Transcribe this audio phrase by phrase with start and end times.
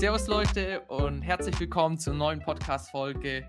[0.00, 3.44] Servus Leute und herzlich willkommen zur neuen Podcast-Folge.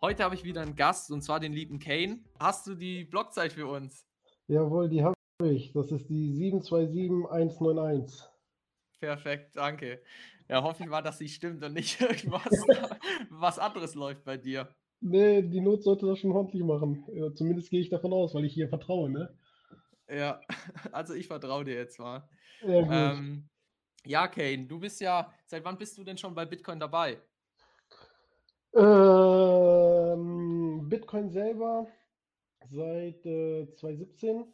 [0.00, 2.24] Heute habe ich wieder einen Gast und zwar den lieben Kane.
[2.40, 4.04] Hast du die Blockzeit für uns?
[4.48, 5.14] Jawohl, die habe
[5.44, 5.72] ich.
[5.74, 8.20] Das ist die 727191.
[8.98, 10.02] Perfekt, danke.
[10.48, 12.50] Ja, hoffe ich mal, dass sie stimmt und nicht irgendwas
[13.30, 14.68] was anderes läuft bei dir.
[15.00, 17.04] Nee, die Not sollte das schon ordentlich machen.
[17.36, 19.32] Zumindest gehe ich davon aus, weil ich hier vertraue, ne?
[20.10, 20.40] Ja,
[20.90, 22.28] also ich vertraue dir jetzt mal.
[22.66, 23.48] Ja, ähm,
[24.06, 27.18] ja, Kane, du bist ja, seit wann bist du denn schon bei Bitcoin dabei?
[28.74, 30.06] Ähm,
[30.88, 31.86] Bitcoin selber
[32.70, 34.44] seit äh, 2017.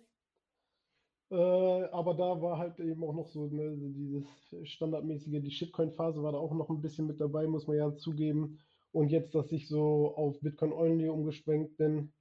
[1.30, 4.26] Äh, aber da war halt eben auch noch so ne, dieses
[4.68, 8.58] standardmäßige, die Shitcoin-Phase war da auch noch ein bisschen mit dabei, muss man ja zugeben.
[8.92, 12.12] Und jetzt, dass ich so auf Bitcoin Only umgeschwenkt bin,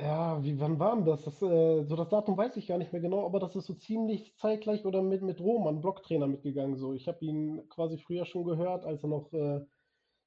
[0.00, 1.22] ja, wie, wann war denn das?
[1.22, 3.74] Das, äh, so das Datum weiß ich gar nicht mehr genau, aber das ist so
[3.74, 6.76] ziemlich zeitgleich oder mit, mit Roman, Blocktrainer, mitgegangen.
[6.76, 6.94] So.
[6.94, 9.60] Ich habe ihn quasi früher schon gehört, als er noch äh,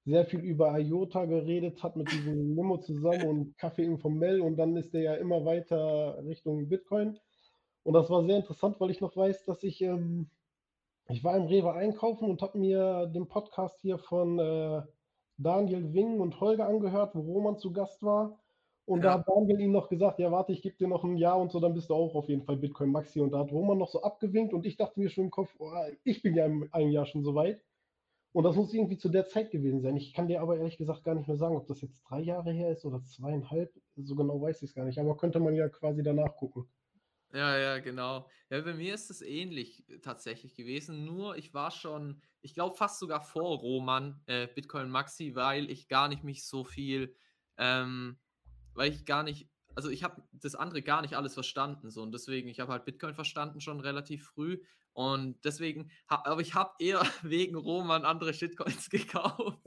[0.05, 4.77] sehr viel über IOTA geredet hat mit diesem Limo zusammen und Kaffee informell und dann
[4.77, 7.19] ist er ja immer weiter Richtung Bitcoin.
[7.83, 10.29] Und das war sehr interessant, weil ich noch weiß, dass ich, ähm,
[11.09, 14.81] ich war im Rewe einkaufen und habe mir den Podcast hier von äh,
[15.37, 18.39] Daniel Wing und Holger angehört, wo Roman zu Gast war.
[18.87, 19.09] Und ja.
[19.09, 21.51] da hat Daniel ihm noch gesagt, ja, warte, ich gebe dir noch ein Jahr und
[21.51, 23.19] so, dann bist du auch auf jeden Fall Bitcoin Maxi.
[23.19, 25.69] Und da hat Roman noch so abgewinkt und ich dachte mir schon im Kopf, oh,
[26.05, 27.61] ich bin ja im einem Jahr schon so weit.
[28.31, 29.97] Und das muss irgendwie zu der Zeit gewesen sein.
[29.97, 32.53] Ich kann dir aber ehrlich gesagt gar nicht mehr sagen, ob das jetzt drei Jahre
[32.53, 33.73] her ist oder zweieinhalb.
[33.97, 34.99] So genau weiß ich es gar nicht.
[34.99, 36.65] Aber könnte man ja quasi danach gucken.
[37.33, 38.25] Ja, ja, genau.
[38.49, 41.03] Ja, bei mir ist es ähnlich tatsächlich gewesen.
[41.03, 45.89] Nur ich war schon, ich glaube fast sogar vor Roman äh, Bitcoin Maxi, weil ich
[45.89, 47.13] gar nicht mich so viel
[47.57, 48.17] ähm,
[48.77, 52.13] weil ich gar nicht, also ich habe das andere gar nicht alles verstanden so und
[52.13, 54.59] deswegen, ich habe halt Bitcoin verstanden schon relativ früh
[54.93, 59.59] und deswegen, aber ich habe eher wegen Roman andere Shitcoins gekauft,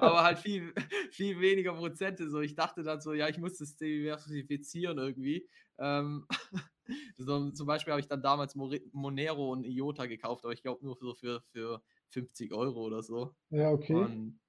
[0.00, 0.74] aber halt viel,
[1.10, 2.40] viel weniger Prozente so.
[2.40, 5.48] Ich dachte dann so, ja, ich muss das diversifizieren irgendwie.
[5.78, 6.26] Ähm,
[7.16, 10.96] so, zum Beispiel habe ich dann damals Monero und IOTA gekauft, aber ich glaube nur
[10.96, 13.36] so für, für 50 Euro oder so.
[13.50, 13.94] Ja, okay.
[13.94, 14.40] Und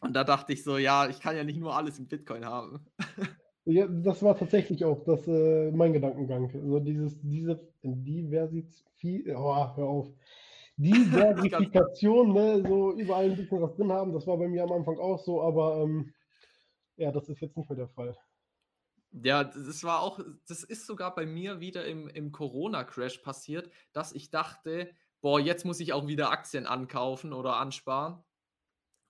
[0.00, 2.86] und da dachte ich so, ja, ich kann ja nicht nur alles in Bitcoin haben.
[3.66, 6.50] Ja, das war tatsächlich auch das, äh, mein Gedankengang.
[6.52, 10.08] Also dieses, diese Diversifikation, oh, hör auf.
[10.76, 14.98] Diversifikation, ne, so überall ein bisschen was drin haben, das war bei mir am Anfang
[14.98, 16.14] auch so, aber ähm,
[16.96, 18.16] ja, das ist jetzt nicht mehr der Fall.
[19.12, 24.12] Ja, das war auch, das ist sogar bei mir wieder im, im Corona-Crash passiert, dass
[24.12, 24.90] ich dachte,
[25.20, 28.24] boah, jetzt muss ich auch wieder Aktien ankaufen oder ansparen.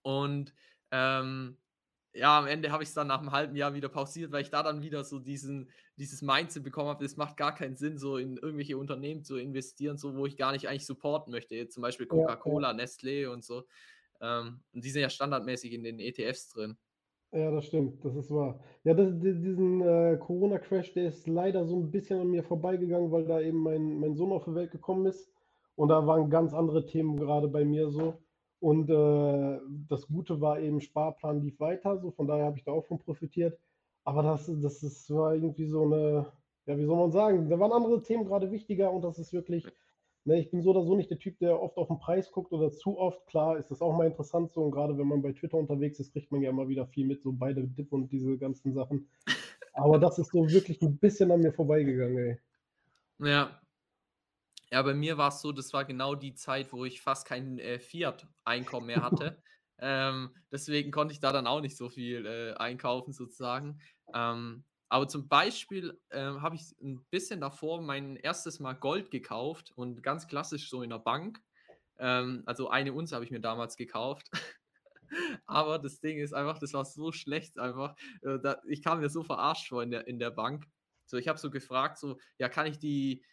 [0.03, 0.55] Und
[0.91, 1.57] ähm,
[2.13, 4.51] ja, am Ende habe ich es dann nach einem halben Jahr wieder pausiert, weil ich
[4.51, 8.17] da dann wieder so diesen, dieses Mindset bekommen habe, es macht gar keinen Sinn, so
[8.17, 11.55] in irgendwelche Unternehmen zu investieren, so wo ich gar nicht eigentlich supporten möchte.
[11.55, 12.85] Jetzt zum Beispiel Coca-Cola, ja, ja.
[12.85, 13.65] Nestlé und so.
[14.21, 16.77] Ähm, und die sind ja standardmäßig in den ETFs drin.
[17.33, 18.59] Ja, das stimmt, das ist wahr.
[18.83, 23.25] Ja, das, diesen äh, Corona-Crash, der ist leider so ein bisschen an mir vorbeigegangen, weil
[23.25, 25.31] da eben mein, mein Sohn auf die Welt gekommen ist.
[25.77, 28.19] Und da waren ganz andere Themen gerade bei mir so.
[28.61, 32.73] Und äh, das Gute war eben, Sparplan lief weiter, so von daher habe ich da
[32.73, 33.59] auch von profitiert.
[34.05, 36.27] Aber das, das, das war irgendwie so eine,
[36.67, 39.67] ja, wie soll man sagen, da waren andere Themen gerade wichtiger und das ist wirklich,
[40.25, 42.53] ne, ich bin so oder so nicht der Typ, der oft auf den Preis guckt
[42.53, 43.27] oder zu oft.
[43.27, 46.13] Klar ist das auch mal interessant so und gerade wenn man bei Twitter unterwegs ist,
[46.13, 49.09] kriegt man ja immer wieder viel mit, so beide Dip und diese ganzen Sachen.
[49.73, 52.39] Aber das ist so wirklich ein bisschen an mir vorbeigegangen, ey.
[53.21, 53.61] Ja,
[54.71, 57.59] ja, bei mir war es so, das war genau die Zeit, wo ich fast kein
[57.59, 59.43] äh, Fiat-Einkommen mehr hatte.
[59.79, 63.81] ähm, deswegen konnte ich da dann auch nicht so viel äh, einkaufen, sozusagen.
[64.15, 69.73] Ähm, aber zum Beispiel äh, habe ich ein bisschen davor mein erstes Mal Gold gekauft
[69.77, 71.41] und ganz klassisch so in der Bank.
[71.99, 74.29] Ähm, also eine Unze habe ich mir damals gekauft.
[75.47, 77.95] aber das Ding ist einfach, das war so schlecht einfach.
[78.23, 80.67] Äh, da, ich kam mir so verarscht vor in der, in der Bank.
[81.07, 83.25] So, ich habe so gefragt, so, ja, kann ich die,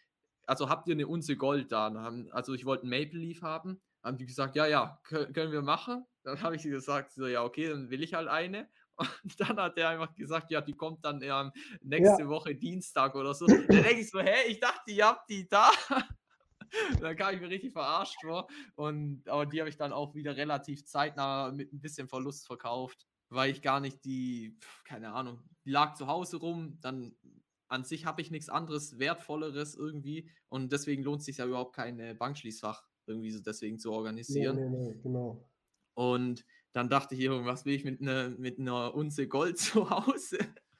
[0.48, 1.88] also habt ihr eine Unze Gold da?
[2.30, 3.80] Also ich wollte ein Maple Leaf haben.
[4.02, 6.06] Haben die gesagt, ja, ja, können wir machen.
[6.22, 8.68] Dann habe ich sie gesagt, so, ja, okay, dann will ich halt eine.
[9.24, 11.52] Und dann hat er einfach gesagt, ja, die kommt dann ähm,
[11.82, 12.28] nächste ja.
[12.28, 13.46] Woche Dienstag oder so.
[13.46, 15.70] Dann denke ich so, hä, ich dachte, ihr habt die da.
[17.00, 18.48] dann kam ich mir richtig verarscht vor.
[18.74, 23.06] Und, aber die habe ich dann auch wieder relativ zeitnah mit ein bisschen Verlust verkauft,
[23.28, 26.78] weil ich gar nicht die, keine Ahnung, die lag zu Hause rum.
[26.80, 27.14] Dann
[27.68, 31.74] an sich habe ich nichts anderes, wertvolleres irgendwie und deswegen lohnt es sich ja überhaupt
[31.74, 34.56] kein Bankschließfach irgendwie so deswegen zu organisieren.
[34.56, 35.44] Nee, nee, nee, genau.
[35.94, 40.38] Und dann dachte ich, was will ich mit einer mit einer Unze Gold zu Hause?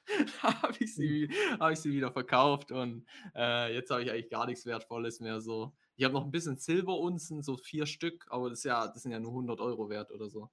[0.41, 4.45] habe ich, sie, hab ich sie wieder verkauft und äh, jetzt habe ich eigentlich gar
[4.45, 5.73] nichts Wertvolles mehr so.
[5.95, 9.11] Ich habe noch ein bisschen Silberunzen, so vier Stück, aber das, ist ja, das sind
[9.11, 10.49] ja nur 100 Euro wert oder so.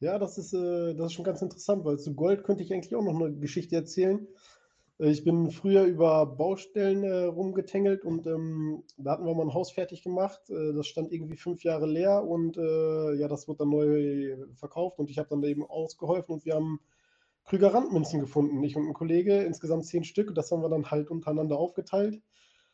[0.00, 2.94] Ja, das ist, äh, das ist schon ganz interessant, weil zu Gold könnte ich eigentlich
[2.94, 4.26] auch noch eine Geschichte erzählen.
[4.98, 9.54] Äh, ich bin früher über Baustellen äh, rumgetängelt und ähm, da hatten wir mal ein
[9.54, 10.40] Haus fertig gemacht.
[10.50, 14.98] Äh, das stand irgendwie fünf Jahre leer und äh, ja, das wurde dann neu verkauft
[14.98, 16.80] und ich habe dann eben ausgeholfen und wir haben
[17.44, 18.62] Krüger Randmünzen gefunden.
[18.62, 22.22] Ich und ein Kollege, insgesamt zehn Stück und das haben wir dann halt untereinander aufgeteilt.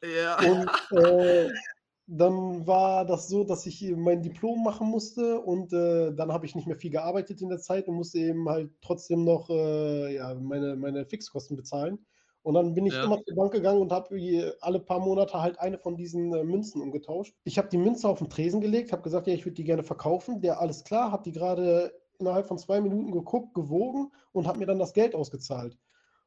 [0.02, 0.38] Ja.
[0.38, 1.48] Und äh,
[2.12, 6.54] dann war das so, dass ich mein Diplom machen musste und äh, dann habe ich
[6.56, 10.34] nicht mehr viel gearbeitet in der Zeit und musste eben halt trotzdem noch äh, ja,
[10.34, 12.06] meine, meine Fixkosten bezahlen.
[12.42, 13.04] Und dann bin ich Ja.
[13.04, 16.80] immer zur Bank gegangen und habe alle paar Monate halt eine von diesen äh, Münzen
[16.82, 17.36] umgetauscht.
[17.44, 19.82] Ich habe die Münze auf den Tresen gelegt, habe gesagt, ja, ich würde die gerne
[19.82, 20.40] verkaufen.
[20.40, 24.66] Der, alles klar, hat die gerade innerhalb von zwei Minuten geguckt, gewogen und hat mir
[24.66, 25.78] dann das Geld ausgezahlt.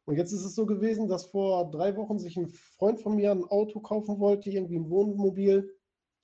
[0.06, 3.32] Und jetzt ist es so gewesen, dass vor drei Wochen sich ein Freund von mir
[3.32, 5.74] ein Auto kaufen wollte, irgendwie ein Wohnmobil.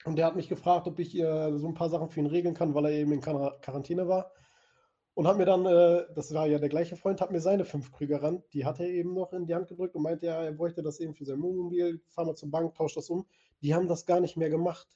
[0.06, 2.54] Und der hat mich gefragt, ob ich äh, so ein paar Sachen für ihn regeln
[2.54, 4.31] kann, weil er eben in Quar Quarantäne war.
[5.14, 7.92] Und hat mir dann, äh, das war ja der gleiche Freund, hat mir seine fünf
[7.92, 10.54] Krüger ran, die hat er eben noch in die Hand gedrückt und meinte, ja, er
[10.54, 13.25] bräuchte das eben für sein Wohnmobil, fahr mal zur Bank, tauscht das um.
[13.62, 14.88] Die haben das gar nicht mehr gemacht.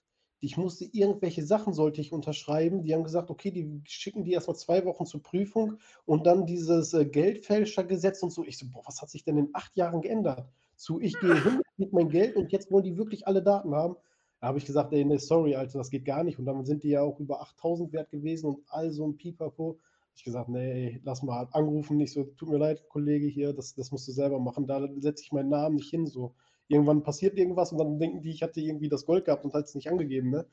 [0.44, 2.84] Ich musste irgendwelche Sachen sollte ich unterschreiben.
[2.84, 6.94] Die haben gesagt, okay, die schicken die erstmal zwei Wochen zur Prüfung und dann dieses
[6.94, 8.44] äh, Geldfälschergesetz und so.
[8.44, 10.46] Ich so, boah, was hat sich denn in acht Jahren geändert?
[10.76, 13.96] Zu, ich gehe hin, krieg mein Geld und jetzt wollen die wirklich alle Daten haben.
[14.42, 16.38] Da habe ich gesagt, ey, nee, sorry, Alter, das geht gar nicht.
[16.38, 19.80] Und dann sind die ja auch über 8000 wert gewesen und all so ein Pipapo.
[20.14, 21.96] Ich gesagt, nee, lass mal anrufen.
[21.96, 24.68] Nicht so, tut mir leid, Kollege hier, das, das musst du selber machen.
[24.68, 26.06] Da setze ich meinen Namen nicht hin.
[26.06, 26.36] So,
[26.68, 29.66] irgendwann passiert irgendwas und dann denken die, ich hatte irgendwie das Gold gehabt und hat
[29.66, 30.48] es nicht angegeben, ne?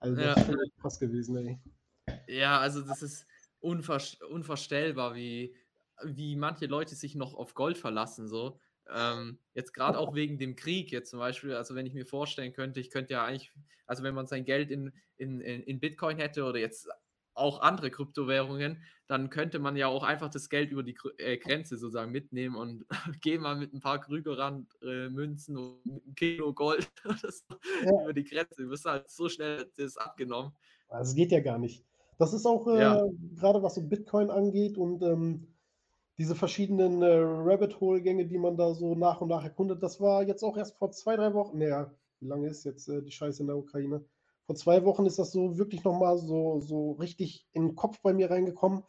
[0.00, 0.36] Also das Ja.
[0.36, 1.60] ist schon krass gewesen, ey.
[2.28, 3.26] Ja, also das ist
[3.60, 5.56] unver unvorstellbar, wie,
[6.04, 8.26] wie manche Leute sich noch auf Gold verlassen.
[8.28, 8.58] So.
[8.88, 12.52] Ähm, jetzt gerade auch wegen dem Krieg, jetzt zum Beispiel, also wenn ich mir vorstellen
[12.52, 13.52] könnte, ich könnte ja eigentlich,
[13.86, 16.88] also wenn man sein Geld in, in in Bitcoin hätte oder jetzt
[17.36, 21.76] auch andere Kryptowährungen, dann könnte man ja auch einfach das Geld über die äh, Grenze
[21.76, 22.86] sozusagen mitnehmen und
[23.20, 26.90] gehen mal mit ein paar Krügerrand äh, Münzen und mit einem Kilo Gold
[27.22, 27.92] so Ja.
[28.02, 28.62] über die Grenze.
[28.62, 30.52] Du wirst halt so schnell das abgenommen.
[30.88, 31.84] Es geht ja gar nicht.
[32.18, 32.96] Das ist auch Ja.
[32.96, 35.48] äh, gerade was so Bitcoin angeht und ähm,
[36.18, 40.22] diese verschiedenen äh, Rabbit Hole-Gänge, die man da so nach und nach erkundet, das war
[40.24, 41.58] jetzt auch erst vor zwei, drei Wochen.
[41.58, 44.04] Naja, wie lange ist jetzt äh, die Scheiße in der Ukraine?
[44.46, 48.12] Vor zwei Wochen ist das so wirklich nochmal so, so richtig in den Kopf bei
[48.12, 48.84] mir reingekommen.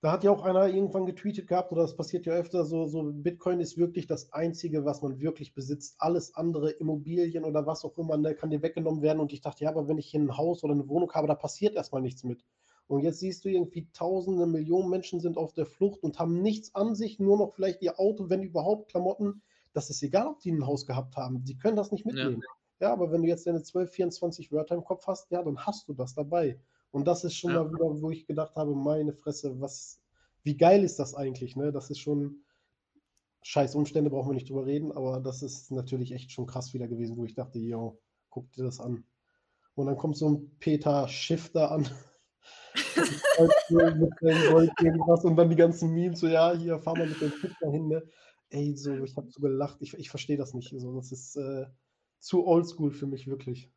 [0.00, 3.12] Da hat ja auch einer irgendwann getweetet gehabt, oder das passiert ja öfter, so, so
[3.12, 5.96] Bitcoin ist wirklich das Einzige, was man wirklich besitzt.
[5.98, 9.20] Alles andere, Immobilien oder was auch immer, ne, kann dir weggenommen werden.
[9.20, 11.34] Und ich dachte, ja, aber wenn ich hier ein Haus oder eine Wohnung habe, da
[11.34, 12.44] passiert erstmal nichts mit.
[12.86, 16.74] Und jetzt siehst du irgendwie tausende, Millionen Menschen sind auf der Flucht und haben nichts
[16.74, 19.42] an sich, nur noch vielleicht ihr Auto, wenn überhaupt Klamotten.
[19.74, 21.44] Das ist egal, ob die ein Haus gehabt haben.
[21.44, 22.40] Die können das nicht mitnehmen.
[22.42, 25.88] Ja, aber wenn du jetzt deine 12, 24 Wörter im Kopf hast, ja, dann hast
[25.88, 26.58] du das dabei.
[26.90, 27.62] Und das ist schon Ja.
[27.62, 30.00] mal wieder, wo ich gedacht habe, meine Fresse, was,
[30.42, 31.72] wie geil ist das eigentlich, ne?
[31.72, 32.42] Das ist schon,
[33.42, 36.88] scheiß Umstände, brauchen wir nicht drüber reden, aber das ist natürlich echt schon krass wieder
[36.88, 37.98] gewesen, wo ich dachte, yo,
[38.28, 39.04] guck dir das an.
[39.74, 41.88] Und dann kommt so ein Peter Schiff da an.
[43.70, 47.32] mit Gold irgendwas und dann die ganzen Memes, so, ja, hier, fahr mal mit dem
[47.32, 48.02] Schiff dahin, ne?
[48.50, 50.74] Ey, so, ich habe so gelacht, ich, ich verstehe das nicht.
[50.76, 51.66] So, das ist äh,
[52.20, 53.72] zu oldschool für mich, wirklich.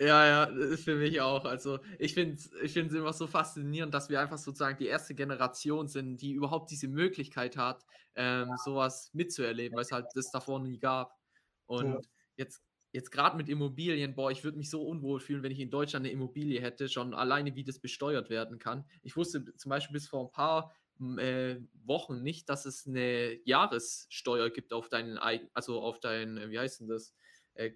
[0.00, 1.44] Ja, ja, für mich auch.
[1.44, 5.14] Also ich finde es ich find's immer so faszinierend, dass wir einfach sozusagen die erste
[5.14, 7.84] Generation sind, die überhaupt diese Möglichkeit hat,
[8.14, 11.18] ähm, sowas mitzuerleben, weil es halt das davor nie gab.
[11.66, 12.62] Und jetzt,
[12.92, 16.06] jetzt gerade mit Immobilien, boah, ich würde mich so unwohl fühlen, wenn ich in Deutschland
[16.06, 18.86] eine Immobilie hätte, schon alleine wie das besteuert werden kann.
[19.02, 20.74] Ich wusste zum Beispiel bis vor ein paar
[21.18, 26.58] äh, Wochen nicht, dass es eine Jahressteuer gibt auf deinen also auf dein, äh, wie
[26.58, 27.14] heißt denn das?
[27.54, 27.72] Äh,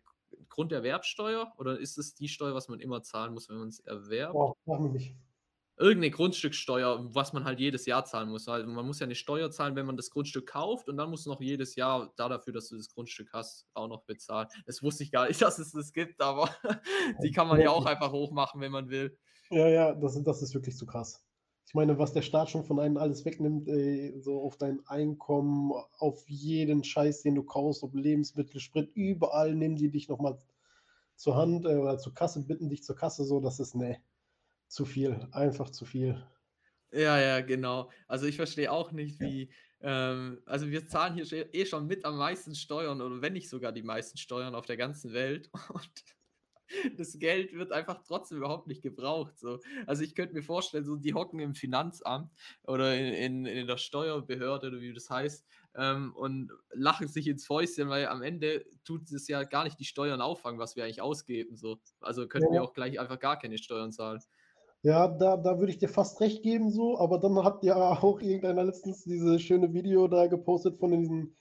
[0.48, 4.32] Grunderwerbsteuer oder ist es die Steuer, was man immer zahlen muss, wenn man es erwerbt?
[4.32, 5.16] Boah, mach mich nicht.
[5.76, 8.46] Irgendeine Grundstücksteuer, was man halt jedes Jahr zahlen muss.
[8.46, 11.26] Also man muss ja eine Steuer zahlen, wenn man das Grundstück kauft und dann musst
[11.26, 14.46] du noch jedes Jahr da dafür, dass du das Grundstück hast, auch noch bezahlen.
[14.66, 16.48] Das wusste ich gar nicht, dass es das gibt, aber
[17.22, 19.18] die kann man ja auch einfach hochmachen, wenn man will.
[19.50, 21.23] Ja, ja, das, das ist wirklich zu krass.
[21.66, 25.72] Ich meine, was der Staat schon von einem alles wegnimmt, ey, so auf dein Einkommen,
[25.98, 30.38] auf jeden Scheiß, den du kaufst, ob Lebensmittel, Sprit, überall nehmen die dich nochmal
[31.16, 33.98] zur Hand äh, oder zur Kasse, bitten dich zur Kasse, so, das ist, ne,
[34.68, 36.22] zu viel, einfach zu viel.
[36.92, 37.90] Ja, ja, genau.
[38.06, 42.16] Also ich verstehe auch nicht, wie, ähm, also wir zahlen hier eh schon mit am
[42.16, 45.50] meisten Steuern oder wenn nicht sogar die meisten Steuern auf der ganzen Welt.
[45.70, 46.04] Und
[46.96, 49.38] das Geld wird einfach trotzdem überhaupt nicht gebraucht.
[49.38, 49.60] So.
[49.86, 52.30] Also ich könnte mir vorstellen, so die hocken im Finanzamt
[52.66, 55.44] oder in, in, in der Steuerbehörde oder wie das heißt
[55.76, 59.84] ähm, und lachen sich ins Fäustchen, weil am Ende tut es ja gar nicht die
[59.84, 61.56] Steuern auffangen, was wir eigentlich ausgeben.
[61.56, 61.78] So.
[62.00, 62.60] Also könnten ja.
[62.60, 64.20] wir auch gleich einfach gar keine Steuern zahlen.
[64.82, 68.20] Ja, da, da würde ich dir fast recht geben, so, aber dann hat ja auch
[68.20, 71.34] irgendeiner letztens dieses schöne Video da gepostet von diesem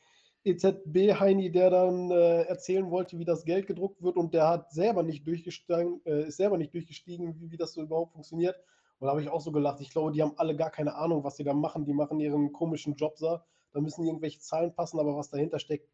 [0.46, 5.04] EZB-Heini, der dann äh, erzählen wollte, wie das Geld gedruckt wird und der hat selber
[5.04, 8.56] nicht durchgestiegen, äh, ist selber nicht durchgestiegen, wie, wie das so überhaupt funktioniert.
[9.00, 9.82] Und da habe ich auch so gelacht.
[9.82, 11.86] Ich glaube, die haben alle gar keine Ahnung, was sie da machen.
[11.86, 13.46] Die machen ihren komischen Job da.
[13.72, 15.90] Da müssen irgendwelche Zahlen passen, aber was dahinter steckt,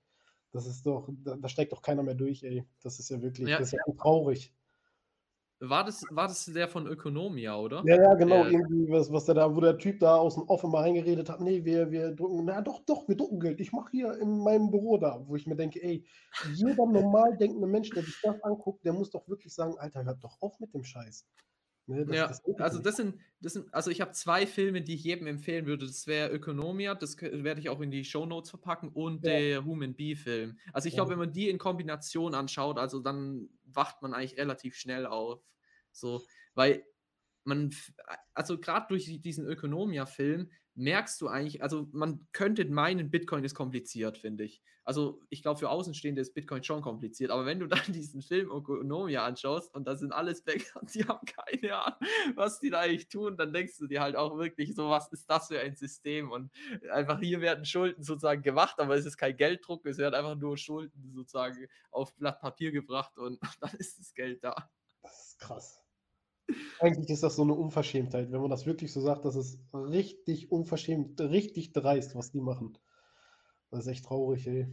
[0.51, 2.65] das ist doch, da, da steckt doch keiner mehr durch, ey.
[2.81, 3.59] Das ist ja wirklich, ja.
[3.59, 4.53] das ist ja traurig.
[5.61, 7.83] War das, war das der von Ökonomia, oder?
[7.85, 8.43] Ja, ja, genau.
[8.43, 11.29] Der, irgendwie, was, was der da, wo der Typ da aus dem Offen mal reingeredet
[11.29, 13.59] hat, nee, wir, wir drucken, na doch, doch, wir drucken Geld.
[13.59, 16.05] Ich mache hier in meinem Büro da, wo ich mir denke, ey,
[16.53, 20.23] jeder normal denkende Mensch, der sich das anguckt, der muss doch wirklich sagen, Alter, hört
[20.23, 21.25] doch auf mit dem Scheiß.
[21.89, 24.93] Ne, das, ja, das also das sind, das sind, also ich habe zwei Filme, die
[24.93, 25.87] ich jedem empfehlen würde.
[25.87, 29.31] Das wäre Ökonomia, das werde ich auch in die Show Notes verpacken und ja.
[29.31, 30.59] der Human Bee-Film.
[30.71, 34.75] Also ich glaube, wenn man die in Kombination anschaut, also dann wacht man eigentlich relativ
[34.75, 35.43] schnell auf.
[35.91, 36.21] So,
[36.53, 36.85] weil
[37.43, 37.71] man,
[38.35, 44.17] also gerade durch diesen Ökonomia-Film merkst du eigentlich, also man könnte meinen, Bitcoin ist kompliziert,
[44.17, 44.61] finde ich.
[44.85, 48.49] Also ich glaube, für Außenstehende ist Bitcoin schon kompliziert, aber wenn du dann diesen Film
[48.49, 51.99] Ökonomia anschaust und da sind alles Bäcker und die haben keine Ahnung,
[52.35, 55.29] was die da eigentlich tun, dann denkst du dir halt auch wirklich so, was ist
[55.29, 56.31] das für ein System?
[56.31, 56.49] Und
[56.91, 60.57] einfach hier werden Schulden sozusagen gemacht, aber es ist kein Gelddruck, es werden einfach nur
[60.57, 64.69] Schulden sozusagen auf Blatt Papier gebracht und dann ist das Geld da.
[65.01, 65.78] Das ist krass.
[66.79, 70.51] Eigentlich ist das so eine Unverschämtheit, wenn man das wirklich so sagt, das ist richtig
[70.51, 72.77] unverschämt, richtig dreist, was die machen.
[73.69, 74.67] Das ist echt traurig, ey.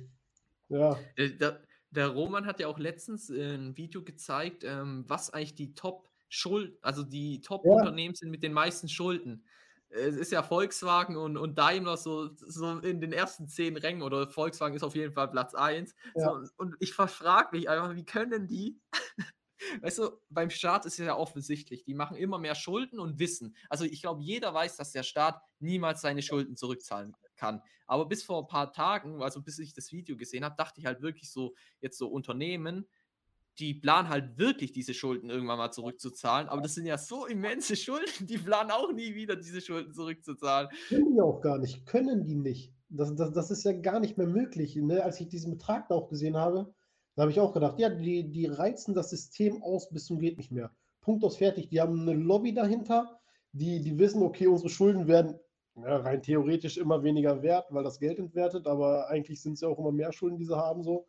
[0.68, 0.98] Ja.
[1.16, 5.54] Äh, der, der Roman hat ja auch letztens äh, ein Video gezeigt, ähm, was eigentlich
[5.54, 8.18] die Top-Schuld, also die Top-Unternehmen ja.
[8.18, 9.44] sind mit den meisten Schulden.
[9.88, 14.28] Es ist ja Volkswagen und, und Daimler so, so in den ersten zehn Rängen oder
[14.28, 15.94] Volkswagen ist auf jeden Fall Platz 1.
[16.16, 16.24] Ja.
[16.24, 18.80] So, und ich frage mich einfach, wie können die
[19.80, 23.56] Weißt du, beim Staat ist es ja offensichtlich, die machen immer mehr Schulden und wissen.
[23.68, 27.62] Also ich glaube, jeder weiß, dass der Staat niemals seine Schulden zurückzahlen kann.
[27.86, 30.86] Aber bis vor ein paar Tagen, also bis ich das Video gesehen habe, dachte ich
[30.86, 32.86] halt wirklich so, jetzt so Unternehmen,
[33.58, 36.48] die planen halt wirklich diese Schulden irgendwann mal zurückzuzahlen.
[36.48, 40.68] Aber das sind ja so immense Schulden, die planen auch nie wieder diese Schulden zurückzuzahlen.
[40.88, 42.72] Können die auch gar nicht, können die nicht.
[42.88, 44.76] Das, das, das ist ja gar nicht mehr möglich.
[44.76, 45.02] Ne?
[45.02, 46.72] Als ich diesen Betrag da auch gesehen habe,
[47.16, 50.36] da habe ich auch gedacht, ja, die, die reizen das System aus bis zum geht
[50.36, 50.70] nicht mehr.
[51.00, 51.68] Punkt aus fertig.
[51.68, 53.18] Die haben eine Lobby dahinter,
[53.52, 55.38] die, die wissen, okay, unsere Schulden werden
[55.76, 59.68] ja, rein theoretisch immer weniger wert, weil das Geld entwertet, aber eigentlich sind es ja
[59.68, 61.06] auch immer mehr Schulden, die sie haben so.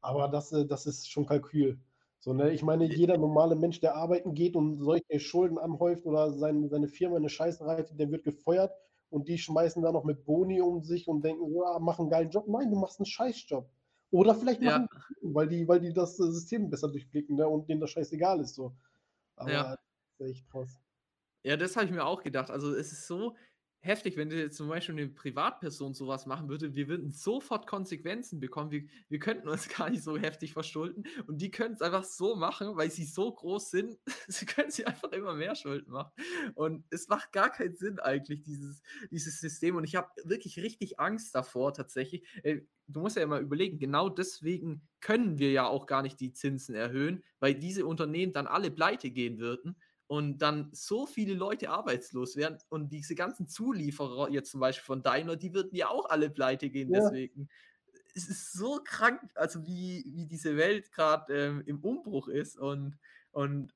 [0.00, 1.80] Aber das, äh, das ist schon Kalkül.
[2.18, 2.52] So, ne?
[2.52, 6.88] Ich meine, jeder normale Mensch, der arbeiten geht und solche Schulden anhäuft oder sein, seine
[6.88, 8.72] Firma eine Scheiße reitet, der wird gefeuert
[9.10, 12.30] und die schmeißen da noch mit Boni um sich und denken, ja, mach einen geilen
[12.30, 12.48] Job.
[12.48, 13.68] Nein, du machst einen Scheißjob.
[14.14, 15.06] Oder vielleicht machen, ja.
[15.22, 17.48] weil, die, weil die das äh, System besser durchblicken ne?
[17.48, 18.54] und denen das scheißegal ist.
[18.54, 18.72] So.
[19.34, 19.62] Aber ja.
[20.18, 20.80] das ist echt krass.
[21.42, 22.48] Ja, das habe ich mir auch gedacht.
[22.48, 23.34] Also es ist so,
[23.84, 26.74] heftig, wenn jetzt zum Beispiel eine Privatperson sowas machen würde.
[26.74, 28.70] Wir würden sofort Konsequenzen bekommen.
[28.70, 31.04] Wir, wir könnten uns gar nicht so heftig verschulden.
[31.26, 33.98] Und die können es einfach so machen, weil sie so groß sind.
[34.28, 36.12] sie können sie einfach immer mehr Schulden machen.
[36.54, 39.76] Und es macht gar keinen Sinn eigentlich, dieses, dieses System.
[39.76, 42.24] Und ich habe wirklich richtig Angst davor, tatsächlich.
[42.42, 46.32] Äh, du musst ja immer überlegen, genau deswegen können wir ja auch gar nicht die
[46.32, 49.76] Zinsen erhöhen, weil diese Unternehmen dann alle pleite gehen würden
[50.06, 55.02] und dann so viele Leute arbeitslos werden und diese ganzen Zulieferer jetzt zum Beispiel von
[55.02, 57.00] Daimler, die würden ja auch alle pleite gehen ja.
[57.00, 57.48] deswegen.
[58.14, 62.98] Es ist so krank, also wie, wie diese Welt gerade ähm, im Umbruch ist und,
[63.32, 63.74] und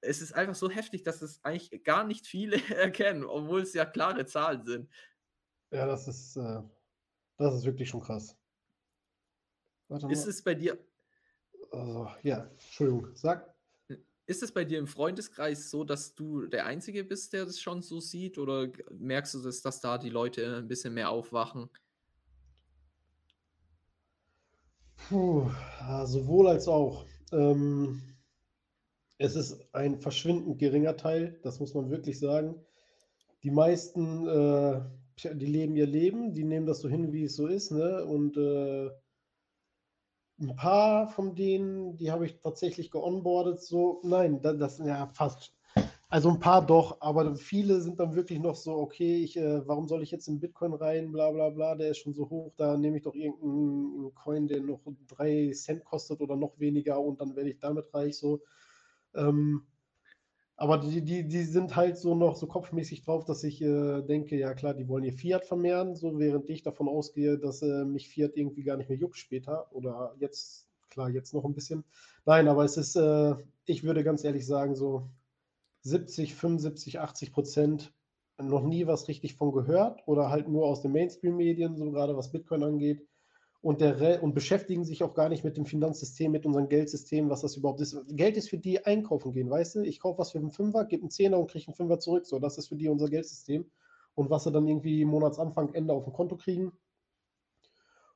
[0.00, 3.84] es ist einfach so heftig, dass es eigentlich gar nicht viele erkennen, obwohl es ja
[3.84, 4.90] klare Zahlen sind.
[5.70, 6.60] Ja, das ist, äh,
[7.38, 8.36] das ist wirklich schon krass.
[10.08, 10.78] Ist es bei dir?
[11.70, 13.51] Also, ja, Entschuldigung, sag.
[14.26, 17.82] Ist es bei dir im Freundeskreis so, dass du der Einzige bist, der das schon
[17.82, 18.38] so sieht?
[18.38, 21.68] Oder merkst du, dass, dass da die Leute ein bisschen mehr aufwachen?
[25.08, 25.50] Puh,
[26.04, 27.04] sowohl als auch.
[27.32, 28.00] Ähm,
[29.18, 32.54] es ist ein verschwindend geringer Teil, das muss man wirklich sagen.
[33.42, 34.80] Die meisten, äh,
[35.34, 38.04] die leben ihr Leben, die nehmen das so hin, wie es so ist, ne?
[38.04, 38.90] Und äh,
[40.42, 45.54] ein paar von denen, die habe ich tatsächlich geonboardet, so, nein, das, das ja fast.
[46.08, 49.88] Also ein paar doch, aber viele sind dann wirklich noch so, okay, ich, äh, warum
[49.88, 52.76] soll ich jetzt in Bitcoin rein, bla bla bla, der ist schon so hoch, da
[52.76, 57.34] nehme ich doch irgendeinen Coin, der noch drei Cent kostet oder noch weniger und dann
[57.34, 58.18] werde ich damit reich.
[58.18, 58.42] So.
[59.14, 59.62] Ähm,
[60.62, 64.36] aber die, die, die sind halt so noch so kopfmäßig drauf, dass ich äh, denke,
[64.36, 68.08] ja klar, die wollen ihr Fiat vermehren, so während ich davon ausgehe, dass äh, mich
[68.08, 71.82] Fiat irgendwie gar nicht mehr juckt später oder jetzt, klar, jetzt noch ein bisschen.
[72.26, 75.08] Nein, aber es ist, äh, ich würde ganz ehrlich sagen, so
[75.80, 77.92] 70, 75, 80 Prozent
[78.40, 82.30] noch nie was richtig von gehört oder halt nur aus den Mainstream-Medien, so gerade was
[82.30, 83.04] Bitcoin angeht.
[83.62, 87.42] Und, der und beschäftigen sich auch gar nicht mit dem Finanzsystem, mit unserem Geldsystem, was
[87.42, 87.96] das überhaupt ist.
[88.08, 89.82] Geld ist für die einkaufen gehen, weißt du?
[89.82, 92.26] Ich kaufe was für einen Fünfer, gebe einen Zehner und kriege einen Fünfer zurück.
[92.26, 93.70] So, das ist für die unser Geldsystem.
[94.14, 96.72] Und was sie dann irgendwie Monatsanfang, Ende auf dem Konto kriegen.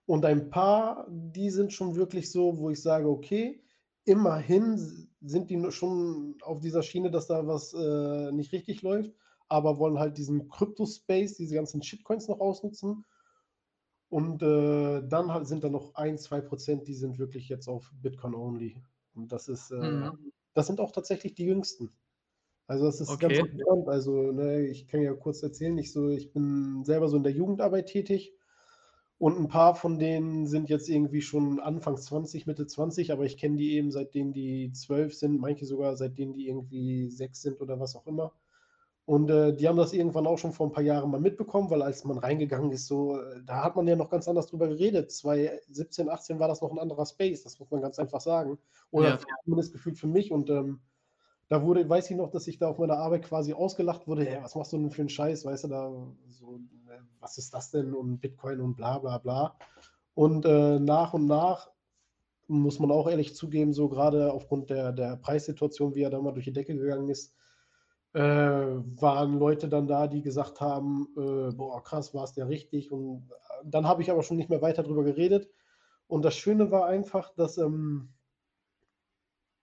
[0.05, 3.63] Und ein paar, die sind schon wirklich so, wo ich sage, okay,
[4.05, 9.13] immerhin sind die schon auf dieser Schiene, dass da was äh, nicht richtig läuft
[9.49, 13.05] aber wollen halt diesen Crypto-Space, diese ganzen Shitcoins noch ausnutzen.
[14.09, 18.35] Und äh, dann sind da noch ein, zwei Prozent, die sind wirklich jetzt auf Bitcoin
[18.35, 18.83] only.
[19.15, 20.33] Und das ist, äh, mhm.
[20.55, 21.91] das sind auch tatsächlich die jüngsten.
[22.69, 23.29] Also das ist okay.
[23.29, 23.89] ganz interessant.
[23.89, 27.33] Also ne, ich kann ja kurz erzählen, ich so, ich bin selber so in der
[27.33, 28.35] Jugendarbeit tätig
[29.19, 33.39] und ein paar von denen sind jetzt irgendwie schon Anfang 20, Mitte 20, aber ich
[33.39, 37.81] kenne die eben seitdem die 12 sind, manche sogar seitdem die irgendwie 6 sind oder
[37.81, 38.33] was auch immer.
[39.07, 41.81] Und äh, die haben das irgendwann auch schon vor ein paar Jahren mal mitbekommen, weil
[41.81, 45.13] als man reingegangen ist, so, äh, da hat man ja noch ganz anders drüber geredet.
[45.13, 48.59] 2017, 18 war das noch ein anderer Space, das muss man ganz einfach sagen.
[48.91, 49.19] Oder ja.
[49.45, 50.33] zumindest gefühlt für mich.
[50.33, 50.81] Und ähm,
[51.49, 54.43] da wurde, weiß ich noch, dass ich da auf meiner Arbeit quasi ausgelacht wurde, hey,
[54.43, 55.93] was machst du denn für einen Scheiß, weißt du, da
[56.27, 56.57] so,
[56.89, 59.57] äh, was ist das denn und Bitcoin und bla bla bla.
[60.15, 61.71] Und äh, nach und nach
[62.49, 66.33] muss man auch ehrlich zugeben, so gerade aufgrund der, der Preissituation, wie er da mal
[66.33, 67.35] durch die Decke gegangen ist,
[68.17, 72.91] äh, waren Leute dann da, die gesagt haben, äh, boah, krass, war es der richtig?
[72.91, 75.51] Und äh, dann habe ich aber schon nicht mehr weiter darüber geredet.
[76.07, 78.15] Und das Schöne war einfach, dass ähm,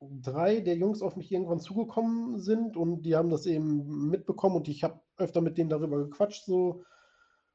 [0.02, 4.68] drei der Jungs auf mich irgendwann zugekommen sind und die haben das eben mitbekommen und
[4.68, 6.84] ich habe öfter mit denen darüber gequatscht so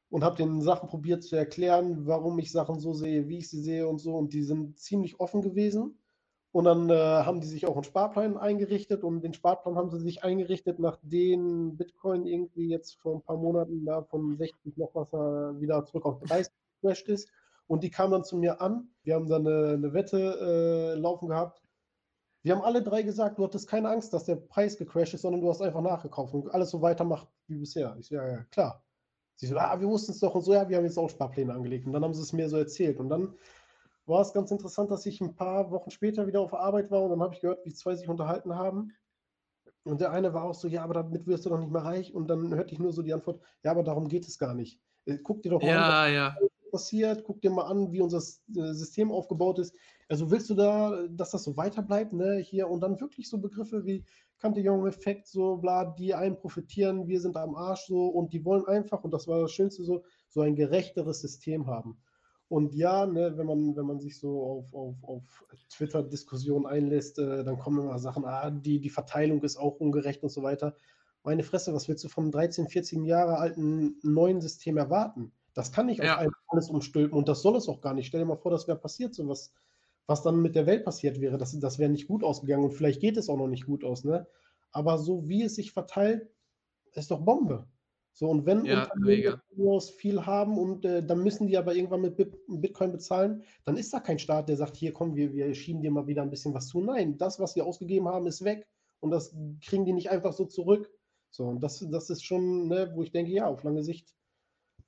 [0.09, 3.61] und habe den Sachen probiert zu erklären, warum ich Sachen so sehe, wie ich sie
[3.61, 5.98] sehe und so und die sind ziemlich offen gewesen
[6.51, 9.99] und dann äh, haben die sich auch einen Sparplan eingerichtet und den Sparplan haben sie
[9.99, 15.13] sich eingerichtet, nachdem Bitcoin irgendwie jetzt vor ein paar Monaten da von 60 noch was
[15.13, 17.29] äh, wieder zurück auf 30 geflasht ist.
[17.67, 18.89] Und die kamen dann zu mir an.
[19.03, 21.61] Wir haben dann eine, eine Wette äh, laufen gehabt.
[22.41, 25.41] Wir haben alle drei gesagt, du hattest keine Angst, dass der Preis gecrasht ist, sondern
[25.41, 27.95] du hast einfach nachgekauft und alles so weitermacht wie bisher.
[27.99, 28.83] Ich so, ja, ja, klar.
[29.35, 31.53] Sie so, ah, wir wussten es doch und so, ja, wir haben jetzt auch Sparpläne
[31.53, 31.85] angelegt.
[31.85, 32.99] Und dann haben sie es mir so erzählt.
[32.99, 33.35] Und dann
[34.09, 37.11] war es ganz interessant, dass ich ein paar Wochen später wieder auf Arbeit war und
[37.11, 38.91] dann habe ich gehört, wie zwei sich unterhalten haben.
[39.83, 42.13] Und der eine war auch so, ja, aber damit wirst du doch nicht mehr reich.
[42.13, 44.79] Und dann hörte ich nur so die Antwort, ja, aber darum geht es gar nicht.
[45.05, 46.35] Äh, guck dir doch mal ja, an, was ja.
[46.71, 49.73] passiert, guck dir mal an, wie unser äh, System aufgebaut ist.
[50.09, 53.37] Also willst du da, dass das so weiter bleibt, ne, hier und dann wirklich so
[53.37, 54.03] Begriffe wie
[54.39, 59.03] Kante-Jong-Effekt, so bla, die einen profitieren, wir sind am Arsch so und die wollen einfach,
[59.03, 62.01] und das war das Schönste so, so ein gerechteres System haben.
[62.49, 67.43] Und ja, ne, wenn, man, wenn man sich so auf, auf, auf Twitter-Diskussionen einlässt, äh,
[67.43, 70.75] dann kommen immer Sachen, ah, die, die Verteilung ist auch ungerecht und so weiter.
[71.23, 75.31] Meine Fresse, was willst du vom 13, 14 Jahre alten neuen System erwarten?
[75.53, 76.13] Das kann nicht ja.
[76.13, 78.07] auf einmal alles umstülpen und das soll es auch gar nicht.
[78.07, 79.53] Stell dir mal vor, das wäre passiert, so was,
[80.07, 81.37] was dann mit der Welt passiert wäre.
[81.37, 84.03] Das, das wäre nicht gut ausgegangen und vielleicht geht es auch noch nicht gut aus,
[84.03, 84.25] ne?
[84.71, 86.29] Aber so wie es sich verteilt,
[86.93, 87.67] ist doch Bombe.
[88.19, 89.39] So, und wenn ja, Unternehmen
[89.97, 94.01] viel haben und äh, dann müssen die aber irgendwann mit Bitcoin bezahlen, dann ist da
[94.01, 96.67] kein Staat, der sagt, hier komm, wir, wir schieben dir mal wieder ein bisschen was
[96.67, 96.81] zu.
[96.81, 98.67] Nein, das, was wir ausgegeben haben, ist weg
[98.99, 100.91] und das kriegen die nicht einfach so zurück.
[101.29, 104.13] So, und das, das ist schon, ne, wo ich denke, ja, auf lange Sicht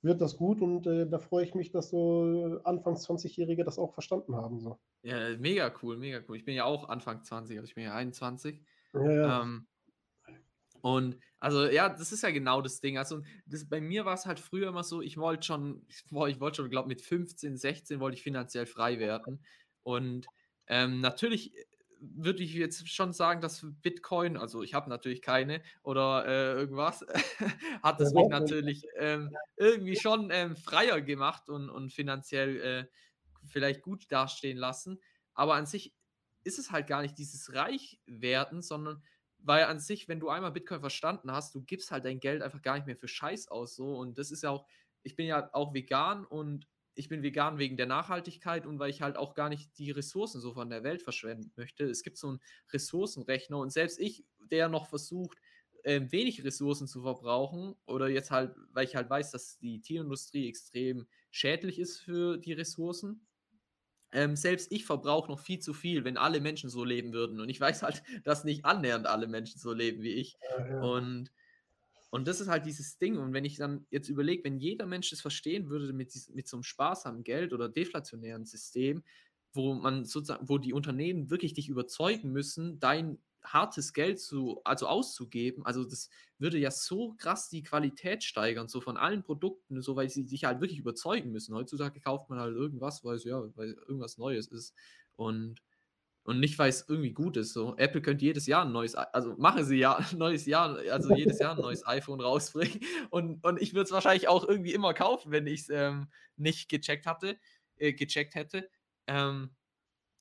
[0.02, 3.94] wird das gut und äh, da freue ich mich, dass so Anfangs 20-Jährige das auch
[3.94, 4.60] verstanden haben.
[4.60, 4.78] So.
[5.04, 6.36] Ja, mega cool, mega cool.
[6.36, 8.62] Ich bin ja auch Anfang 20, also ich bin ja 21.
[8.92, 9.42] Ja, ja.
[9.42, 9.66] Ähm,
[10.82, 12.98] und also ja, das ist ja genau das Ding.
[12.98, 16.54] Also das, bei mir war es halt früher immer so, ich wollte schon, ich wollte
[16.54, 19.44] schon, glaube mit 15, 16 wollte ich finanziell frei werden.
[19.82, 20.28] Und
[20.68, 21.64] ähm, natürlich äh,
[21.98, 27.04] würde ich jetzt schon sagen, dass Bitcoin, also ich habe natürlich keine oder äh, irgendwas,
[27.82, 32.84] hat es mich natürlich ähm, irgendwie schon ähm, freier gemacht und, und finanziell äh,
[33.48, 35.00] vielleicht gut dastehen lassen.
[35.34, 35.92] Aber an sich
[36.44, 39.02] ist es halt gar nicht dieses Reichwerden, sondern
[39.44, 42.62] weil an sich, wenn du einmal Bitcoin verstanden hast, du gibst halt dein Geld einfach
[42.62, 44.66] gar nicht mehr für Scheiß aus so und das ist ja auch,
[45.02, 49.00] ich bin ja auch vegan und ich bin vegan wegen der Nachhaltigkeit und weil ich
[49.02, 51.84] halt auch gar nicht die Ressourcen so von der Welt verschwenden möchte.
[51.84, 55.38] Es gibt so einen Ressourcenrechner und selbst ich, der noch versucht,
[55.84, 60.48] ähm, wenig Ressourcen zu verbrauchen oder jetzt halt, weil ich halt weiß, dass die Tierindustrie
[60.48, 63.26] extrem schädlich ist für die Ressourcen,
[64.12, 67.40] ähm, selbst ich verbrauche noch viel zu viel, wenn alle Menschen so leben würden.
[67.40, 70.38] Und ich weiß halt, dass nicht annähernd alle Menschen so leben wie ich.
[70.40, 70.80] Ja, ja.
[70.80, 71.32] Und
[72.10, 73.16] und das ist halt dieses Ding.
[73.16, 76.46] Und wenn ich dann jetzt überlege, wenn jeder Mensch das verstehen würde mit, dies- mit
[76.46, 79.02] so einem sparsamen Geld oder deflationären System,
[79.54, 84.86] wo man sozusagen, wo die Unternehmen wirklich dich überzeugen müssen, dein hartes Geld zu, also
[84.86, 89.96] auszugeben, also das würde ja so krass die Qualität steigern, so von allen Produkten, so
[89.96, 91.54] weil sie sich halt wirklich überzeugen müssen.
[91.54, 94.74] Heutzutage kauft man halt irgendwas, weil es ja, weil irgendwas Neues ist.
[95.16, 95.62] Und
[96.24, 97.52] und nicht, weil es irgendwie gut ist.
[97.52, 101.14] So, Apple könnte jedes Jahr ein neues, also machen sie ja ein neues Jahr, also
[101.16, 102.80] jedes Jahr ein neues iPhone rausbringen.
[103.10, 106.68] Und, und ich würde es wahrscheinlich auch irgendwie immer kaufen, wenn ich es ähm, nicht
[106.68, 107.38] gecheckt hatte,
[107.76, 108.70] äh, gecheckt hätte.
[109.06, 109.50] Ähm,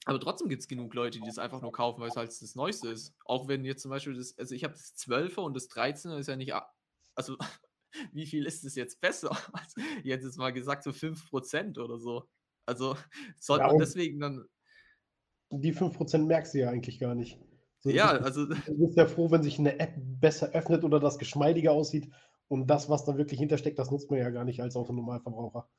[0.06, 2.56] aber trotzdem gibt es genug Leute, die das einfach nur kaufen, weil es halt das
[2.56, 3.16] Neueste ist.
[3.26, 6.28] Auch wenn jetzt zum Beispiel das, also ich habe das 12er und das 13er ist
[6.28, 6.54] ja nicht,
[7.16, 7.38] also
[8.12, 9.32] wie viel ist das jetzt besser?
[10.04, 12.30] Jetzt mal gesagt, so 5% oder so.
[12.66, 12.96] Also
[13.40, 14.46] sollte Ja, man deswegen dann,
[15.52, 17.40] Die 5% merkst du ja eigentlich gar nicht.
[17.80, 20.84] So, du ja, bist- also Du bist ja froh, wenn sich eine App besser öffnet
[20.84, 22.12] oder das geschmeidiger aussieht.
[22.48, 25.70] Und das, was da wirklich hintersteckt, das nutzt man ja gar nicht als Autonormalverbraucher.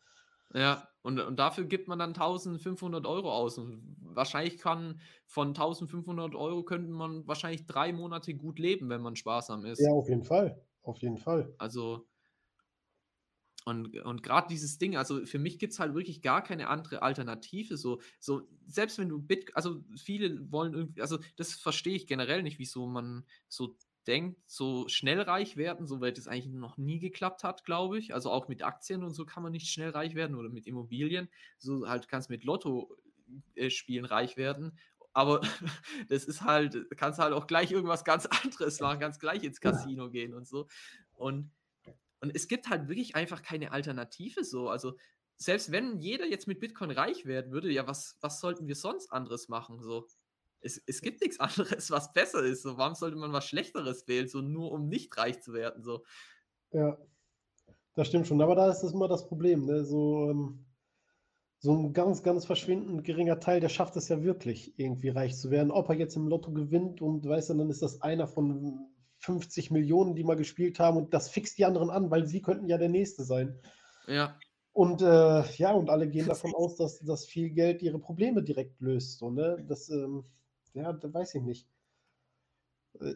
[0.55, 3.59] Ja, und, und dafür gibt man dann 1500 Euro aus.
[3.59, 9.17] Und wahrscheinlich kann von 1500 Euro könnte man wahrscheinlich drei Monate gut leben, wenn man
[9.17, 9.81] sparsam ist.
[9.81, 10.63] Ja, auf jeden Fall.
[10.83, 11.55] Auf jeden Fall.
[11.59, 12.07] Also,
[13.65, 17.03] und, und gerade dieses Ding, also für mich gibt es halt wirklich gar keine andere
[17.03, 17.77] Alternative.
[17.77, 22.43] So, so, selbst wenn du Bit, also viele wollen irgendwie, also das verstehe ich generell
[22.43, 26.99] nicht, wieso man so denkt, so schnell reich werden, so weil das eigentlich noch nie
[26.99, 28.15] geklappt hat, glaube ich.
[28.15, 31.29] Also auch mit Aktien und so kann man nicht schnell reich werden oder mit Immobilien.
[31.59, 32.97] So halt kannst mit Lotto
[33.55, 34.79] äh, spielen reich werden.
[35.13, 35.41] Aber
[36.09, 40.11] das ist halt, kannst halt auch gleich irgendwas ganz anderes machen, kannst gleich ins Casino
[40.11, 40.69] gehen und so.
[41.15, 41.51] Und,
[42.21, 44.69] und es gibt halt wirklich einfach keine Alternative so.
[44.69, 44.97] Also
[45.37, 49.13] selbst wenn jeder jetzt mit Bitcoin reich werden würde, ja, was, was sollten wir sonst
[49.13, 49.83] anderes machen?
[49.83, 50.07] So,
[50.63, 52.63] es, es gibt nichts anderes, was besser ist.
[52.63, 55.83] So, warum sollte man was Schlechteres wählen, so nur um nicht reich zu werden?
[55.83, 56.05] So,
[56.73, 56.99] Ja,
[57.95, 58.41] das stimmt schon.
[58.41, 59.67] Aber da ist das immer das Problem.
[59.67, 59.85] Ne?
[59.85, 60.65] So, ähm,
[61.59, 65.51] so ein ganz, ganz verschwindend geringer Teil, der schafft es ja wirklich, irgendwie reich zu
[65.51, 65.71] werden.
[65.71, 69.71] Ob er jetzt im Lotto gewinnt und weißt du, dann ist das einer von 50
[69.71, 72.79] Millionen, die mal gespielt haben und das fixt die anderen an, weil sie könnten ja
[72.79, 73.61] der Nächste sein.
[74.09, 74.37] ja,
[74.73, 78.81] Und äh, ja, und alle gehen davon aus, dass, dass viel Geld ihre Probleme direkt
[78.81, 79.19] löst.
[79.19, 79.65] So, ne?
[79.69, 80.25] Das, ähm,
[80.75, 81.69] ja, da weiß ich nicht.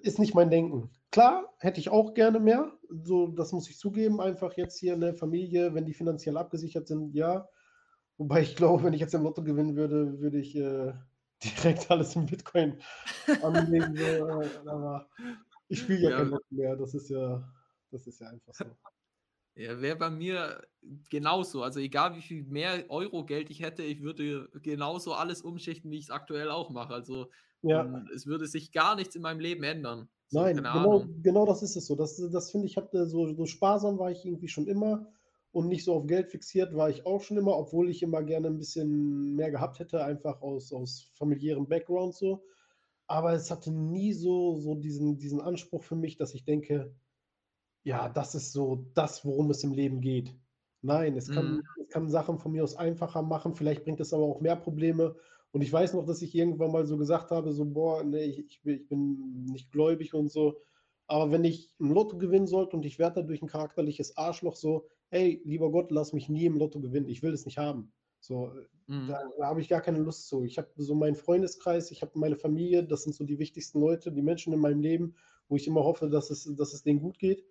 [0.03, 0.91] Ist nicht mein Denken.
[1.11, 2.73] Klar, hätte ich auch gerne mehr.
[2.89, 4.21] So, das muss ich zugeben.
[4.21, 7.49] Einfach jetzt hier eine Familie, wenn die finanziell abgesichert sind, ja.
[8.19, 10.95] Wobei ich glaube, wenn ich jetzt im Lotto gewinnen würde, würde ich äh,
[11.45, 12.81] direkt alles in Bitcoin
[13.43, 13.97] anlegen.
[13.97, 15.09] So, äh, aber
[15.69, 16.17] ich spiele ja, Ja.
[16.17, 16.77] kein Lotto mehr.
[16.77, 17.53] Das ist ja,
[17.91, 18.65] das ist ja einfach so.
[19.55, 20.67] ja wäre bei mir
[21.11, 21.63] genauso.
[21.63, 25.99] Also egal wie viel mehr Euro Geld ich hätte, ich würde genauso alles umschichten, wie
[25.99, 26.95] ich es aktuell auch mache.
[26.95, 27.31] Also
[27.69, 27.83] Ja.
[27.83, 30.09] und es würde sich gar nichts in meinem Leben ändern.
[30.29, 31.95] So, Nein, genau, genau das ist es so.
[31.95, 35.09] Das, das finde ich, hab, äh, so, so sparsam war ich irgendwie schon immer
[35.53, 38.49] und nicht so auf Geld fixiert war ich auch schon immer, obwohl ich immer gerne
[38.49, 42.45] ein bisschen mehr gehabt hätte, einfach aus, aus familiärem Background so.
[43.09, 46.97] Aber es hatte nie so, so diesen, diesen Anspruch für mich, dass ich denke,
[47.85, 50.37] ja, das ist so das, worum es im Leben geht.
[50.83, 51.63] Nein, es kann, Mhm.
[51.81, 55.17] es kann Sachen von mir aus einfacher machen, vielleicht bringt es aber auch mehr Probleme.
[55.57, 58.39] Und ich weiß noch, dass ich irgendwann mal so gesagt habe, so, boah, nee, ich,
[58.41, 60.59] ich, bin- ich bin nicht gläubig und so.
[61.07, 64.87] Aber wenn ich im Lotto gewinnen sollte und ich werde dadurch ein charakterliches Arschloch, so,
[65.09, 67.09] ey, lieber Gott, lass mich nie im Lotto gewinnen.
[67.09, 67.95] Ich will es nicht haben.
[68.21, 68.53] So,
[68.87, 69.07] Mhm.
[69.07, 70.45] da, da habe ich gar keine Lust zu.
[70.45, 74.13] Ich habe so meinen Freundeskreis, ich habe meine Familie, das sind so die wichtigsten Leute,
[74.13, 75.15] die Menschen in meinem Leben,
[75.49, 77.47] wo ich immer hoffe, dass es, dass es denen gut geht.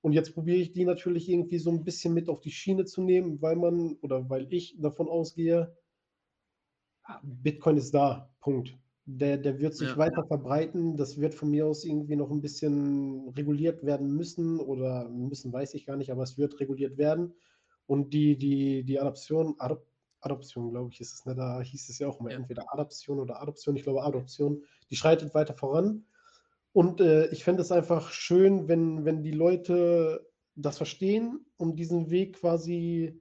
[0.00, 3.02] Und jetzt probiere ich die natürlich irgendwie so ein bisschen mit auf die Schiene zu
[3.02, 5.76] nehmen, weil man oder weil ich davon ausgehe,
[7.22, 8.76] Bitcoin ist da, Punkt.
[9.04, 9.96] Der, der wird sich Ja.
[9.98, 10.96] weiter verbreiten.
[10.96, 15.74] Das wird von mir aus irgendwie noch ein bisschen reguliert werden müssen oder müssen, weiß
[15.74, 17.34] ich gar nicht, aber es wird reguliert werden.
[17.86, 19.86] Und die, die, die Adoption, Adop,
[20.20, 21.36] Adoption, glaube ich, ist es, ne?
[21.36, 22.38] da hieß es ja auch immer Ja.
[22.38, 26.04] entweder Adoption oder Adoption, ich glaube Adoption, die schreitet weiter voran.
[26.72, 32.10] Und äh, ich fände es einfach schön, wenn, wenn die Leute das verstehen und diesen
[32.10, 33.20] Weg quasi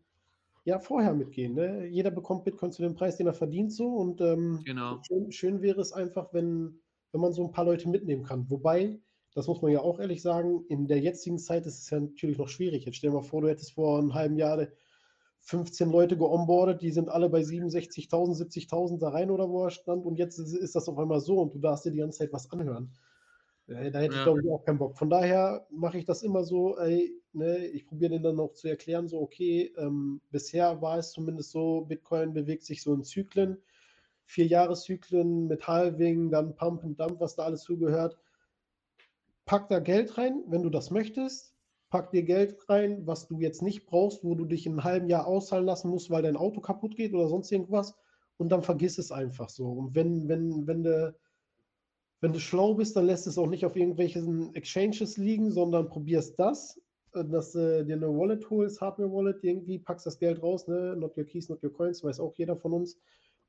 [0.65, 1.53] ja vorher mitgehen.
[1.53, 1.85] Ne?
[1.87, 3.87] Jeder bekommt Bitcoin zu dem Preis, den er verdient, so.
[3.87, 4.99] Und ähm, Genau.
[5.07, 8.49] schön, schön wäre es einfach, wenn, wenn man so ein paar Leute mitnehmen kann.
[8.49, 8.99] Wobei,
[9.33, 12.37] das muss man ja auch ehrlich sagen, in der jetzigen Zeit ist es ja natürlich
[12.37, 12.85] noch schwierig.
[12.85, 14.67] Jetzt stell dir mal vor, du hättest vor einem halben Jahr
[15.41, 20.03] 15 Leute geonboardet, die sind alle bei 67.000, 70.000 da rein oder wo er stand
[20.03, 22.33] und jetzt ist, ist das auf einmal so und du darfst dir die ganze Zeit
[22.33, 22.91] was anhören.
[23.69, 24.23] Äh, da hätte ich, Ja.
[24.23, 24.97] glaube ich, auch keinen Bock.
[24.97, 28.67] Von daher mache ich das immer so, ey, ne, ich probiere denen dann auch zu
[28.67, 33.57] erklären, so, okay, ähm, bisher war es zumindest so, Bitcoin bewegt sich so in Zyklen,
[34.25, 38.17] 4 Jahreszyklen mit Halving, dann Pump and Dump, was da alles zugehört.
[39.45, 41.53] Pack da Geld rein, wenn du das möchtest.
[41.89, 45.07] Pack dir Geld rein, was du jetzt nicht brauchst, wo du dich in 'nem halben
[45.07, 47.95] Jahr auszahlen lassen musst, weil dein Auto kaputt geht oder sonst irgendwas
[48.37, 49.71] und dann vergiss es einfach so.
[49.71, 51.15] Und wenn wenn wenn du
[52.25, 56.39] wenn du schlau bist, dann lässt es auch nicht auf irgendwelchen Exchanges liegen, sondern probierst
[56.39, 56.81] das,
[57.13, 60.95] äh, dass du dir 'ne Wallet holst, Hardware-Wallet irgendwie, packst das Geld raus, ne?
[60.97, 62.99] Not your keys, not your coins, weiß auch jeder von uns.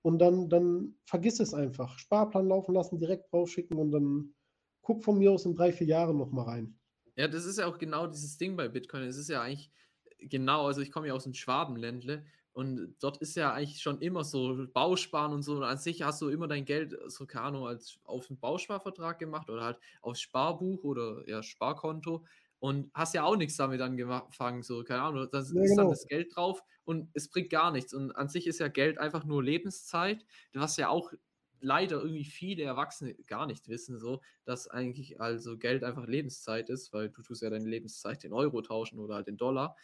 [0.02, 1.98] Und dann dann vergiss es einfach.
[1.98, 4.34] Sparplan laufen lassen, direkt rausschicken und dann
[4.82, 6.78] guck von mir aus in 3, 4 Jahren noch mal rein.
[7.18, 9.02] Ja, das ist ja auch genau dieses Ding bei Bitcoin.
[9.04, 9.70] Es ist ja eigentlich
[10.18, 12.26] genau also, ich komme ja aus'm Schwabenländle
[12.57, 15.57] und dort ist ja eigentlich schon immer so Bausparen und so.
[15.57, 19.19] Und an sich hast du immer dein Geld, so keine Ahnung, als auf 'n Bausparvertrag
[19.19, 22.25] gemacht oder halt aufs Sparbuch oder, ja, Sparkonto
[22.59, 25.29] und hast ja auch nix damit angefangen, so, keine Ahnung.
[25.31, 25.90] Da ist Ja, dann genau.
[25.90, 27.92] das Geld drauf und es bringt gar nichts.
[27.95, 31.12] Und an sich ist ja Geld einfach nur Lebenszeit, was ja auch
[31.61, 36.92] leider irgendwie viele Erwachsene gar nicht wissen so, dass eigentlich also Geld einfach Lebenszeit ist,
[36.92, 39.77] weil du tust ja deine Lebenszeit in Euro tauschen oder halt in Dollar.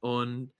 [0.00, 0.52] Und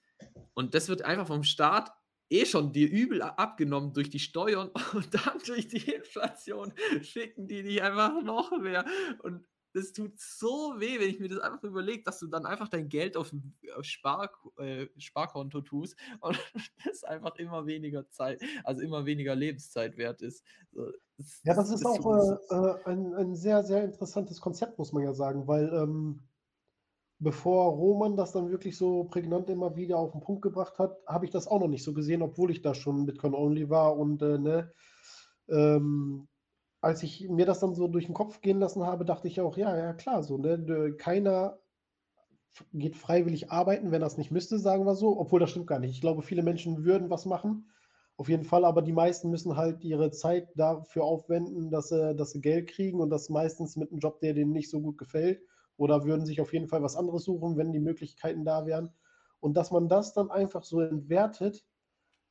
[0.55, 1.93] und das wird einfach vom Staat
[2.31, 7.63] eh schon dir übel abgenommen durch die Steuern und dann durch die Inflation ficken die
[7.63, 8.85] dich einfach noch mehr.
[9.23, 12.69] Und das tut so weh, wenn ich mir das einfach überlege, dass du dann einfach
[12.69, 16.39] dein Geld aufm auf Spark äh, Sparkonto tust und
[16.85, 20.45] das einfach immer weniger Zeit also, immer weniger Lebenszeit wert ist.
[20.73, 24.79] So, das Ja, das ist das auch, äh, äh, ein ein sehr, sehr interessantes Konzept,
[24.79, 26.21] muss man ja sagen, weil, ähm,
[27.21, 31.25] bevor Roman das dann wirklich so prägnant immer wieder auf 'n Punkt gebracht hat, habe
[31.27, 34.23] ich das auch noch nicht so gesehen, obwohl ich da schon Bitcoin only war und,
[34.23, 34.73] äh, ne?
[35.51, 36.29] Ähm,
[36.83, 39.57] als ich mir das dann so durch 'n Kopf gehen lassen habe, dachte ich auch:
[39.59, 41.61] „Ja, ja klar, so, ne, keiner
[42.75, 45.91] geht freiwillig arbeiten, wenn er's nicht müsste“, sagen wir so, obwohl das stimmt gar nicht.
[45.93, 47.69] Ich glaube, viele Menschen würden was machen,
[48.17, 52.31] auf jeden Fall, aber die meisten müssen halt ihre Zeit dafür aufwenden, dass sie dass
[52.33, 55.41] sie Geld kriegen und das meistens mit 'nem Job, der denen nicht so gut gefällt
[55.81, 58.93] oder würden sich auf jeden Fall was anderes suchen, wenn die Möglichkeiten da wären.
[59.41, 61.65] Und dass man das dann einfach so entwertet,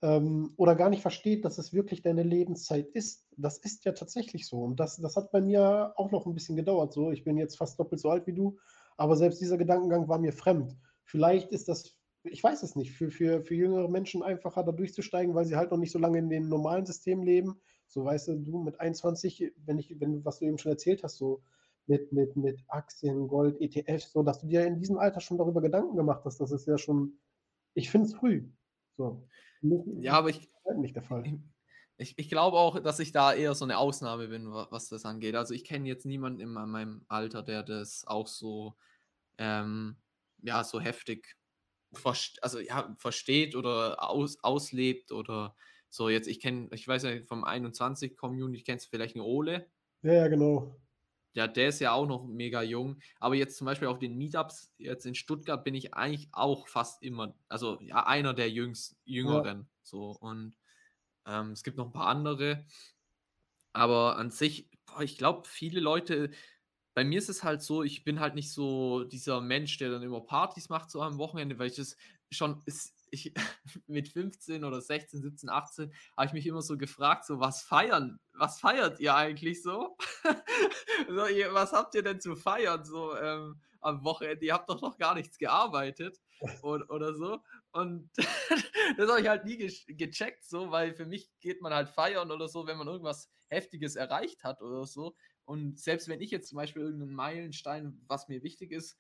[0.02, 3.28] ähm, oder gar nicht versteht, dass es wirklich deine Lebenszeit ist.
[3.38, 4.62] Das ist ja tatsächlich so.
[4.64, 7.12] Und das das hat bei mir auch noch 'n bisschen gedauert so.
[7.12, 8.58] Ich bin jetzt fast doppelt so alt wie du,
[8.98, 10.78] aber selbst dieser Gedankengang war mir fremd.
[11.04, 15.36] Vielleicht ist das ich weiß es nicht, für für für jüngere Menschen einfacher, da durchzusteigen,
[15.36, 17.62] weil sie halt noch nicht so lange in dem normalen System leben.
[17.88, 21.18] So, weißt du, du mit 21, wenn ich wenn was du eben schon erzählt hast,
[21.18, 21.42] so
[21.90, 25.62] mit mit mit Aktien, Gold, ETFs, so, dass du dir in diesem Alter schon darüber
[25.62, 27.20] Gedanken gemacht hast, das ist ja schon
[27.76, 28.50] ich finde es früh.
[28.98, 29.28] So.
[30.02, 31.32] Ja, aber ich nicht der Fall.
[31.98, 35.04] ich ich glaube auch, dass ich da eher so 'ne Ausnahme bin, wa was das
[35.06, 35.36] angeht.
[35.36, 38.76] Also, ich kenne jetzt niemanden in mei meinem Alter, der das auch so,
[39.40, 39.98] ähm,
[40.44, 41.38] ja, so heftig
[42.42, 45.56] also, ja, versteht oder aus auslebt oder
[45.90, 49.72] so jetzt ich kenne ich weiß ja vom 21 Community kennst du vielleicht 'n Ole?
[50.04, 50.80] Ja, ja, genau.
[51.36, 53.00] Ja, der ist ja auch noch mega jung.
[53.20, 57.04] Aber jetzt zum Beispiel auf den Meetups jetzt in Stuttgart bin ich eigentlich auch fast
[57.04, 59.44] immer also, ja, einer der jüngs Ja.
[59.44, 60.56] Jüngeren so und,
[61.28, 62.66] ähm, es gibt noch 'n paar andere.
[63.76, 66.32] Aber an sich, boah, ich glaube, viele Leute
[66.96, 70.04] bei mir ist es halt so, ich bin halt nicht so dieser Mensch, der dann
[70.04, 71.96] immer Partys macht so am Wochenende, weil ich das
[72.32, 73.34] schon ist ich
[73.88, 78.20] mit 15 oder 16, 17, 18 habe ich mich immer so gefragt, so: „Was feiern
[78.34, 79.98] was feiert ihr eigentlich so?“
[81.10, 84.46] So: „Ihr was habt ihr denn zu feiern so, ähm, am Wochenende?
[84.46, 86.20] Ihr habt doch noch gar nichts gearbeitet“
[86.62, 87.42] od oder so.
[87.72, 88.10] Und
[88.98, 92.32] das habe ich halt nie gesch gecheckt so, weil für mich geht man halt feiern
[92.32, 95.16] oder so, wenn man irgendwas Heftiges erreicht hat oder so.
[95.46, 98.98] Und selbst wenn ich jetzt zum Beispiel irgend 'nen Meilenstein, was mir wichtig ist,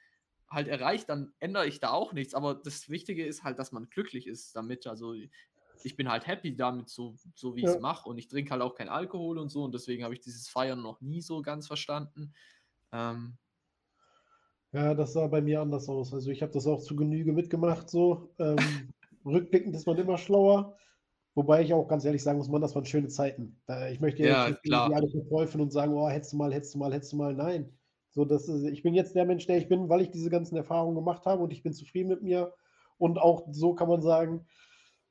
[0.52, 2.34] halt erreiche, dann ändere ich da auch nichts.
[2.34, 4.88] Aber das Wichtige ist halt, dass man glücklich ist damit.
[4.88, 5.14] Also,
[5.82, 7.80] ich bin halt happy damit, so so wie ich's Ja.
[7.80, 10.50] mache und ich trinke halt auch keinen Alkohol und so und deswegen habe ich dieses
[10.50, 12.34] Feiern noch nie so ganz verstanden.
[12.94, 13.38] Ähm
[14.74, 16.14] Ja, das sah bei mir anders aus.
[16.14, 18.36] Also, ich habe das auch zu Genüge mitgemacht so.
[18.38, 18.92] Ähm,
[19.26, 20.78] rückblickend ist man immer schlauer,
[21.36, 23.62] wobei ich auch ganz ehrlich sagen muss, Mann, das waren schöne Zeiten.
[23.92, 26.80] Ich möchte ja jetzt nicht alles verteufeln und sagen: „Oh, hättest du mal, hättest du
[26.80, 27.79] mal, hättest du mal.“ Nein.
[28.12, 30.56] So, das ist ich bin jetzt der Mensch, der ich bin, weil ich diese ganzen
[30.58, 32.54] Erfahrungen gemacht habe und ich bin zufrieden mit mir.
[32.98, 34.48] Und auch so kann man sagen,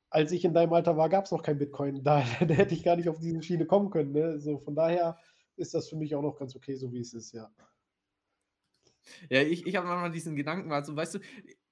[0.09, 2.03] als ich in deinem Alter war, gab's noch kein Bitcoin.
[2.03, 4.39] Da da hätte ich gar nicht auf diese Schiene kommen können, ne?
[4.39, 5.17] So, von daher
[5.55, 7.51] ist das für mich auch noch ganz okay, so wie es ist, ja.
[9.29, 11.19] Ja, ich ich habe manchmal diesen Gedanken, also, weißt du,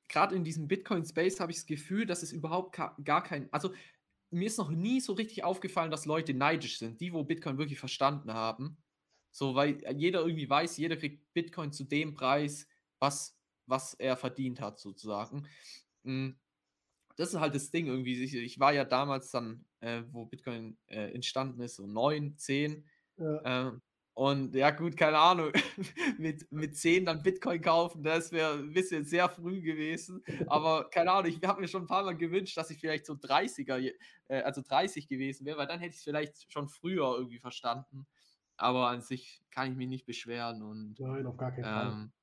[0.10, 3.72] grad in diesem Bitcoin-Space habe ich das Gefühl, dass es überhaupt gar kein also,
[4.30, 7.80] mir ist noch nie so richtig aufgefallen, dass Leute neidisch sind, die, wo Bitcoin wirklich
[7.80, 8.78] verstanden haben.
[9.32, 12.68] So, weil jeder irgendwie weiß, jeder kriegt Bitcoin zu dem Preis,
[13.00, 15.48] was, was er verdient hat, sozusagen.
[16.04, 16.38] Hm,
[17.18, 18.24] das ist halt das Ding irgendwie.
[18.24, 22.86] Ich, ich war ja damals dann, äh, wo Bitcoin äh, entstanden ist, so 9, 10.
[23.18, 23.42] Ja.
[23.44, 23.82] Ähm,
[24.18, 25.52] und ja, gut, keine Ahnung,
[26.18, 30.24] mit, mit 10 dann Bitcoin kaufen, das wäre ein bisschen sehr früh gewesen.
[30.48, 33.14] Aber keine Ahnung, ich habe mir schon ein paar Mal gewünscht, dass ich vielleicht so
[33.14, 33.94] 30er,
[34.28, 38.08] äh, also 30 gewesen wäre, weil dann hätte ich es vielleicht schon früher irgendwie verstanden.
[38.58, 41.96] Aber an sich kann ich mich nicht beschweren und Nein, auf gar keinen Fall.
[41.96, 42.14] ähm,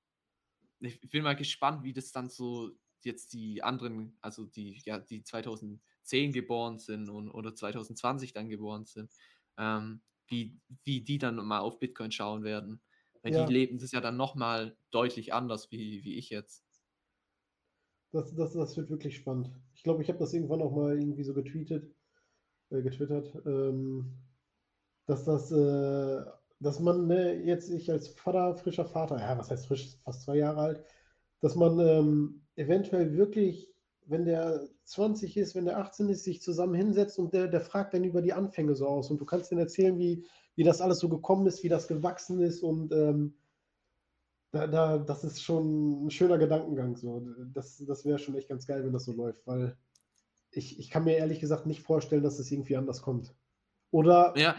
[0.81, 5.23] ich bin mal gespannt, wie das dann so jetzt die anderen, also die, ja, die
[5.23, 9.13] 2010 geboren sind und, oder 2020 dann geboren sind,
[9.59, 12.83] ähm, wie, wie die dann mal auf Bitcoin schauen werden.
[13.23, 13.33] Weil Ja.
[13.33, 16.65] die leben das ja dann nochmal deutlich anders wie, wie ich jetzt.
[18.13, 19.51] Das, das, das wird wirklich spannend.
[19.75, 21.95] Ich glaube, ich habe das irgendwann auch mal irgendwie so getweetet,
[22.71, 24.19] äh, getwittert, ähm,
[25.07, 26.25] dass das, äh,
[26.61, 30.37] dass man ne, jetzt ich als Vater, frischer Vater, ja, was heißt frisch, fast zwei
[30.37, 30.85] Jahre alt,
[31.41, 33.71] dass man ähm, eventuell wirklich,
[34.07, 37.95] wenn der 20 ist, wenn der 18 ist, sich zusammen hinsetzt und der, der fragt
[37.95, 40.25] dann über die Anfänge so aus und du kannst ihm erzählen, wie,
[40.57, 43.35] wie das alles so gekommen ist, wie das gewachsen ist und ähm,
[44.55, 46.97] da, da, das ist schon ein schöner Gedankengang.
[46.97, 47.27] So.
[47.53, 49.77] Das, das wäre schon echt ganz geil, wenn das so läuft, weil
[50.53, 53.35] ich, ich kann mir ehrlich gesagt nicht vorstellen, dass es irgendwie anders kommt.
[53.95, 54.57] Oder Ja,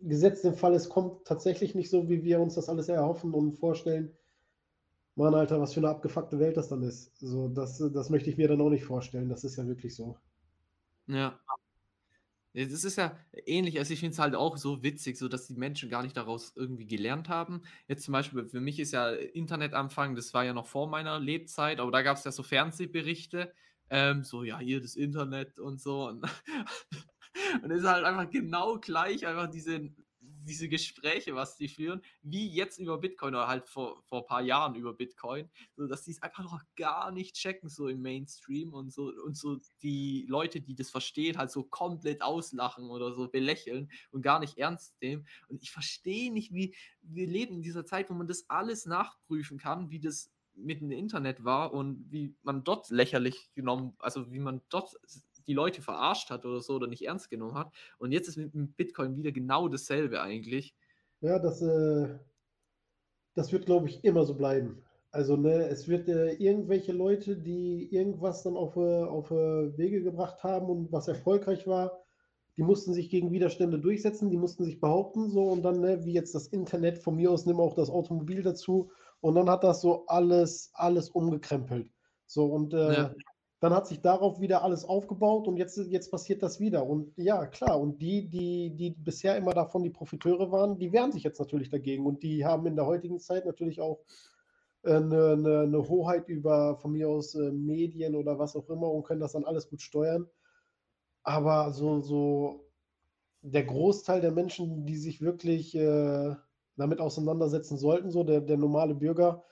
[0.00, 3.54] gesetzt den Fall, es kommt tatsächlich nicht so, wie wir uns das alles erhoffen und
[3.58, 4.16] vorstellen.
[5.16, 7.18] Mann, Alter, was für eine abgefuckte Welt das dann ist.
[7.18, 9.28] So, das, das möchte ich mir dann auch nicht vorstellen.
[9.28, 10.16] Das ist ja wirklich so.
[11.08, 11.40] ja.
[12.52, 15.46] Ja, Das ist ja ähnlich, also ich finde es halt auch so witzig, so dass
[15.46, 17.62] die Menschen gar nicht daraus irgendwie gelernt haben.
[17.86, 21.80] Jetzt zum Beispiel, für mich ist ja Internetanfang, das war ja noch vor meiner Lebzeit,
[21.80, 23.52] aber da gab es ja so Fernsehberichte,
[23.90, 26.06] ähm, so, ja, hier das Internet und so.
[26.08, 26.24] Und,
[27.62, 29.90] und es ist halt einfach genau gleich, einfach diese,
[30.46, 34.42] diese Gespräche, was die führen, wie jetzt über Bitcoin oder halt vor, vor ein paar
[34.42, 38.72] Jahren über Bitcoin, so dass die es einfach noch gar nicht checken, so im Mainstream
[38.72, 43.28] und so, und so die Leute, die das verstehen, halt so komplett auslachen oder so
[43.28, 45.26] belächeln und gar nicht ernst nehmen.
[45.48, 49.58] Und ich verstehe nicht, wie wir leben in dieser Zeit, wo man das alles nachprüfen
[49.58, 54.38] kann, wie das mit dem Internet war und wie man dort lächerlich genommen, also wie
[54.38, 54.94] man dort
[55.46, 57.72] die Leute verarscht hat oder so oder nicht ernst genommen hat.
[57.98, 60.74] Und jetzt ist mit dem Bitcoin wieder genau dasselbe eigentlich.
[61.20, 62.18] Ja, das, äh,
[63.34, 64.82] das wird, glaube ich, immer so bleiben.
[65.10, 70.02] Also, ne, es wird äh, irgendwelche Leute, die irgendwas dann auf, äh, auf äh, Wege
[70.02, 72.02] gebracht haben und was erfolgreich war,
[72.56, 76.12] die mussten sich gegen Widerstände durchsetzen, die mussten sich behaupten, so und dann, ne, wie
[76.12, 79.80] jetzt das Internet, von mir aus nimm auch das Automobil dazu und dann hat das
[79.82, 81.90] so alles, alles umgekrempelt.
[82.26, 83.14] So und äh, Ja.
[83.60, 86.86] Dann hat sich darauf wieder alles aufgebaut und jetzt, jetzt passiert das wieder.
[86.86, 91.12] Und ja, klar, und die, die, die bisher immer davon die Profiteure waren, die wehren
[91.12, 94.00] sich jetzt natürlich dagegen und die haben in der heutigen Zeit natürlich auch
[94.82, 98.90] äh, eine, eine, eine Hoheit über von mir aus äh, Medien oder was auch immer
[98.90, 100.28] und können das dann alles gut steuern.
[101.22, 102.66] Aber so, so
[103.40, 106.34] der Großteil der Menschen, die sich wirklich äh,
[106.76, 109.44] damit auseinandersetzen sollten, so der, der normale Bürger,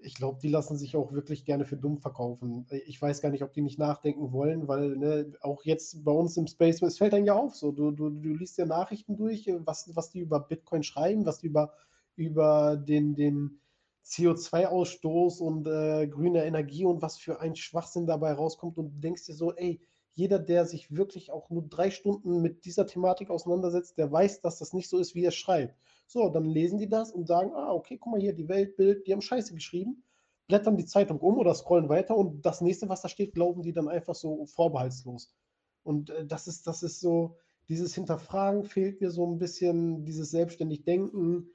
[0.00, 2.66] ich glaube, die lassen sich auch wirklich gerne für dumm verkaufen.
[2.86, 6.36] Ich weiß gar nicht, ob die nicht nachdenken wollen, weil ne, auch jetzt bei uns
[6.36, 9.50] im Space, es fällt einem ja auf, so du, du, du liest ja Nachrichten durch,
[9.64, 11.72] was, was die über Bitcoin schreiben, was die über,
[12.14, 13.60] über den, den
[14.04, 19.26] CO2-Ausstoß und äh, grüne Energie und was für ein Schwachsinn dabei rauskommt und du denkst
[19.26, 19.80] dir so, ey,
[20.14, 24.58] jeder, der sich wirklich auch nur drei Stunden mit dieser Thematik auseinandersetzt, der weiß, dass
[24.58, 25.76] das nicht so ist, wie er schreibt.
[26.10, 29.12] So, dann lesen die das und sagen, ah, okay, guck mal hier, die Weltbild, die
[29.12, 30.02] haben Scheiße geschrieben,
[30.46, 33.74] blättern die Zeitung um oder scrollen weiter und das nächste, was da steht, glauben die
[33.74, 35.34] dann einfach so vorbehaltslos.
[35.82, 37.36] Und äh, das ist, das ist so,
[37.68, 41.50] dieses Hinterfragen fehlt mir so ein bisschen, dieses selbstständig Denken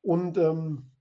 [0.00, 0.92] und ähm,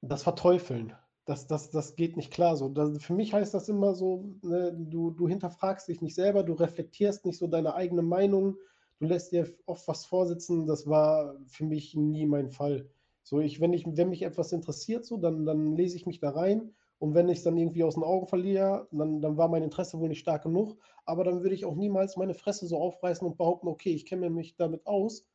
[0.00, 0.94] das Verteufeln.
[1.26, 2.68] Das, das, das geht nicht klar so.
[2.68, 6.54] Das, für mich heißt das immer so, ne, du, du hinterfragst dich nicht selber, du
[6.54, 8.56] reflektierst nicht so deine eigene Meinung,
[9.00, 10.66] du lässt dir oft was vorsitzen.
[10.66, 12.88] Das war für mich nie mein Fall.
[13.22, 16.30] So, ich, wenn, ich, wenn mich etwas interessiert, so, dann, dann lese ich mich da
[16.30, 16.74] rein.
[16.98, 19.98] Und wenn ich es dann irgendwie aus den Augen verliere, dann, dann war mein Interesse
[19.98, 20.76] wohl nicht stark genug.
[21.04, 24.30] Aber dann würde ich auch niemals meine Fresse so aufreißen und behaupten, okay, ich kenne
[24.30, 25.26] mich damit aus.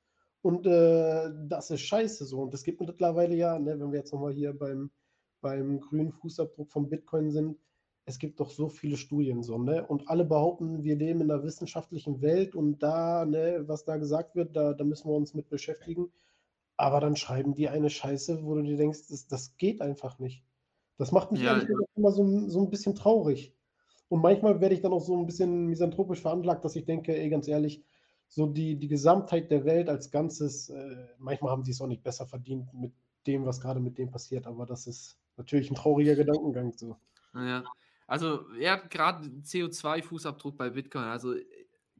[0.41, 2.41] Und äh, das ist scheiße so.
[2.41, 4.89] Und es gibt mittlerweile ja, ne, wenn wir jetzt nochmal hier beim,
[5.41, 7.58] beim grünen Fußabdruck von Bitcoin sind,
[8.10, 9.86] es gibt doch so viele Studien so, ne?
[9.86, 14.36] Und alle behaupten, wir leben in einer wissenschaftlichen Welt und da, ne, was da gesagt
[14.36, 16.12] wird, da, da müssen wir uns mit beschäftigen.
[16.76, 20.44] Aber dann schreiben die eine Scheiße, wo du dir denkst, das, das geht einfach nicht.
[20.98, 21.52] Das macht mich Ja.
[21.52, 23.56] ehrlich gesagt immer so, so ein bisschen traurig.
[24.08, 27.30] Und manchmal werde ich dann auch so ein bisschen misanthropisch veranlagt, dass ich denke, ey,
[27.30, 27.84] ganz ehrlich,
[28.28, 32.04] so die, die Gesamtheit der Welt als Ganzes, äh, manchmal haben sie es auch nicht
[32.04, 32.94] besser verdient mit
[33.28, 36.98] dem, was gerade mit dem passiert, aber das ist natürlich ein trauriger Gedankengang so.
[37.34, 37.64] Ja,
[38.10, 41.36] also ja, gerade CO2-Fußabdruck bei Bitcoin, also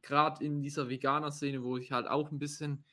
[0.02, 2.84] gerade in dieser Veganer-Szene, wo ich halt auch ein bisschen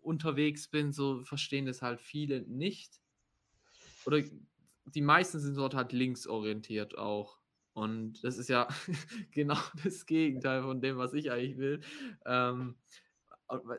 [0.00, 3.00] unterwegs bin, so verstehen das halt viele nicht.
[4.06, 4.22] Oder
[4.86, 7.38] die meisten sind dort halt linksorientiert auch.
[7.74, 8.68] Und das ist ja
[9.32, 11.80] genau das Gegenteil von dem, was ich eigentlich will.
[12.24, 12.76] Ähm,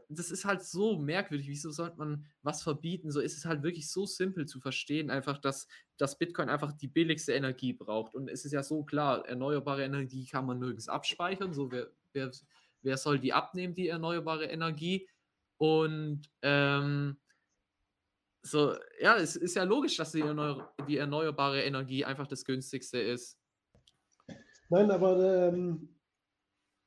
[0.09, 1.47] das ist halt so merkwürdig.
[1.47, 3.11] Wieso sollte man was verbieten?
[3.11, 6.87] So ist es halt wirklich so simpel zu verstehen, einfach, dass, dass Bitcoin einfach die
[6.87, 8.13] billigste Energie braucht.
[8.13, 11.53] Und es ist ja so klar, erneuerbare Energie kann man nirgends abspeichern.
[11.53, 12.31] So, wer, wer,
[12.81, 15.07] wer soll die abnehmen, die erneuerbare Energie?
[15.57, 17.17] Und ähm,
[18.43, 22.99] so, ja, es ist ja logisch, dass die, erneu die erneuerbare Energie einfach das günstigste
[22.99, 23.39] ist.
[24.69, 25.94] Nein, aber ähm,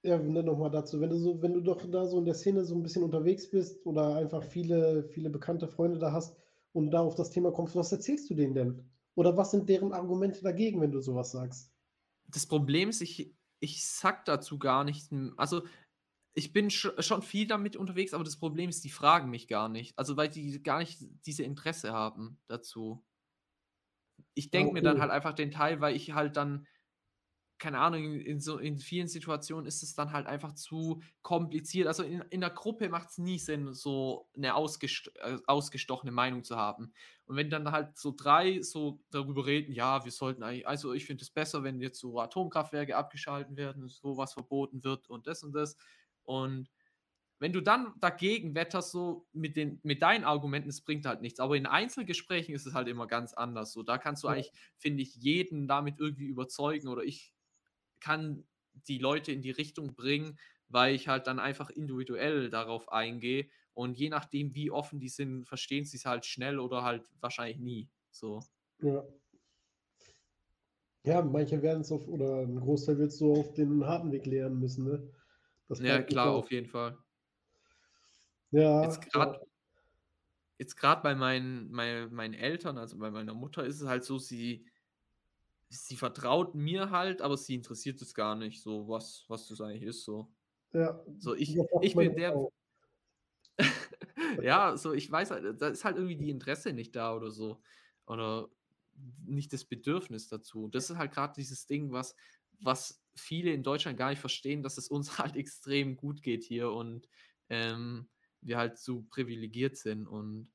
[0.03, 2.65] ja, ne, nochmal dazu, wenn du so, wenn du doch da so in der Szene
[2.65, 6.37] so ein bisschen unterwegs bist oder einfach viele, viele bekannte Freunde da hast
[6.73, 8.91] und da auf das Thema kommst, was erzählst du denen denn?
[9.15, 11.73] Oder was sind deren Argumente dagegen, wenn du sowas sagst?
[12.29, 15.11] Das Problem ist, ich, ich sag dazu gar nicht.
[15.37, 15.63] Also
[16.35, 19.99] ich bin schon viel damit unterwegs, aber das Problem ist, die fragen mich gar nicht.
[19.99, 23.05] Also, weil die gar nicht diese Interesse haben dazu.
[24.35, 26.67] Ich denke mir dann halt einfach den Teil, weil ich halt dann,
[27.59, 31.89] keine Ahnung, in so in vielen Situationen ist es dann halt einfach zu kompliziert.
[31.89, 36.45] Also in, in der Gruppe macht es nie Sinn, so eine ausgest äh, ausgestochene Meinung
[36.45, 36.93] zu haben.
[37.27, 41.05] Und wenn dann halt so drei so darüber reden, ja, wir sollten eigentlich, also ich
[41.05, 45.53] finde es besser, wenn jetzt so Atomkraftwerke abgeschalten werden, sowas verboten wird und das und
[45.53, 45.77] das
[46.23, 46.71] und
[47.41, 51.39] wenn du dann dagegen wetterst, so mit, den, mit deinen Argumenten, es bringt halt nichts.
[51.39, 53.73] Aber in Einzelgesprächen ist es halt immer ganz anders.
[53.73, 54.35] So, da kannst du ja.
[54.35, 57.33] eigentlich, finde ich, jeden damit irgendwie überzeugen oder ich
[58.01, 60.39] kann die Leute in die Richtung bringen,
[60.69, 63.49] weil ich halt dann einfach individuell darauf eingehe.
[63.75, 67.59] Und je nachdem, wie offen die sind, verstehen sie es halt schnell oder halt wahrscheinlich
[67.59, 67.91] nie.
[68.11, 68.41] So.
[68.81, 69.05] Ja.
[71.05, 74.27] Ja, manche werden es auf, oder ein Großteil wird es so auf den harten Weg
[74.27, 75.11] lernen müssen, ne?
[75.69, 76.99] Das ja, klar, auf jeden Fall.
[78.51, 78.83] Ja.
[78.83, 79.41] Jetzt gerade
[80.59, 84.19] jetzt gerade bei meinen, mein, meinen Eltern, also bei meiner Mutter, ist es halt so,
[84.19, 84.67] sie,
[85.69, 89.83] sie vertraut mir halt, aber sie interessiert es gar nicht, so was, was das eigentlich
[89.83, 90.05] ist.
[90.05, 90.33] So,
[90.73, 92.49] ja, so ich, ich bin der.
[94.43, 97.61] ja, so ich weiß halt, da ist halt irgendwie die Interesse nicht da oder so.
[98.07, 98.49] Oder
[99.25, 100.69] nicht das Bedürfnis dazu.
[100.69, 102.15] Das ist halt gerade dieses Ding, was,
[102.61, 106.73] was viele in Deutschland gar nicht verstehen, dass es uns halt extrem gut geht hier
[106.73, 107.09] und
[107.49, 108.09] ähm,
[108.41, 110.51] wir halt so privilegiert sind und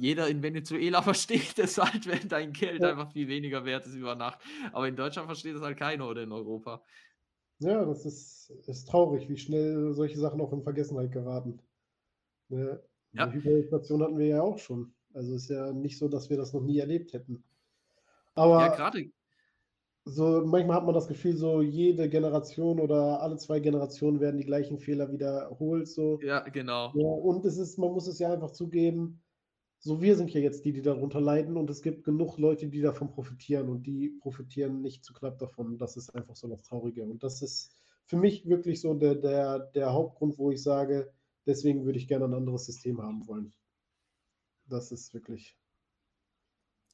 [0.00, 2.90] jeder in Venezuela versteht es halt, wenn dein Geld ja.
[2.90, 4.40] einfach viel weniger wert ist über Nacht.
[4.72, 6.82] Aber in Deutschland versteht es halt keiner oder in Europa.
[7.58, 11.60] Ja, das ist, ist traurig, wie schnell solche Sachen auch in Vergessenheit geraten.
[12.48, 12.80] Ne?
[13.12, 13.26] Ja.
[13.26, 14.94] Die Hyperinflation hatten wir ja auch schon.
[15.12, 17.44] Also ist ja nicht so, dass wir das noch nie erlebt hätten.
[18.34, 19.10] Aber ja, gerade
[20.04, 24.46] so manchmal hat man das Gefühl, so jede Generation oder alle zwei Generationen werden die
[24.46, 25.88] gleichen Fehler wiederholt.
[25.88, 26.18] So.
[26.22, 26.92] Ja, genau.
[26.94, 29.20] Ja, und es ist, man muss es ja einfach zugeben,
[29.80, 32.82] so wir sind ja jetzt die, die darunter leiden und es gibt genug Leute, die
[32.82, 35.78] davon profitieren und die profitieren nicht zu knapp davon.
[35.78, 37.02] Das ist einfach so das Traurige.
[37.02, 37.74] Und das ist
[38.04, 41.10] für mich wirklich so der, der, der Hauptgrund, wo ich sage,
[41.46, 43.54] deswegen würde ich gerne ein anderes System haben wollen.
[44.66, 45.56] Das ist wirklich.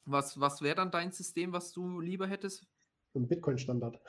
[0.05, 2.65] Was, was wäre dann dein System, was du lieber hättest?
[3.17, 3.99] ein Bitcoin-Standard.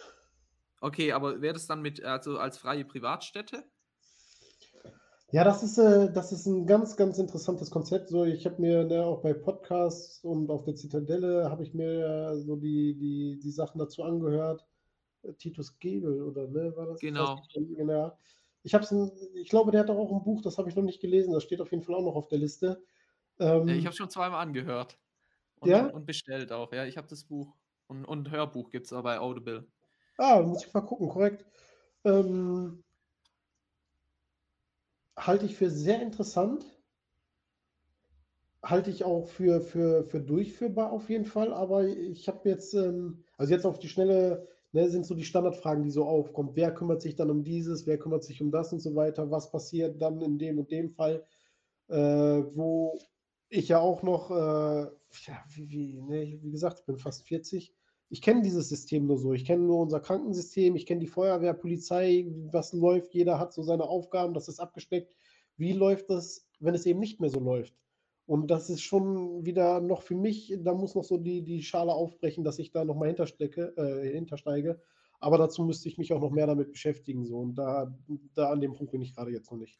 [0.80, 3.64] Okay, aber wäre das dann mit, also als freie Privatstätte?
[5.30, 8.08] Ja, das ist, äh, das ist ein ganz, ganz interessantes Konzept.
[8.08, 12.34] So, ich habe mir ne, auch bei Podcasts und auf der Zitadelle habe ich mir
[12.38, 14.66] so die, die, die Sachen dazu angehört.
[15.38, 17.00] Titus Gebel, oder ne, war das?
[17.00, 17.42] Genau.
[17.54, 18.16] genau.
[18.62, 18.86] Ich habe
[19.34, 21.34] ich glaube, der hat auch ein Buch, das habe ich noch nicht gelesen.
[21.34, 22.82] Das steht auf jeden Fall auch noch auf der Liste.
[23.38, 24.98] Ähm, ich habe schon zweimal angehört.
[25.60, 25.86] Und, ja?
[25.86, 26.86] und bestellt auch, ja.
[26.86, 27.54] Ich habe das Buch.
[27.86, 29.66] Und, und Hörbuch gibt es aber bei Audible.
[30.16, 31.44] Ah, muss ich mal gucken, korrekt.
[32.04, 32.84] Ähm,
[35.18, 36.64] halte ich für sehr interessant.
[38.62, 41.52] Halte ich auch für, für, für durchführbar auf jeden Fall.
[41.52, 45.84] Aber ich habe jetzt, ähm, also jetzt auf die Schnelle, ne, sind so die Standardfragen,
[45.84, 46.50] die so aufkommen.
[46.54, 49.30] Wer kümmert sich dann um dieses, wer kümmert sich um das und so weiter?
[49.30, 51.24] Was passiert dann in dem und dem Fall?
[51.88, 51.96] Äh,
[52.54, 52.98] wo
[53.48, 57.74] ich ja auch noch, äh, ja, wie, wie, ne, wie gesagt, ich bin fast 40
[58.10, 59.32] ich kenne dieses System nur so.
[59.32, 63.14] Ich kenne nur unser Krankensystem, ich kenne die Feuerwehr, Polizei, was läuft.
[63.14, 65.14] Jeder hat so seine Aufgaben, das ist abgesteckt.
[65.56, 67.74] Wie läuft das, wenn es eben nicht mehr so läuft?
[68.26, 71.92] Und das ist schon wieder noch für mich, da muss noch so die, die Schale
[71.92, 74.80] aufbrechen, dass ich da nochmal hinterstecke, äh, hintersteige.
[75.20, 77.24] Aber dazu müsste ich mich auch noch mehr damit beschäftigen.
[77.24, 77.38] So.
[77.38, 77.96] Und da,
[78.34, 79.78] da an dem Punkt bin ich gerade jetzt noch nicht.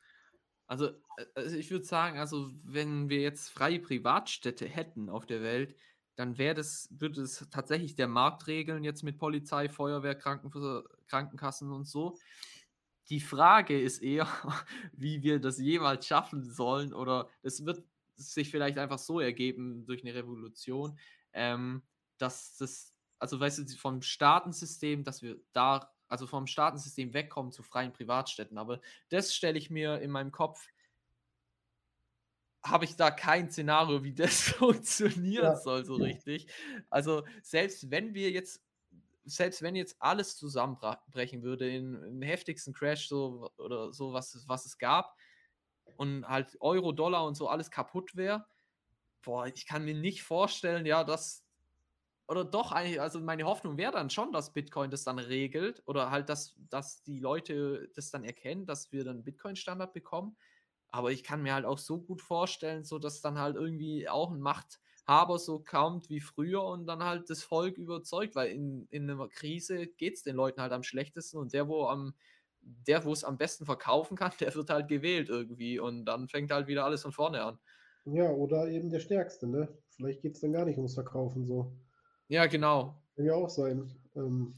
[0.67, 0.93] Also, äh,
[1.35, 5.75] also ich würde sagen, also wenn wir jetzt freie Privatstädte hätten auf der Welt,
[6.19, 10.51] dann wäre das, würde es tatsächlich der Markt regeln, jetzt mit Polizei, Feuerwehr, Kranken,
[11.07, 12.19] Krankenkassen und so.
[13.09, 14.27] Die Frage ist eher,
[14.93, 17.85] wie wir das jemals schaffen sollen, oder es wird
[18.17, 20.99] sich vielleicht einfach so ergeben durch eine Revolution,
[21.35, 21.85] ähm,
[22.19, 27.63] dass das, also weißt du, vom Staatensystem, dass wir da, also vom Staatensystem wegkommen zu
[27.63, 28.59] freien Privatstädten.
[28.59, 30.67] Aber das stelle ich mir in meinem Kopf
[32.63, 35.57] habe ich da kein Szenario, wie das funktionieren ja.
[35.57, 36.47] soll, so richtig.
[36.91, 38.63] Also, selbst wenn wir jetzt,
[39.25, 44.67] selbst wenn jetzt alles zusammenbrechen würde in, in heftigsten Crash so oder so, was, was
[44.67, 45.15] es gab,
[45.97, 48.47] und halt Euro, Dollar und so alles kaputt wäre,
[49.23, 51.45] boah, ich kann mir nicht vorstellen, ja, dass,
[52.29, 56.11] oder doch eigentlich, also meine Hoffnung wäre dann schon, dass Bitcoin das dann regelt oder
[56.11, 60.37] halt, dass, dass die Leute das dann erkennen, dass wir dann Bitcoin-Standard bekommen.
[60.91, 64.31] Aber ich kann mir halt auch so gut vorstellen, so dass dann halt irgendwie auch
[64.31, 69.11] ein Machthaber so kommt wie früher und dann halt das Volk überzeugt, weil in, in
[69.11, 72.15] einer Krise geht es den Leuten halt am schlechtesten und der, wo am
[72.61, 76.51] der, wo es am besten verkaufen kann, der wird halt gewählt irgendwie und dann fängt
[76.51, 77.59] halt wieder alles von vorne an.
[78.05, 79.69] Ja, oder eben der Stärkste, ne?
[79.91, 81.73] Vielleicht geht es dann gar nicht ums Verkaufen so.
[82.29, 83.03] Ja, genau.
[83.17, 83.91] Kann ja auch sein.
[84.15, 84.55] Ähm,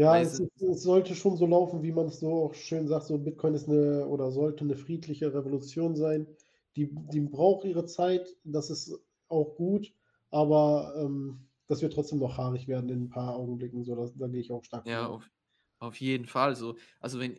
[0.00, 3.18] ja, es, es, sollte schon so laufen, wie man es so auch schön sagt, so
[3.18, 6.26] Bitcoin ist eine oder sollte eine friedliche Revolution sein.
[6.76, 8.98] Die, die braucht ihre Zeit, das ist
[9.28, 9.92] auch gut,
[10.30, 14.26] aber ähm, das wird trotzdem noch haarig werden in ein paar Augenblicken, so das, da
[14.26, 14.86] gehe ich auch stark.
[14.86, 15.28] Ja, auf,
[15.80, 16.56] auf, jeden Fall.
[16.56, 17.36] So, also wenn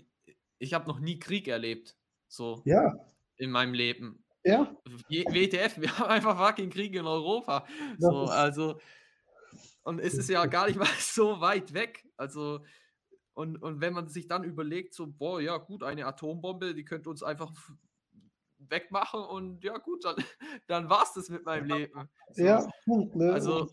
[0.59, 1.97] ich habe noch nie Krieg erlebt,
[2.27, 2.93] so ja.
[3.37, 4.23] in meinem Leben.
[4.43, 4.75] Ja.
[5.09, 7.65] WTF, wir haben einfach fucking Krieg in Europa.
[7.97, 8.79] So, also
[9.83, 12.05] und es ist ja gar nicht mal so weit weg.
[12.17, 12.63] Also,
[13.33, 17.09] und, und wenn man sich dann überlegt, so, boah, ja, gut, eine Atombombe, die könnte
[17.09, 17.51] uns einfach
[18.57, 20.15] wegmachen und ja, gut, dann,
[20.67, 22.09] dann war es das mit meinem Leben.
[22.31, 22.43] So.
[22.43, 23.31] Ja, gut, ne?
[23.31, 23.69] Also,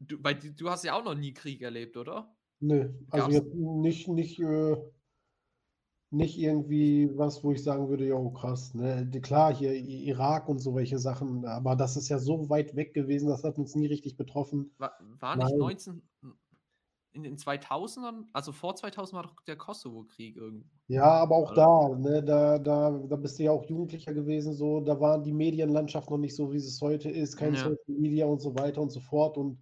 [0.00, 2.34] du, bei, du hast ja auch noch nie Krieg erlebt, oder?
[2.58, 4.76] Nö, also jetzt nicht, nicht, äh,
[6.16, 9.08] nicht irgendwie was, wo ich sagen würde, ja, krass, ne?
[9.22, 13.28] Klar, hier Irak und so welche Sachen, aber das ist ja so weit weg gewesen,
[13.28, 14.72] das hat uns nie richtig betroffen.
[14.78, 15.58] War, war nicht Nein.
[15.58, 16.02] 19
[17.16, 20.68] in den 2000ern, also vor 2000 war doch der Kosovo-Krieg irgendwie.
[20.86, 24.80] Ja, aber auch da, ne, da, da, da bist du ja auch Jugendlicher gewesen, so,
[24.80, 27.60] da war die Medienlandschaft noch nicht so, wie es heute ist, kein ja.
[27.60, 29.58] Social Media und so weiter und so fort und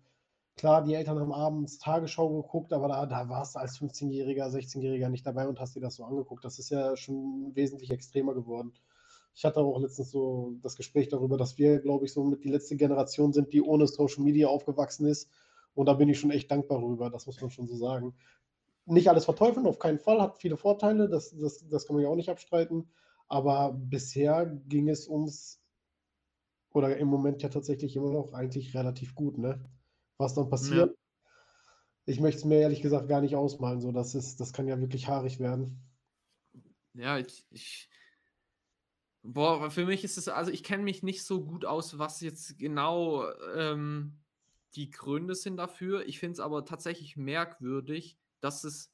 [0.56, 5.08] Klar, die Eltern haben abends Tagesschau geguckt, aber da, da warst du als 15-Jähriger, 16-Jähriger
[5.08, 6.44] nicht dabei und hast dir das so angeguckt.
[6.44, 8.72] Das ist ja schon wesentlich extremer geworden.
[9.34, 12.50] Ich hatte auch letztens so das Gespräch darüber, dass wir, glaube ich, so mit die
[12.50, 15.28] letzte Generation sind, die ohne Social Media aufgewachsen ist.
[15.74, 18.14] Und da bin ich schon echt dankbar darüber, das muss man schon so sagen.
[18.86, 22.10] Nicht alles verteufeln, auf keinen Fall, hat viele Vorteile, das, das, das kann man ja
[22.10, 22.88] auch nicht abstreiten.
[23.26, 25.60] Aber bisher ging es uns,
[26.72, 29.64] oder im Moment ja tatsächlich immer noch eigentlich relativ gut, ne?
[30.18, 30.90] Was dann passiert.
[30.90, 30.96] Ja.
[32.06, 33.80] Ich möchte es mir ehrlich gesagt gar nicht ausmalen.
[33.80, 35.80] So, das, ist, das kann ja wirklich haarig werden.
[36.92, 37.88] Ja, ich, ich
[39.26, 42.58] Boah, für mich ist es, also ich kenne mich nicht so gut aus, was jetzt
[42.58, 44.18] genau ähm,
[44.74, 46.06] die Gründe sind dafür.
[46.06, 48.92] Ich finde es aber tatsächlich merkwürdig, dass es,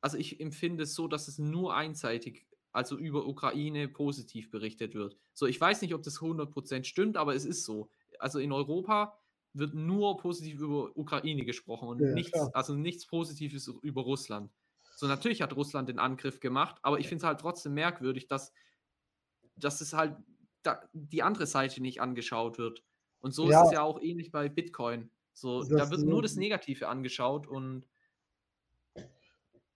[0.00, 5.16] also ich empfinde es so, dass es nur einseitig, also über Ukraine positiv berichtet wird.
[5.32, 7.88] So, ich weiß nicht, ob das 100% stimmt, aber es ist so.
[8.18, 9.16] Also in Europa
[9.54, 14.50] wird nur positiv über Ukraine gesprochen und ja, nichts, also nichts Positives über Russland.
[14.94, 18.52] So, natürlich hat Russland den Angriff gemacht, aber ich finde es halt trotzdem merkwürdig, dass,
[19.56, 20.16] dass es halt
[20.62, 22.82] da, die andere Seite nicht angeschaut wird.
[23.20, 23.60] Und so ja.
[23.60, 25.10] ist es ja auch ähnlich bei Bitcoin.
[25.32, 27.86] So, das da wird nur das Negative angeschaut und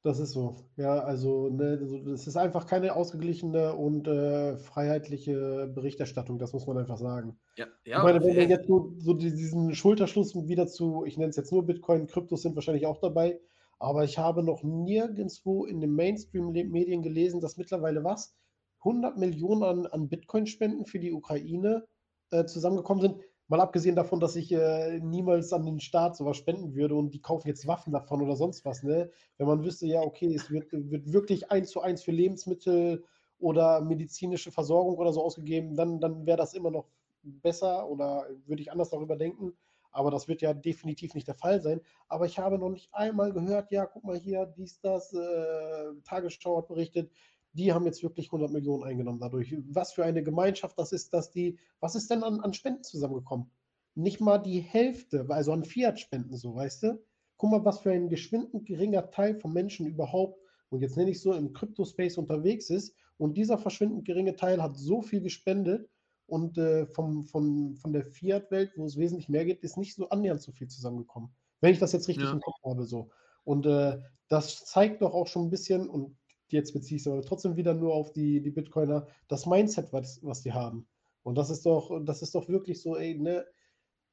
[0.07, 0.55] das ist so.
[0.77, 1.75] Ja, also ne,
[2.15, 7.37] es ist einfach keine ausgeglichene und äh, freiheitliche Berichterstattung, das muss man einfach sagen.
[7.57, 7.99] Ja, ja.
[7.99, 11.51] Ich meine, wenn man jetzt nur so diesen Schulterschluss wieder zu, ich nenne es jetzt
[11.51, 13.41] nur Bitcoin, Kryptos sind wahrscheinlich auch dabei,
[13.81, 18.37] aber ich habe noch nirgendwo in den Mainstream-Medien gelesen, dass mittlerweile was?
[18.85, 21.85] 100 Millionen an, an Bitcoin-Spenden für die Ukraine
[22.31, 23.17] äh, zusammengekommen sind.
[23.49, 27.21] Mal abgesehen davon, dass ich äh, niemals an den Staat sowas spenden würde und die
[27.21, 29.11] kaufen jetzt Waffen davon oder sonst was, ne?
[29.39, 33.05] Wenn man wüsste, ja, okay, es wird, wird wirklich eins zu eins für Lebensmittel
[33.39, 36.89] oder medizinische Versorgung oder so ausgegeben, dann, dann wäre das immer noch
[37.23, 39.53] besser oder würde ich anders darüber denken.
[39.93, 41.81] Aber das wird ja definitiv nicht der Fall sein.
[42.09, 46.59] Aber ich habe noch nicht einmal gehört, ja, guck mal hier, dies, das, äh, Tagesschau
[46.59, 47.11] hat berichtet,
[47.57, 49.57] die haben jetzt wirklich 100 Millionen eingenommen dadurch.
[49.69, 53.51] Was für eine Gemeinschaft das ist, dass die, was ist denn an, an Spenden zusammengekommen?
[53.95, 57.03] Nicht mal die Hälfte, also an Fiat-Spenden, so, weißt du?
[57.37, 60.41] guck mal, was für ein geschwindend geringer Teil von Menschen überhaupt,
[60.71, 62.95] und jetzt nenne ich so, im Crypto-Space unterwegs ist.
[63.19, 65.89] Und dieser verschwindend geringe Teil hat so viel gespendet
[66.27, 70.09] und äh, vom, von, von der Fiat-Welt, wo es wesentlich mehr geht, ist nicht so
[70.09, 71.31] annähernd so viel zusammengekommen.
[71.61, 72.33] Wenn ich das jetzt richtig Ja.
[72.33, 73.11] im Kopf habe, so.
[73.45, 73.99] Und äh,
[74.29, 76.17] das zeigt doch auch schon ein bisschen, und
[76.49, 80.23] jetzt beziehe ich es aber trotzdem wieder nur auf die, die Bitcoiner, das Mindset, was,
[80.23, 80.87] was die haben.
[81.23, 83.45] Und das ist doch, das ist doch wirklich so, ey, ne,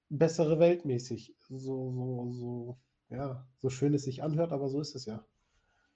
[0.09, 1.35] bessere Welt mäßig.
[1.39, 2.77] So, so, so,
[3.09, 5.25] ja, so schön es sich anhört, aber so ist es ja.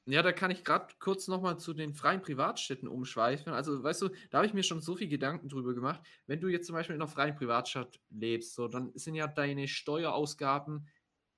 [0.10, 3.52] Ja, da kann ich gerade kurz nochmal zu den freien Privatstädten umschweifen.
[3.52, 6.02] Also, weißt du, da habe ich mir schon so viel Gedanken drüber gemacht.
[6.28, 9.68] Wenn du jetzt zum Beispiel in einer freien Privatstadt lebst, so, dann sind ja deine
[9.68, 10.88] Steuerausgaben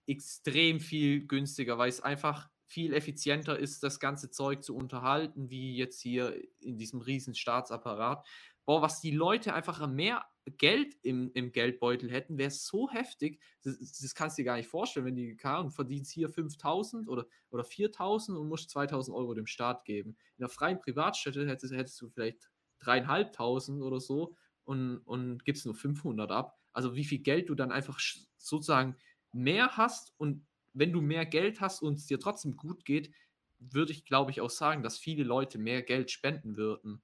[0.06, 5.76] extrem viel günstiger, weil es einfach viel effizienter ist, das ganze Zeug zu unterhalten, wie
[5.76, 8.28] jetzt hier in diesem riesen Staatsapparat.
[8.65, 10.24] Boah, was die Leute einfach mehr
[10.57, 13.41] Geld im, im Geldbeutel hätten, wäre so heftig.
[13.63, 17.09] Das, das kannst du dir gar nicht vorstellen, wenn die keine Ahnung, verdienst hier 5000
[17.09, 20.15] oder, oder 4000 und musst 2000 Euro dem Staat geben.
[20.38, 25.74] In einer freien Privatstätte hättest, hättest du vielleicht dreieinhalbtausend oder so und, und gibst nur
[25.74, 26.59] 500 ab.
[26.72, 27.99] Also wie viel Geld du dann einfach
[28.38, 28.95] sozusagen
[29.32, 33.11] mehr hast und wenn du mehr Geld hast und es dir trotzdem gut geht,
[33.59, 37.01] würde ich glaube ich auch sagen, dass viele Leute mehr Geld spenden würden.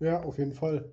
[0.00, 0.92] Ja, auf jeden Fall.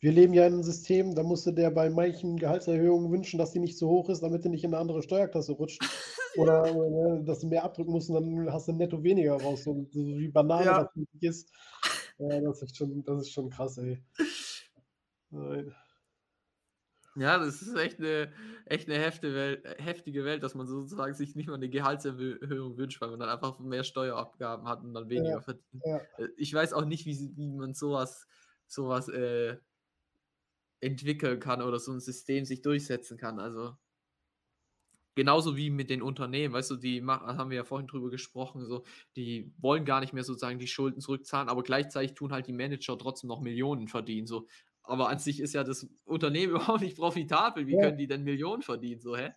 [0.00, 3.58] Wir leben ja in einem System, da musste der bei manchen Gehaltserhöhungen wünschen, dass die
[3.58, 5.80] nicht so hoch ist, damit du nicht in eine andere Steuerklasse rutscht.
[6.36, 9.64] Oder äh, dass du mehr abdrücken musst und dann hast du netto weniger raus.
[9.64, 10.82] So, so wie Banane Ja.
[10.82, 11.52] das nicht ist.
[12.18, 14.02] Ja, das ist schon, das ist schon krass, ey.
[15.30, 15.74] Nein.
[17.16, 18.32] Ja, das ist echt eine,
[18.66, 23.00] echt eine heftige Welt, heftige Welt, dass man sozusagen sich nicht mal eine Gehaltserhöhung wünscht,
[23.00, 25.84] weil man dann einfach mehr Steuerabgaben hat und dann weniger verdient.
[25.84, 25.98] Ja.
[26.16, 28.26] Äh, Ich weiß auch nicht, wie, wie man sowas,
[28.66, 29.58] sowas äh,
[30.80, 33.40] entwickeln kann oder so ein System sich durchsetzen kann.
[33.40, 33.76] Also
[35.14, 38.66] genauso wie mit den Unternehmen, weißt du, die machen, haben wir ja vorhin drüber gesprochen,
[38.66, 38.84] so,
[39.16, 42.98] die wollen gar nicht mehr sozusagen die Schulden zurückzahlen, aber gleichzeitig tun halt die Manager
[42.98, 44.26] trotzdem noch Millionen verdienen.
[44.26, 44.46] So.
[44.84, 47.66] Aber an sich ist ja das Unternehmen überhaupt nicht profitabel.
[47.66, 47.82] Wie Ja.
[47.82, 49.00] können die denn Millionen verdienen?
[49.00, 49.32] So, hä?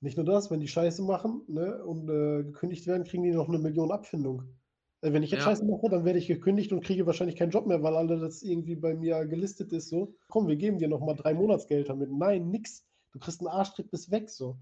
[0.00, 3.48] Nicht nur das, wenn die Scheiße machen ne, und äh, gekündigt werden, kriegen die noch
[3.48, 4.42] eine Million Abfindung.
[5.00, 5.44] Äh, wenn ich jetzt Ja.
[5.44, 8.42] Scheiße mache, dann werde ich gekündigt und kriege wahrscheinlich keinen Job mehr, weil alle das
[8.42, 9.88] irgendwie bei mir gelistet ist.
[9.90, 12.10] So, komm, wir geben dir noch mal drei Monatsgelder mit.
[12.10, 12.84] Nein, nix.
[13.12, 14.28] Du kriegst einen Arschtritt bis weg.
[14.30, 14.58] So.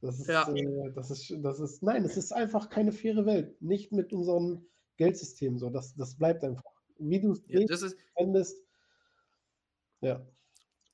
[0.00, 0.48] Das ist, Ja.
[0.48, 3.60] äh, das ist, das ist, nein, es ist einfach keine faire Welt.
[3.62, 5.58] Nicht mit unserem Geldsystem.
[5.58, 5.70] So.
[5.70, 6.64] Das, das bleibt einfach.
[6.98, 8.56] Wie du es Ja, findest.
[10.00, 10.20] Ja.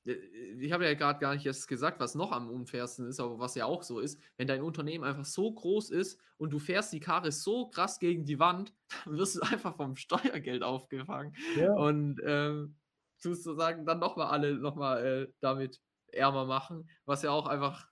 [0.05, 0.13] äh,
[0.59, 3.55] ich habe ja gerade gar nicht erst gesagt, was noch am unfairsten ist, aber was
[3.55, 7.01] ja auch so ist, wenn dein Unternehmen einfach so groß ist und du fährst die
[7.01, 8.73] Karre so krass gegen die Wand,
[9.05, 11.73] dann wirst du einfach vom Steuergeld aufgefangen ja.
[11.73, 12.77] und ähm,
[13.19, 17.89] sozusagen dann nochmal alle nochmal äh, damit ärmer machen, was ja auch einfach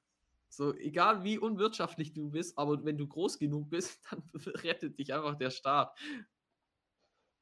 [0.49, 4.23] so, egal wie unwirtschaftlich du bist, aber wenn du groß genug bist, dann
[4.62, 5.97] rettet dich einfach der Staat.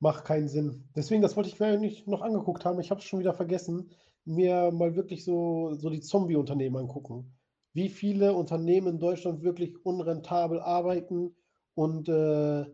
[0.02, 0.82] Macht keinen Sinn.
[0.96, 2.80] Deswegen, das wollte ich mir eigentlich noch angeguckt haben.
[2.80, 3.88] Ich habe es schon wieder vergessen,
[4.24, 7.32] mir mal wirklich so, so die Zombie-Unternehmen angucken.
[7.72, 11.36] Wie viele Unternehmen in Deutschland wirklich unrentabel arbeiten
[11.74, 12.66] und äh,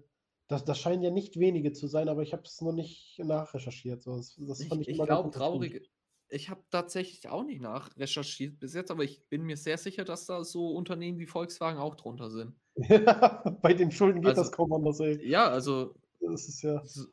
[0.49, 4.03] das, das scheinen ja nicht wenige zu sein, aber ich habe es noch nicht nachrecherchiert.
[4.03, 5.91] So, das, das Ich, fand ich ich glaube, traurig.
[6.31, 10.25] Ich habe tatsächlich auch nicht nachrecherchiert bis jetzt, aber ich bin mir sehr sicher, dass
[10.25, 12.55] da so Unternehmen wie Volkswagen auch drunter sind.
[13.63, 15.29] Bei den Schulden geht das Also- kaum anders, ey.
[15.29, 16.83] Ja, also Das ist ja.
[16.85, 17.07] so-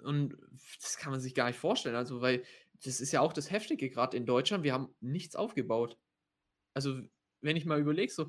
[0.00, 0.36] und
[0.80, 1.96] das kann man sich gar nicht vorstellen.
[1.96, 2.44] Also, weil
[2.84, 4.64] das ist ja auch das Heftige gerade in Deutschland.
[4.64, 5.98] Wir haben nichts aufgebaut.
[6.74, 7.00] Also,
[7.40, 8.28] wenn ich mal überlege, so,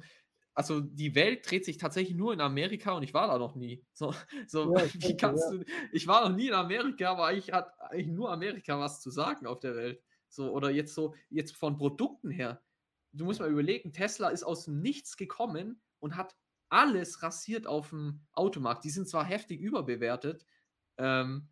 [0.53, 3.85] also die Welt dreht sich tatsächlich nur in Amerika und ich war da noch nie.
[3.93, 4.13] So,
[4.47, 5.57] so Ja, ich wie kannst ja.
[5.57, 9.09] du, ich war noch nie in Amerika, aber eigentlich hat eigentlich nur Amerika was zu
[9.09, 10.03] sagen auf der Welt.
[10.27, 12.61] So, oder jetzt so, jetzt von Produkten her.
[13.13, 16.35] Du musst mal überlegen, Tesla ist aus dem Nichts gekommen und hat
[16.69, 18.83] alles rasiert auf dem Automarkt.
[18.83, 20.45] Die sind zwar heftig überbewertet,
[20.97, 21.47] ähm,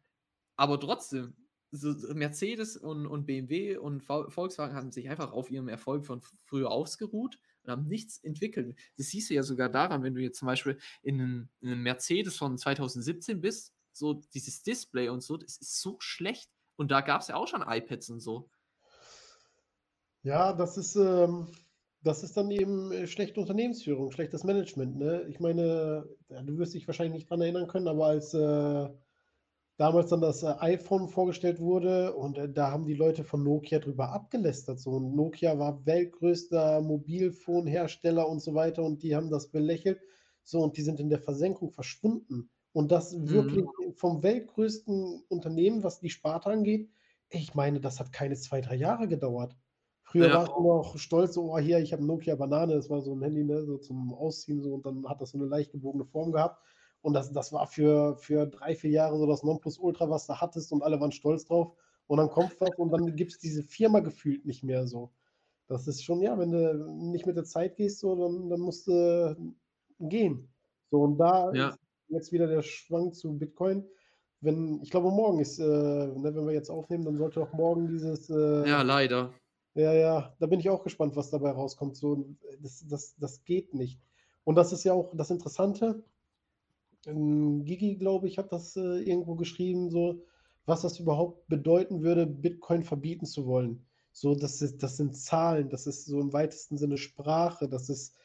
[0.58, 1.36] aber trotzdem,
[1.72, 6.72] so Mercedes und, und BMW und Volkswagen haben sich einfach auf ihrem Erfolg von früher
[6.72, 8.78] ausgeruht und haben nichts entwickelt.
[8.98, 11.84] Das siehst du ja sogar daran, wenn du jetzt zum Beispiel in einem, in einem
[11.84, 16.50] Mercedes von 2017 bist, so dieses Display und so, das ist so schlecht.
[16.78, 18.50] Und da gab es ja auch schon iPads und so.
[20.24, 21.48] Ja, das ist, ähm,
[22.04, 25.26] das ist dann eben äh, schlechte Unternehmensführung, schlechtes Management, ne?
[25.30, 28.90] Ich meine, ja, du wirst dich wahrscheinlich nicht dran erinnern können, aber als äh,
[29.78, 33.80] damals dann das äh, iPhone vorgestellt wurde und äh, da haben die Leute von Nokia
[33.80, 34.80] drüber abgelästert.
[34.80, 40.02] So, und Nokia war weltgrößter Mobilfonhersteller und so weiter und die haben das belächelt.
[40.44, 42.50] So, und die sind in der Versenkung verschwunden.
[42.74, 43.66] Und das wirklich
[43.96, 46.90] vom weltgrößten Unternehmen, was die Sparte angeht,
[47.30, 49.56] ich meine, das hat keine zwei, drei Jahre gedauert.
[50.04, 50.36] Früher ja.
[50.36, 53.22] warst du noch stolz, so, oh, hier, ich habe Nokia Banane, das war so ein
[53.22, 56.32] Handy, ne, so zum Ausziehen, so, und dann hat das so eine leicht gebogene Form
[56.32, 56.64] gehabt.
[57.02, 60.72] Und das, das war für, für drei, vier Jahre so das Nonplusultra, was du hattest,
[60.72, 61.74] und alle waren stolz drauf.
[62.08, 65.12] Und dann kommt was und dann gibt es diese Firma gefühlt nicht mehr so.
[65.68, 68.88] Das ist schon, ja, wenn du nicht mit der Zeit gehst, so, dann, dann musst
[68.88, 69.36] du
[70.00, 70.48] gehen.
[70.90, 71.70] So, und da ja.
[71.70, 73.86] ist jetzt wieder der Schwank zu Bitcoin.
[74.40, 77.88] Wenn, ich glaube, morgen ist, äh, ne, wenn wir jetzt aufnehmen, dann sollte auch morgen
[77.88, 78.30] dieses.
[78.30, 79.34] Äh, ja, leider.
[79.74, 81.98] Ja, ja, da bin ich auch gespannt, was dabei rauskommt.
[81.98, 82.26] So,
[82.62, 84.00] das, das, das geht nicht.
[84.44, 86.04] Und das ist ja auch das Interessante.
[87.08, 90.24] Gigi, glaube ich, hat das äh, irgendwo geschrieben, so,
[90.66, 93.86] was das überhaupt bedeuten würde, Bitcoin verbieten zu wollen.
[94.12, 98.16] So, das, ist, das sind Zahlen, das ist so im weitesten Sinne Sprache, das ist,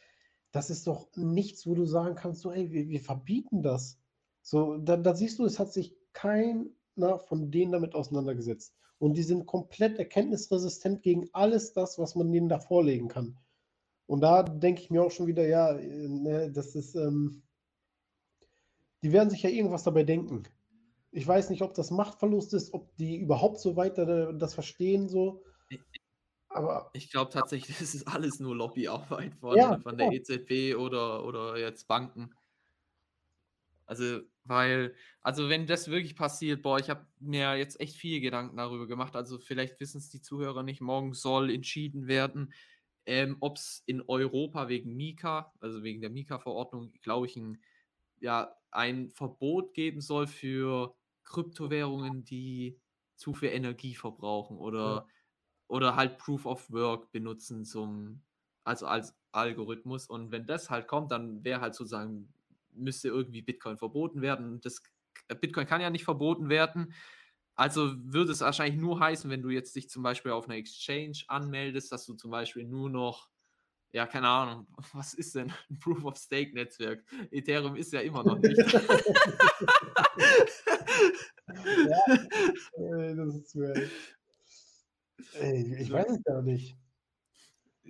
[0.51, 3.99] das ist doch nichts, wo du sagen kannst, so, ey, wir, wir verbieten das.
[4.43, 8.75] So, da, da siehst du, es hat sich keiner von denen damit auseinandergesetzt.
[8.99, 13.39] Und die sind komplett erkenntnisresistent gegen alles das, was man denen da vorlegen kann.
[14.07, 17.43] Und da denke ich mir auch schon wieder, ja, ne, das ist, ähm,
[19.03, 20.45] die werden sich ja irgendwas dabei denken.
[21.11, 25.43] Ich weiß nicht, ob das Machtverlust ist, ob die überhaupt so weiter das verstehen, so.
[26.49, 30.13] Aber ich glaube tatsächlich, das ist alles nur Lobbyarbeit von, ja, von der ja.
[30.13, 32.35] EZB oder, oder jetzt Banken.
[33.87, 38.57] Also, weil, also wenn das wirklich passiert, boah, ich habe mir jetzt echt viel Gedanken
[38.57, 39.17] darüber gemacht.
[39.17, 42.53] Also vielleicht wissen es die Zuhörer nicht, morgen soll entschieden werden,
[43.05, 47.63] ähm, ob es in Europa wegen Mika, also wegen der Mika-Verordnung, glaube ich, ein,
[48.21, 50.95] ja, ein Verbot geben soll für
[51.25, 52.81] Kryptowährungen, die
[53.17, 55.07] zu viel Energie verbrauchen oder, ja.
[55.69, 58.23] oder halt Proof of Work benutzen zum,
[58.65, 60.07] also als Algorithmus.
[60.09, 62.33] Und wenn das halt kommt, dann wäre halt sozusagen
[62.75, 64.61] müsste irgendwie Bitcoin verboten werden.
[64.61, 64.83] Das,
[65.29, 66.95] äh, Bitcoin kann ja nicht verboten werden.
[67.55, 71.19] Also würde es wahrscheinlich nur heißen, wenn du jetzt dich zum Beispiel auf einer Exchange
[71.29, 73.29] anmeldest, dass du zum Beispiel nur noch,
[73.93, 77.05] ja, keine Ahnung, was ist denn ein Proof of Stake Netzwerk?
[77.31, 78.57] Ethereum ist ja immer noch nicht.
[78.59, 78.65] ja,
[83.15, 83.75] das ist mir,
[85.35, 86.77] ey, ich weiß es gar nicht.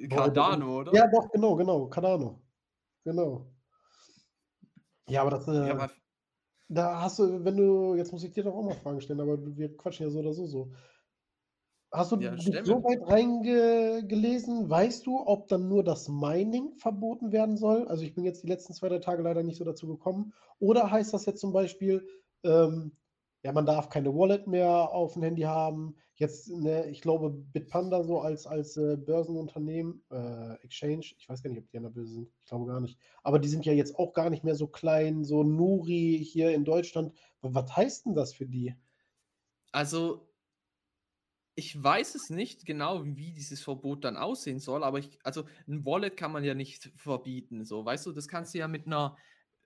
[0.08, 0.94] Cardano, oder?
[0.94, 2.40] Ja, doch, genau, genau, Cardano.
[3.04, 3.46] Genau.
[5.08, 5.90] Ja, aber das, äh, ja, aber
[6.68, 9.38] da hast du, wenn du, jetzt muss ich dir doch auch mal Fragen stellen, aber
[9.56, 10.72] wir quatschen ja so oder so so.
[11.92, 14.70] Hast du ja, dich so weit reingelesen?
[14.70, 17.86] Weißt du, ob dann nur das Mining verboten werden soll?
[17.86, 20.32] Also ich bin jetzt die letzten zwei, drei Tage leider nicht so dazu gekommen.
[20.58, 22.08] Oder heißt das jetzt zum Beispiel,
[22.44, 22.96] ähm,
[23.42, 25.96] ja, man darf keine Wallet mehr auf dem Handy haben.
[26.14, 31.50] Jetzt, ne, ich glaube, Bitpanda so als, als äh, Börsenunternehmen, äh, Exchange, ich weiß gar
[31.50, 32.98] nicht, ob die an der Börse sind, ich glaube gar nicht.
[33.22, 36.64] Aber die sind ja jetzt auch gar nicht mehr so klein, so Nuri hier in
[36.64, 37.12] Deutschland.
[37.42, 38.74] Was heißt denn das für die?
[39.72, 40.31] Also,
[41.54, 45.84] ich weiß es nicht genau, wie dieses Verbot dann aussehen soll, aber ich, also ein
[45.84, 49.16] Wallet kann man ja nicht verbieten, so, weißt du, das kannst du ja mit einer,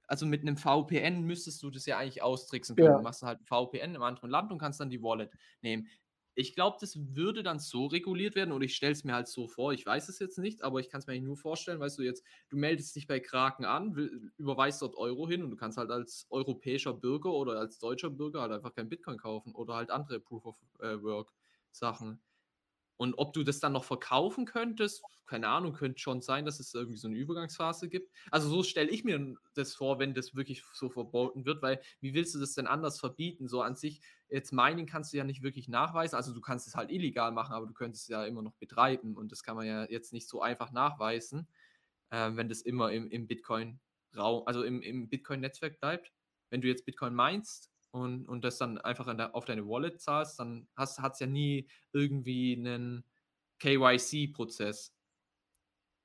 [0.09, 2.91] also mit einem VPN müsstest du das ja eigentlich austricksen können.
[2.91, 2.97] Ja.
[2.97, 5.33] Du machst halt ein VPN im anderen Land und kannst dann die Wallet
[5.63, 5.89] nehmen.
[6.39, 9.49] Ich glaube, das würde dann so reguliert werden oder ich stelle es mir halt so
[9.49, 9.73] vor.
[9.73, 12.03] Ich weiß es jetzt nicht, aber ich kann es mir eigentlich nur vorstellen, weißt du
[12.03, 15.79] jetzt, du meldest dich bei Kraken an, will, überweist dort Euro hin und du kannst
[15.79, 19.91] halt als europäischer Bürger oder als deutscher Bürger halt einfach kein Bitcoin kaufen oder halt
[19.91, 21.33] andere Proof of äh, Work
[21.79, 22.21] Sachen.
[22.97, 26.73] Und ob du das dann noch verkaufen könntest, keine Ahnung, könnte schon sein, dass es
[26.73, 28.11] irgendwie so eine Übergangsphase gibt.
[28.31, 32.15] Also so stelle ich mir das vor, wenn das wirklich so verboten wird, weil wie
[32.15, 33.49] willst du das denn anders verbieten?
[33.49, 36.77] So an sich, jetzt Mining kannst du ja nicht wirklich nachweisen, also du kannst es
[36.77, 39.67] halt illegal machen, aber du könntest es ja immer noch betreiben und das kann man
[39.67, 41.49] ja jetzt nicht so einfach nachweisen,
[42.11, 46.13] äh, wenn das immer im, im Bitcoin-Raum, also im, im Bitcoin-Netzwerk bleibt.
[46.51, 50.39] Wenn du jetzt Bitcoin meinst, und, und das dann einfach der, auf deine Wallet zahlst,
[50.39, 53.05] dann hat es ja nie irgendwie einen
[53.59, 54.95] KYC-Prozess.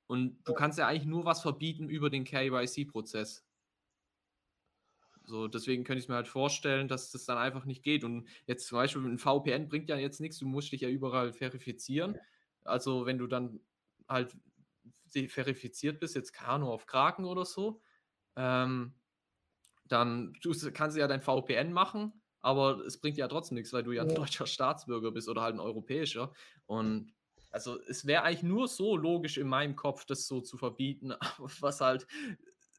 [0.06, 3.44] Und du kannst ja eigentlich nur was verbieten über den KYC-Prozess.
[5.24, 8.04] So, deswegen könnte ich mir halt vorstellen, dass das dann einfach nicht geht.
[8.04, 11.32] Und jetzt zum Beispiel ein VPN bringt ja jetzt nichts, du musst dich ja überall
[11.32, 12.18] verifizieren.
[12.64, 13.60] Also wenn du dann
[14.08, 14.34] halt
[15.28, 17.82] verifiziert bist, jetzt Kano auf Kraken oder so,
[18.36, 18.94] ähm,
[19.92, 20.32] dann
[20.74, 24.02] kannst du ja dein VPN machen, aber es bringt ja trotzdem nichts, weil du ja
[24.02, 26.32] ein deutscher Staatsbürger bist oder halt ein europäischer.
[26.66, 27.12] Und
[27.50, 31.12] also es wäre eigentlich nur so logisch in meinem Kopf, das so zu verbieten,
[31.60, 32.06] was halt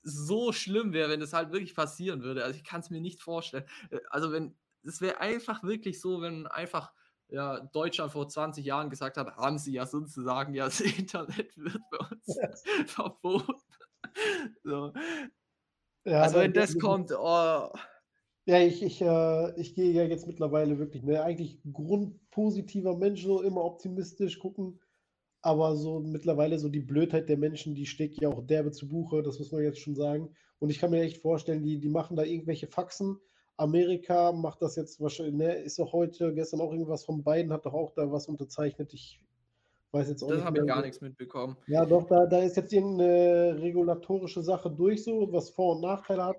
[0.02, 2.44] so schlimm wäre, wenn das halt wirklich passieren würde.
[2.44, 3.66] Also ich kann es mir nicht vorstellen.
[3.90, 6.92] Äh, also wenn, es wäre einfach wirklich so, wenn einfach
[7.30, 11.82] ja, Deutschland vor 20 Jahren gesagt hat, haben sie ja sozusagen, ja, das Internet wird
[11.90, 12.38] bei uns
[12.92, 13.62] verboten.
[14.64, 14.94] So.
[16.06, 17.70] Ja, also wenn das kommt, oh.
[18.46, 23.42] Ja, ich, ich, äh, ich gehe ja jetzt mittlerweile wirklich, ne, eigentlich grundpositiver Mensch, so
[23.42, 24.80] immer optimistisch gucken.
[25.42, 29.24] aber so mittlerweile so die Blödheit der Menschen, die steckt ja auch derbe zu Buche,
[29.24, 30.36] das muss man jetzt schon sagen.
[30.60, 33.20] Und ich kann mir echt vorstellen, die, die machen da irgendwelche Faxen.
[33.58, 37.66] Amerika macht das jetzt wahrscheinlich, ne, ist auch heute, gestern auch irgendwas von beiden, hat
[37.66, 38.94] doch auch da was unterzeichnet.
[38.94, 39.22] Ich
[39.94, 41.56] weiß jetzt auch Das habe ich gar nichts mitbekommen.
[41.68, 46.26] Ja, doch, da, da ist jetzt irgendeine regulatorische Sache durch, so, was Vor- und Nachteile
[46.26, 46.38] hat.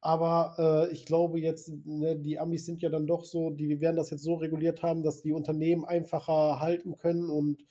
[0.00, 3.96] Aber äh, ich glaube jetzt, ne, die Amis sind ja dann doch so, die werden
[3.96, 7.64] das jetzt so reguliert haben, dass die Unternehmen einfacher halten können und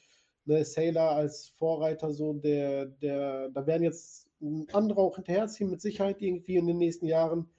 [0.46, 4.30] ne, Sailor als Vorreiter so, der, der, da werden jetzt
[4.72, 7.50] andere auch hinterherziehen, mit Sicherheit irgendwie in den nächsten Jahren.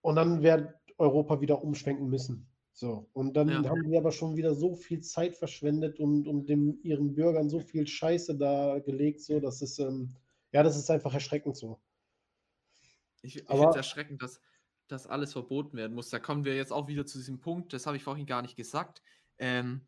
[0.00, 2.48] Und dann wird Europa wieder umschwenken müssen.
[2.76, 3.70] So, und dann Ja.
[3.70, 7.60] haben die aber schon wieder so viel Zeit verschwendet und, und dem, ihren Bürgern so
[7.60, 10.16] viel Scheiße da gelegt, so, dass es, ähm,
[10.52, 11.78] ja, das ist einfach erschreckend so.
[13.22, 14.40] Ich, ich finde es erschreckend, dass
[14.88, 16.10] das alles verboten werden muss.
[16.10, 18.56] Da kommen wir jetzt auch wieder zu diesem Punkt, das habe ich vorhin gar nicht
[18.56, 19.02] gesagt.
[19.38, 19.86] Ähm,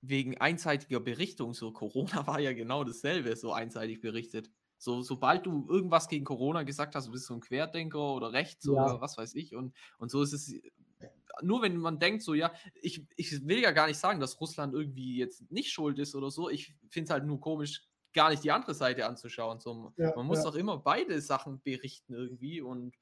[0.00, 4.50] wegen einseitiger Berichtung, so Corona war ja genau dasselbe, so einseitig berichtet.
[4.78, 8.66] So, sobald du irgendwas gegen Corona gesagt hast, du bist so ein Querdenker oder rechts
[8.66, 8.94] Ja.
[8.94, 9.54] oder was weiß ich.
[9.54, 10.54] Und, und so ist es.
[11.42, 14.72] Nur wenn man denkt, so, ja, ich, ich will ja gar nicht sagen, dass Russland
[14.74, 16.48] irgendwie jetzt nicht schuld ist oder so.
[16.48, 17.82] Ich finde es halt nur komisch,
[18.14, 19.60] gar nicht die andere Seite anzuschauen.
[19.60, 20.44] So, Ja, man muss ja.
[20.44, 22.96] doch immer beide Sachen berichten irgendwie und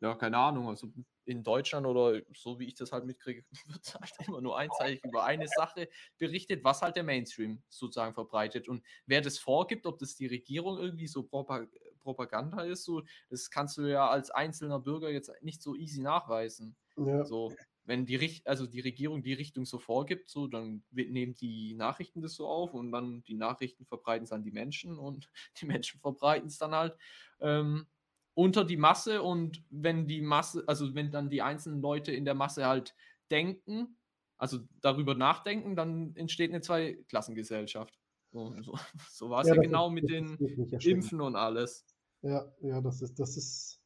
[0.00, 0.88] ja, keine Ahnung, also
[1.26, 5.24] in Deutschland oder so wie ich das halt mitkriege, wird halt immer nur einseitig über
[5.24, 5.88] eine Sache
[6.18, 8.68] berichtet, was halt der Mainstream sozusagen verbreitet.
[8.68, 11.66] Und wer das vorgibt, ob das die Regierung irgendwie so Propa
[11.98, 16.74] Propaganda ist, so, das kannst du ja als einzelner Bürger jetzt nicht so easy nachweisen.
[16.96, 17.24] Ja.
[17.24, 21.74] So, wenn die Richt also die Regierung die Richtung so vorgibt, so, dann nehmen die
[21.74, 25.30] Nachrichten das so auf und dann die Nachrichten verbreiten es an die Menschen und
[25.60, 26.96] die Menschen verbreiten es dann halt
[27.40, 27.86] ähm,
[28.34, 32.34] unter die Masse und wenn die Masse, also wenn dann die einzelnen Leute in der
[32.34, 32.94] Masse halt
[33.30, 33.96] denken,
[34.38, 37.98] also darüber nachdenken, dann entsteht eine Zweiklassengesellschaft.
[38.32, 38.78] So, so,
[39.10, 40.38] so war es ja, das genau ist- mit den.
[40.82, 41.84] Impfen und alles.
[42.22, 43.79] Ja, ja, das ist, das ist,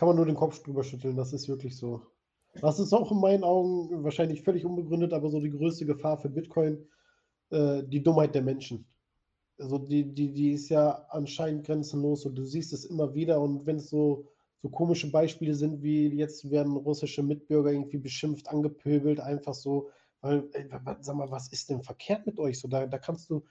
[0.00, 2.00] kann man nur den Kopf drüber schütteln, das ist wirklich so.
[2.54, 6.30] Das ist auch in meinen Augen wahrscheinlich völlig unbegründet, aber so die größte Gefahr für
[6.30, 6.88] Bitcoin,
[7.50, 8.86] äh, die Dummheit der Menschen.
[9.58, 13.66] Also die, die, die ist ja anscheinend grenzenlos und du siehst es immer wieder und
[13.66, 14.26] wenn es so,
[14.62, 19.90] so komische Beispiele sind, wie jetzt werden russische Mitbürger irgendwie beschimpft, angepöbelt, einfach so,
[20.22, 20.48] weil,
[21.02, 22.58] sag mal, was ist denn verkehrt mit euch?
[22.58, 23.44] So, da, da kannst du,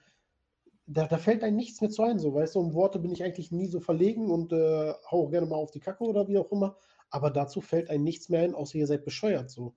[0.92, 3.22] da, da fällt einem nichts mehr zu ein, so, weißt du, um Worte bin ich
[3.22, 6.38] eigentlich nie so verlegen und äh, hau auch gerne mal auf die Kacke oder wie
[6.38, 6.76] auch immer,
[7.10, 9.74] aber dazu fällt einem nichts mehr ein, außer ihr seid bescheuert, so.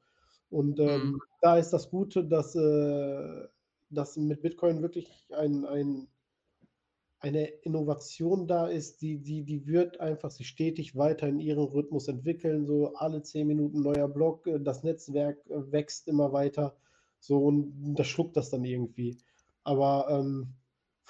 [0.50, 1.22] Und ähm, Mhm.
[1.42, 3.48] da ist das Gute, dass, äh,
[3.90, 6.08] dass mit Bitcoin wirklich ein, ein,
[7.20, 12.08] eine Innovation da ist, die, die, die wird einfach sich stetig weiter in ihren Rhythmus
[12.08, 16.76] entwickeln, so alle zehn Minuten neuer Block, äh, das Netzwerk äh, wächst immer weiter,
[17.20, 19.18] so und das schluckt das dann irgendwie.
[19.64, 20.56] Aber ähm,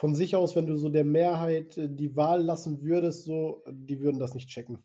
[0.03, 4.01] von sich aus, wenn du so der Mehrheit äh, die Wahl lassen würdest, so, die
[4.01, 4.79] würden das nicht checken.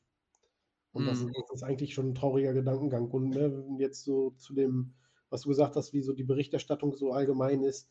[0.92, 1.26] Und das, Mhm.
[1.26, 3.10] ist, das ist eigentlich schon ein trauriger Gedankengang.
[3.10, 4.94] Und ne, jetzt so zu dem,
[5.28, 7.90] was du gesagt hast, wie so die Berichterstattung so allgemein ist,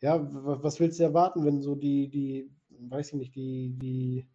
[0.00, 0.28] ja,
[0.62, 4.28] was willst du erwarten, wenn so die, die, weiß ich nicht, die, die,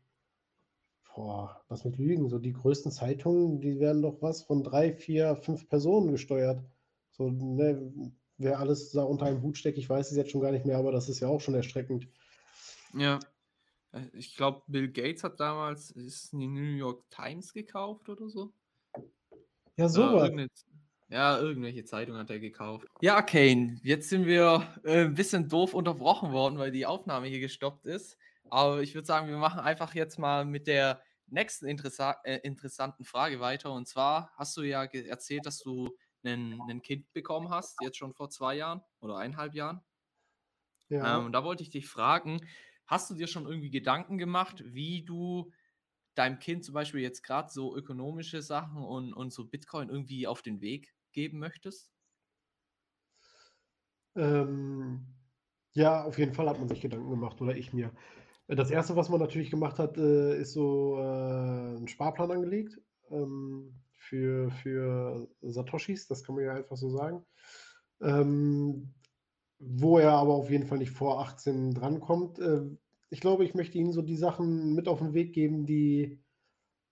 [1.15, 5.35] boah, was mit Lügen, so die größten Zeitungen, die werden doch was von drei, vier,
[5.35, 6.63] fünf Personen gesteuert.
[7.11, 7.91] So, ne,
[8.37, 10.77] wer alles da unter einem Hut steckt, ich weiß es jetzt schon gar nicht mehr,
[10.77, 12.07] aber das ist ja auch schon erschreckend.
[12.93, 13.19] Ja.
[13.91, 18.53] Äh, Ich glaube, Bill Gates hat damals ist die New York Times gekauft oder so.
[19.77, 20.23] Ja, Äh, sowas.
[20.23, 20.49] irgendeine,
[21.09, 22.87] ja, irgendwelche Zeitung hat er gekauft.
[23.01, 27.39] Ja, Kane, jetzt sind wir äh, ein bisschen doof unterbrochen worden, weil die Aufnahme hier
[27.39, 28.17] gestoppt ist.
[28.51, 33.05] Aber ich würde sagen, wir machen einfach jetzt mal mit der nächsten interessa äh, interessanten
[33.05, 33.71] Frage weiter.
[33.71, 38.29] Und zwar hast du ja erzählt, dass du ein Kind bekommen hast, jetzt schon vor
[38.29, 39.81] zwei Jahren oder eineinhalb Jahren.
[40.89, 41.19] Ja.
[41.19, 42.41] Ähm, und da wollte ich dich fragen,
[42.89, 45.51] hast du dir schon irgendwie Gedanken gemacht, wie du
[46.15, 50.41] deinem Kind zum Beispiel jetzt gerade so ökonomische Sachen und, und so Bitcoin irgendwie auf
[50.41, 51.91] den Weg geben möchtest?
[54.15, 55.05] Ähm,
[55.73, 57.93] ja, auf jeden Fall hat man sich Gedanken gemacht oder ich mir.
[58.47, 62.81] Das erste, was man natürlich gemacht hat, äh, ist so äh, einen Sparplan angelegt
[63.11, 67.23] ähm, für, für Satoshis, das kann man ja einfach so sagen.
[69.59, 72.39] Wo er aber auf jeden Fall nicht vor 18 drankommt.
[72.39, 72.61] Äh,
[73.09, 76.19] ich glaube, ich möchte ihnen so die Sachen mit auf den Weg geben, die,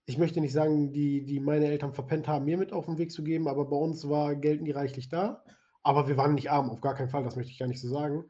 [0.05, 3.11] ich möchte nicht sagen, die, die meine Eltern verpennt haben, mir mit auf den Weg
[3.11, 5.43] zu geben, aber bei uns war Geld nie reichlich da.
[5.83, 7.87] Aber wir waren nicht arm, auf gar keinen Fall, das möchte ich gar nicht so
[7.87, 8.25] sagen.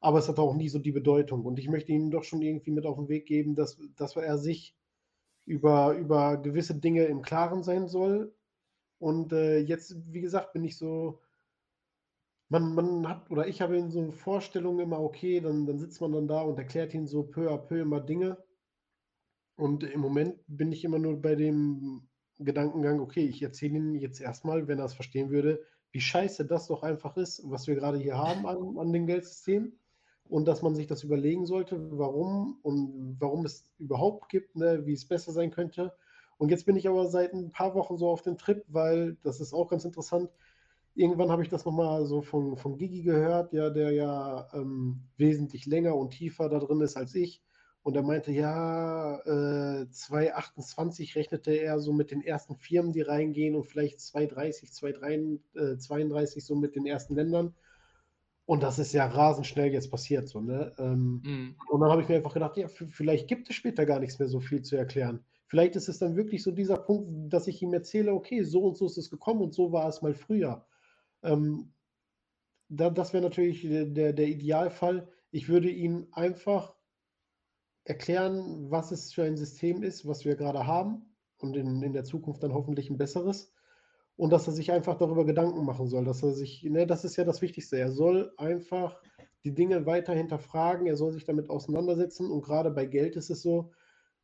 [0.00, 1.44] Aber es hat auch nie so die Bedeutung.
[1.44, 4.38] Und ich möchte ihnen doch schon irgendwie mit auf den Weg geben, dass, dass er
[4.38, 4.74] sich
[5.44, 8.34] über, über gewisse Dinge im Klaren sein soll.
[8.98, 11.20] Und äh, jetzt, wie gesagt, bin ich so
[12.48, 16.12] man man hat oder ich habe in so Vorstellungen immer, okay, dann dann sitzt man
[16.12, 18.38] dann da und erklärt ihnen so peu à peu immer Dinge.
[19.56, 24.20] Und im Moment bin ich immer nur bei dem Gedankengang: „Okay, ich erzähle ihm jetzt
[24.20, 27.98] erstmal, wenn er es verstehen würde, wie scheiße das doch einfach ist, was wir gerade
[27.98, 29.78] hier haben an an dem Geldsystem
[30.24, 34.92] und dass man sich das überlegen sollte, warum und warum es überhaupt gibt, ne, wie
[34.92, 35.92] es besser sein könnte.“
[36.38, 39.40] Und jetzt bin ich aber seit ein paar Wochen so auf dem Trip, weil das
[39.40, 40.30] ist auch ganz interessant.
[40.96, 45.02] Irgendwann habe ich das noch mal so von von Gigi gehört, ja, der ja, ähm,
[45.16, 47.42] wesentlich länger und tiefer da drin ist als ich.
[47.82, 53.54] Und er meinte, ja, äh, 2028 rechnete er so mit den ersten Firmen, die reingehen
[53.54, 57.54] und vielleicht 2030, 2032 äh, so mit den ersten Ländern.
[58.44, 60.72] Und das ist ja rasend schnell jetzt passiert, so, ne?
[60.78, 61.56] Ähm, mhm.
[61.68, 64.28] Und dann habe ich mir einfach gedacht, ja, vielleicht gibt es später gar nichts mehr
[64.28, 65.24] so viel zu erklären.
[65.46, 68.76] Vielleicht ist es dann wirklich so dieser Punkt, dass ich ihm erzähle, okay, so und
[68.76, 70.64] so ist es gekommen und so war es mal früher.
[71.22, 71.72] Ähm,
[72.68, 75.08] da, das wäre natürlich der, der Idealfall.
[75.30, 76.74] Ich würde ihn einfach
[77.84, 82.04] erklären, was es für ein System ist, was wir gerade haben und in, in der
[82.04, 83.52] Zukunft dann hoffentlich ein besseres.
[84.16, 87.16] Und dass er sich einfach darüber Gedanken machen soll, dass er sich, ne, das ist
[87.16, 87.78] ja das Wichtigste.
[87.78, 89.00] Er soll einfach
[89.44, 92.30] die Dinge weiter hinterfragen, er soll sich damit auseinandersetzen.
[92.30, 93.72] Und gerade bei Geld ist es so,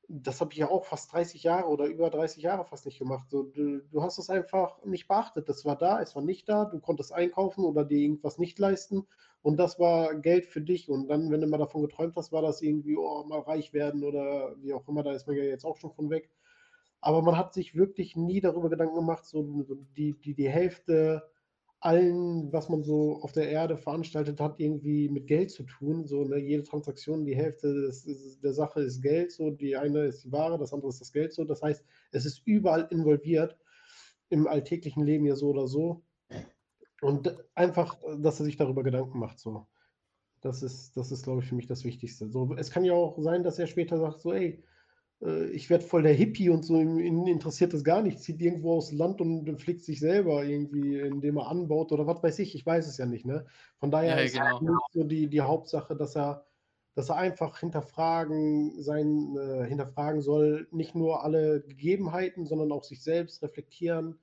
[0.09, 3.30] das habe ich ja auch fast 30 Jahre oder über 30 Jahre fast nicht gemacht.
[3.30, 5.48] So, du, du, hast es einfach nicht beachtet.
[5.48, 9.07] Das war da, es war nicht da, du konntest einkaufen oder dir irgendwas nicht leisten
[9.42, 10.88] und das war Geld für dich.
[10.88, 14.05] Und dann, wenn du mal davon geträumt hast, war das irgendwie, oh, mal reich werden
[14.05, 16.30] oder wie auch immer, da ist man ja jetzt auch schon von weg.
[17.00, 19.42] Aber man hat sich wirklich nie darüber Gedanken gemacht, so
[19.96, 21.28] die, die, die Hälfte
[21.85, 26.07] allen, was man so auf der Erde veranstaltet hat, irgendwie mit Geld zu tun.
[26.07, 30.24] So, ne, jede Transaktion, die Hälfte des, der Sache ist Geld, so, die eine ist
[30.24, 31.45] die Ware, das andere ist das Geld, so.
[31.45, 33.59] Das heißt, es ist überall involviert,
[34.28, 36.05] im alltäglichen Leben ja so oder so.
[37.01, 39.66] Und einfach, dass er sich darüber Gedanken macht, so.
[40.41, 42.28] Das ist, das ist, glaube ich, für mich das Wichtigste.
[42.30, 44.62] So, es kann ja auch sein, dass er später sagt, so, ey,
[45.23, 48.75] äh, ich werde voll der Hippie und so, ihn interessiert das gar nicht, zieht irgendwo
[48.77, 52.66] aus Land und pflegt sich selber irgendwie, indem er anbaut oder was weiß ich, ich
[52.66, 53.47] weiß es ja nicht, ne?
[53.79, 54.79] Von daher ja, ist genau.
[54.91, 56.45] so die, die Hauptsache, dass er,
[56.95, 63.03] dass er einfach hinterfragen sein, äh, hinterfragen soll, nicht nur alle Gegebenheiten, sondern auch sich
[63.03, 64.18] selbst reflektieren.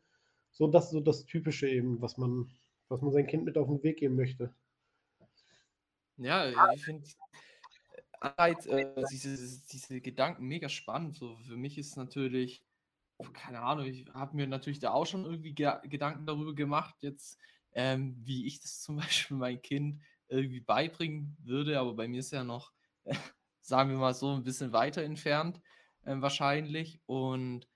[0.51, 2.49] So das so das Typische eben, was man,
[2.89, 4.53] was man sein Kind mit auf den Weg geben möchte.
[6.17, 7.07] Ja, ich finde
[8.19, 11.15] Einerseits äh, diese, diese Gedanken mega spannend.
[11.15, 12.63] So für mich ist natürlich,
[13.33, 17.37] keine Ahnung, ich habe mir natürlich da auch schon irgendwie ge Gedanken darüber gemacht, jetzt,
[17.73, 22.31] ähm, wie ich das zum Beispiel mein Kind irgendwie beibringen würde, aber bei mir ist
[22.31, 22.71] ja noch,
[23.05, 23.15] äh,
[23.61, 25.61] sagen wir mal so, ein bisschen weiter entfernt
[26.03, 26.99] äh, wahrscheinlich.
[27.05, 27.67] Und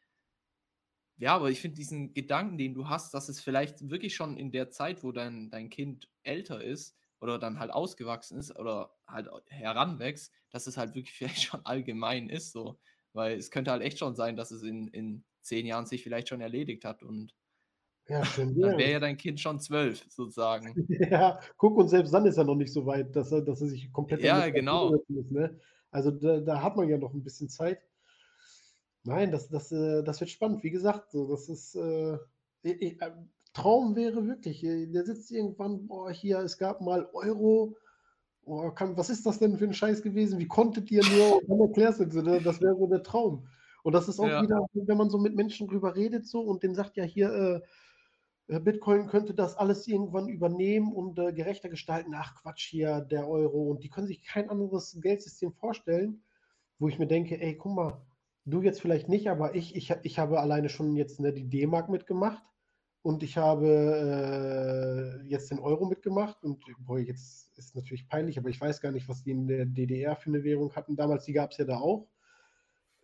[1.18, 4.52] ja, aber ich finde diesen Gedanken, den du hast, dass es vielleicht wirklich schon in
[4.52, 9.30] der Zeit, wo dein, dein Kind älter ist, oder dann halt ausgewachsen ist oder halt
[9.48, 12.78] heranwächst, dass es halt wirklich vielleicht schon allgemein ist so.
[13.14, 16.28] Weil es könnte halt echt schon sein, dass es in, in zehn Jahren sich vielleicht
[16.28, 17.34] schon erledigt hat und
[18.10, 20.86] ja, dann wäre ja dein Kind schon zwölf, sozusagen.
[21.10, 23.68] Ja, guck, und selbst dann ist er noch nicht so weit, dass er, dass er
[23.68, 24.22] sich komplett.
[24.22, 24.94] Ja, genau.
[24.94, 25.58] Ist, ne?
[25.92, 27.80] Also da, da, hat man ja noch ein bisschen Zeit.
[29.04, 30.64] Nein, das, das, äh, das wird spannend.
[30.64, 31.76] Wie gesagt, so, das ist.
[32.64, 33.12] Ich, äh,
[33.54, 37.78] Traum wäre wirklich, äh, der sitzt irgendwann, boah, hier, es gab mal Euro.
[38.46, 40.40] Oh, kann, was ist das denn für ein Scheiß gewesen?
[40.40, 41.38] Wie konntet ihr nur?
[41.38, 43.48] Und dann erklärst du, das wäre so der Traum.
[43.84, 44.42] Und das ist auch ja.
[44.42, 47.62] wieder, wenn man so mit Menschen drüber redet, so und den sagt ja hier,
[48.48, 52.14] äh, Bitcoin könnte das alles irgendwann übernehmen und äh, gerechter gestalten.
[52.16, 53.70] Ach Quatsch hier, der Euro.
[53.72, 56.24] Und die können sich kein anderes Geldsystem vorstellen,
[56.80, 58.02] wo ich mir denke, ey, guck mal,
[58.46, 61.88] du jetzt vielleicht nicht, aber ich, ich, ich habe alleine schon jetzt ne, die D-Mark
[61.88, 62.44] mitgemacht
[63.04, 68.50] und ich habe äh, jetzt den Euro mitgemacht und boah, jetzt ist natürlich peinlich, aber
[68.50, 70.96] ich weiß gar nicht, was die in der DDR für eine Währung hatten.
[70.96, 72.08] Damals, die gab es ja da auch.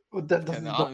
[0.10, 0.92] Und da, das Keine ist doch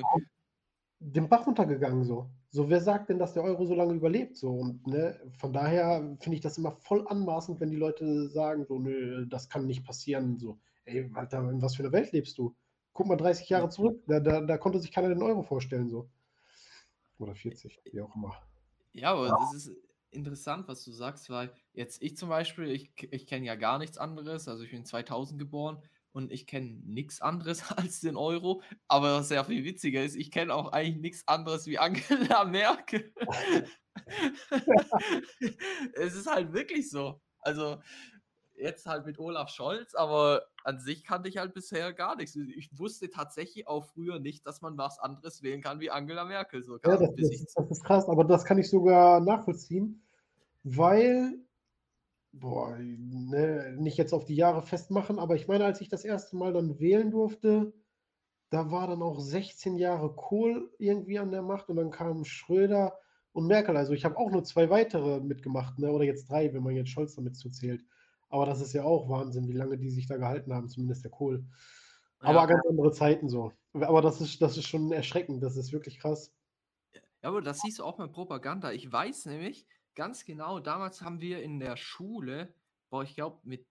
[0.99, 2.31] den Bach runtergegangen so.
[2.49, 4.37] So, wer sagt denn, dass der Euro so lange überlebt?
[4.37, 8.65] So, und ne, von daher finde ich das immer voll anmaßend, wenn die Leute sagen,
[8.65, 10.39] so, nö, das kann nicht passieren.
[10.39, 12.55] So, ey, Alter, in was für einer Welt lebst du?
[12.93, 16.09] Guck mal 30 Jahre zurück, da, da, da konnte sich keiner den Euro vorstellen, so.
[17.19, 18.35] Oder 40, wie auch immer.
[18.95, 19.37] Ja, aber ja.
[19.37, 19.71] das ist
[20.11, 23.97] interessant, was du sagst, weil jetzt ich zum Beispiel, ich, ich kenne ja gar nichts
[23.97, 25.83] anderes, also ich bin 2000 geboren
[26.13, 30.31] und ich kenne nichts anderes als den Euro, aber was sehr viel witziger ist, ich
[30.31, 33.13] kenne auch eigentlich nichts anderes wie Angela Merkel.
[35.93, 37.21] es ist halt wirklich so.
[37.39, 37.77] Also
[38.57, 42.35] jetzt halt mit Olaf Scholz, aber an sich kannte ich halt bisher gar nichts.
[42.35, 46.63] Ich wusste tatsächlich auch früher nicht, dass man was anderes wählen kann wie Angela Merkel.
[46.63, 50.03] Sogar, ja, das, das, das ist krass, aber das kann ich sogar nachvollziehen,
[50.63, 51.39] weil
[52.39, 56.35] boah, ne, nicht jetzt auf die Jahre festmachen, aber ich meine, als ich das erste
[56.35, 57.73] Mal dann wählen durfte,
[58.49, 62.97] da war dann auch 16 Jahre Kohl irgendwie an der Macht und dann kamen Schröder
[63.31, 63.75] und Merkel.
[63.75, 65.91] Also ich habe auch nur zwei weitere mitgemacht, ne?
[65.91, 67.83] oder jetzt drei, wenn man jetzt Scholz damit zuzählt.
[68.35, 71.11] Aber das ist ja auch Wahnsinn, wie lange die sich da gehalten haben, zumindest der
[71.11, 71.45] Kohl.
[72.19, 72.45] Aber Ja.
[72.45, 73.53] ganz andere Zeiten so.
[73.71, 76.33] Aber das ist, das ist schon erschreckend, das ist wirklich krass.
[76.93, 78.73] Ja, aber das siehst du auch mit Propaganda.
[78.73, 82.53] Ich weiß nämlich ganz genau, damals haben wir in der Schule,
[82.89, 83.65] boah, ich glaube mit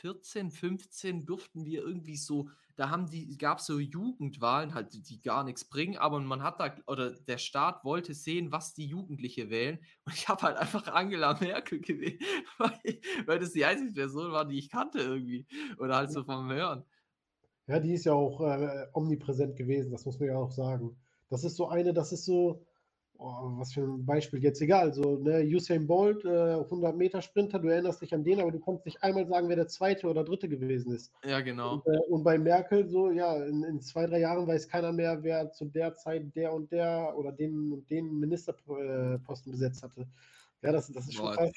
[0.00, 5.20] 14, 15 durften wir irgendwie so, da haben die, gab es so Jugendwahlen, halt, die-
[5.22, 9.50] gar nichts bringen, aber man hat da, oder der Staat wollte sehen, was die Jugendliche
[9.50, 9.78] wählen.
[10.04, 12.22] Und ich habe halt einfach Angela Merkel gewählt,
[12.58, 15.46] weil, weil das die einzige Person war, die ich kannte irgendwie.
[15.78, 16.84] Oder halt so vom Hören.
[17.66, 20.96] Ja, die ist ja auch äh, omnipräsent gewesen, das muss man ja auch sagen.
[21.28, 22.65] Das ist so eine, das ist so,
[23.18, 27.58] oh, was für ein Beispiel jetzt, egal, so, ne, Usain Bolt, äh, 100 Meter Sprinter,
[27.58, 30.24] du erinnerst dich an den, aber du kannst nicht einmal sagen, wer der Zweite oder
[30.24, 31.12] Dritte gewesen ist.
[31.24, 31.74] Ja, genau.
[31.74, 35.22] Und, äh, und bei Merkel so, ja, in, in zwei, drei Jahren weiß keiner mehr,
[35.22, 40.06] wer zu der Zeit der und der oder den und den Ministerposten besetzt hatte.
[40.62, 41.52] Ja, das, das ist schon Boah, krass.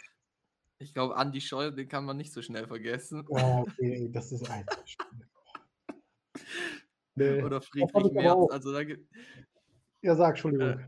[0.82, 3.26] Ich glaube, Andi Scheuer, den kann man nicht so schnell vergessen.
[3.30, 4.66] Ja, okay, das ist ein.
[7.16, 7.44] Nee.
[7.44, 8.50] Oder Friedrich Merz.
[8.50, 9.06] Also da gibt
[10.02, 10.86] Ja, sag, Entschuldigung.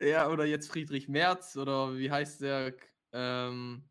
[0.00, 2.74] Ja, oder jetzt Friedrich Merz oder wie heißt der,
[3.12, 3.84] ähm,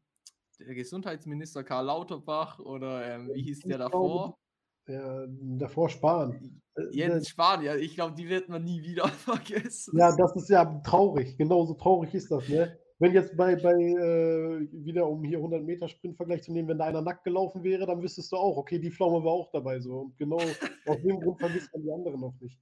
[0.60, 4.38] der Gesundheitsminister Karl Lauterbach oder ähm, wie hieß der davor?
[4.88, 6.62] Ja, davor sparen.
[6.76, 9.98] Äh, Jens Spahn, ja, ich glaube, die wird man nie wieder vergessen.
[9.98, 11.38] Ja, das ist ja traurig.
[11.38, 12.78] Genauso traurig ist das, ne?
[12.98, 16.86] Wenn jetzt bei, bei äh, wieder um hier 100 Meter Sprintvergleich zu nehmen, wenn da
[16.86, 20.00] einer nackt gelaufen wäre, dann wüsstest du auch, okay, die Pflaume war auch dabei so.
[20.00, 20.38] Und genau
[20.86, 22.60] aus dem Grund vergisst man die anderen noch nicht.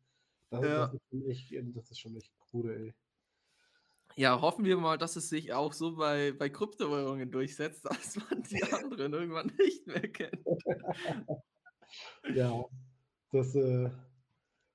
[0.51, 0.87] Das, Ja.
[0.87, 2.93] das, ist, schon echt, das ist schon echt krude, ey.
[4.19, 8.41] Ja, hoffen wir mal, dass es sich auch so bei, bei Kryptowährungen durchsetzt, dass man
[8.43, 10.43] die anderen irgendwann nicht mehr kennt.
[12.35, 12.65] Ja,
[13.31, 13.89] das, äh,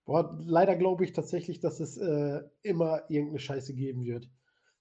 [0.07, 4.30] boah, leider glaube ich tatsächlich, dass es äh, immer irgendeine Scheiße geben wird.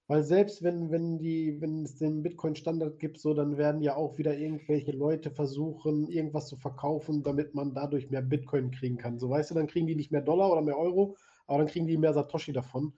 [0.06, 4.16] Weil selbst wenn, wenn die, wenn es den Bitcoin-Standard gibt, so, dann werden ja auch
[4.16, 9.18] wieder irgendwelche Leute versuchen, irgendwas zu verkaufen, damit man dadurch mehr Bitcoin kriegen kann.
[9.18, 11.86] So, weißt du, dann kriegen die nicht mehr Dollar oder mehr Euro, aber dann kriegen
[11.86, 12.94] die mehr Satoshi davon.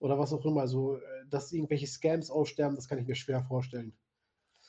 [0.00, 0.60] Oder was auch immer.
[0.62, 3.92] Also, äh, dass irgendwelche Scams aussterben, das kann ich mir schwer vorstellen.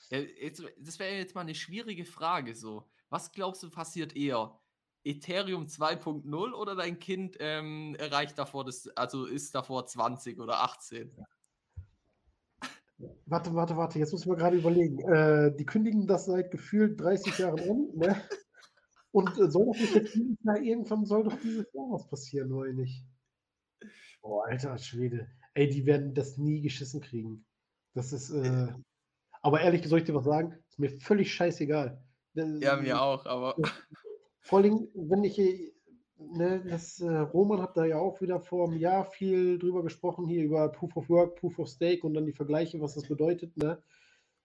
[0.10, 2.86] Ja, jetzt, das wäre jetzt mal eine schwierige Frage so.
[3.10, 4.60] Was glaubst du passiert eher?
[5.04, 11.12] Ethereum 2.0 oder dein Kind ähm, erreicht davor das, also ist davor 20 oder 18?
[13.28, 15.00] Warte, warte, warte, jetzt muss ich mal gerade überlegen.
[15.00, 18.22] Äh, die kündigen das seit gefühlt 30 Jahren an, ne?
[19.12, 22.74] Und äh, soll doch nicht jetzt Jahr irgendwann soll doch dieses Jahr was passieren, oder
[22.74, 23.06] nicht?
[24.22, 25.28] Oh, alter Schwede.
[25.54, 27.46] Ey, die werden das nie geschissen kriegen.
[27.94, 28.68] Das ist, äh,
[29.42, 30.58] aber ehrlich, soll ich dir was sagen?
[30.70, 32.02] Ist mir völlig scheißegal.
[32.34, 33.56] Das- Ja, mir auch, aber
[34.42, 35.74] vor allem, wenn ich, äh,
[36.18, 40.28] ne, das, äh, Roman hat da ja auch wieder vor einem Jahr viel drüber gesprochen,
[40.28, 43.56] hier über Proof of Work, Proof of Stake und dann die Vergleiche, was das bedeutet,
[43.58, 43.82] ne?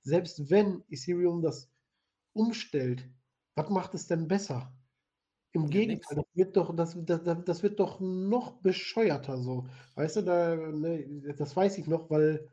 [0.03, 1.70] Selbst wenn Ethereum das
[2.33, 3.09] umstellt,
[3.55, 4.72] was macht es denn besser?
[5.55, 9.66] Im Gegenteil, das wird doch, das, das, das wird doch noch bescheuerter so.
[9.94, 12.48] Weißt du, da, ne, das weiß ich noch, weil,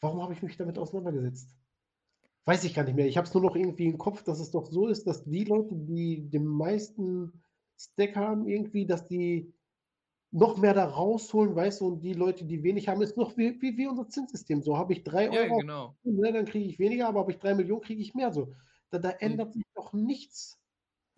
[0.00, 1.52] warum habe ich mich damit auseinandergesetzt?
[2.44, 3.06] Weiß ich gar nicht mehr.
[3.06, 5.42] Ich habe es nur noch irgendwie im Kopf, dass es doch so ist, dass die
[5.42, 7.42] Leute, die den meisten
[7.76, 9.52] Stack haben, irgendwie, dass die
[10.30, 13.60] noch mehr da rausholen, weißt du, und die Leute, die wenig haben, ist noch wie,
[13.62, 14.62] wie, wie unser Zinssystem.
[14.62, 15.96] So habe ich drei ja, Euro, genau.
[16.04, 18.32] ne, dann kriege ich weniger, aber habe ich drei Millionen, kriege ich mehr.
[18.32, 18.54] So.
[18.90, 20.60] Da, da ändert sich doch nichts.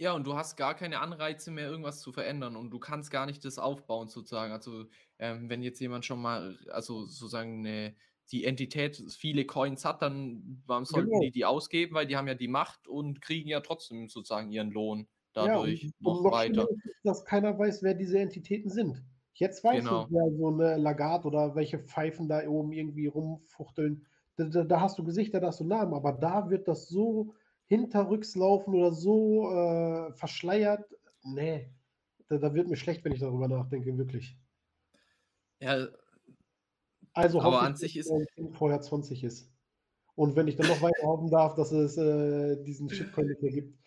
[0.00, 3.24] Ja, und du hast gar keine Anreize mehr, irgendwas zu verändern und du kannst gar
[3.24, 4.52] nicht das aufbauen, sozusagen.
[4.52, 4.84] Also,
[5.18, 7.96] ähm, wenn jetzt jemand schon mal, also sozusagen eine,
[8.30, 11.20] die Entität viele Coins hat, dann warum sollten Genau.
[11.20, 11.94] die die ausgeben?
[11.94, 15.08] Weil die haben ja die Macht und kriegen ja trotzdem sozusagen ihren Lohn
[15.38, 16.68] Ja, dadurch und, noch noch weiter.
[16.84, 19.04] ist, dass keiner weiß, wer diese Entitäten sind.
[19.34, 19.90] Jetzt weiß Genau.
[19.90, 24.06] ich, wer so eine Lagarde oder welche Pfeifen da oben irgendwie rumfuchteln.
[24.36, 27.34] Da, da, da hast du Gesichter, da hast du Namen, aber da wird das so
[27.66, 30.84] hinterrücks laufen oder so äh, verschleiert.
[31.22, 31.70] Nee,
[32.28, 34.36] da, da wird mir schlecht, wenn ich darüber nachdenke, wirklich.
[35.58, 35.88] Ja,
[37.14, 38.12] Also Aber an ich, sich ist-
[38.52, 39.50] vorher 20 ist.
[40.14, 43.52] Und wenn ich dann noch weiter hoffen darf, dass es äh, diesen Shitcoin nicht mehr
[43.52, 43.78] gibt.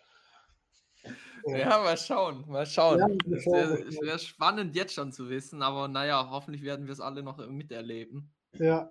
[1.47, 2.99] Äh, ja, mal schauen, mal schauen.
[2.99, 3.07] Ja,
[3.37, 7.23] Es wäre wär spannend jetzt schon zu wissen, aber naja, hoffentlich werden wir es alle
[7.23, 8.33] noch miterleben.
[8.53, 8.89] ja.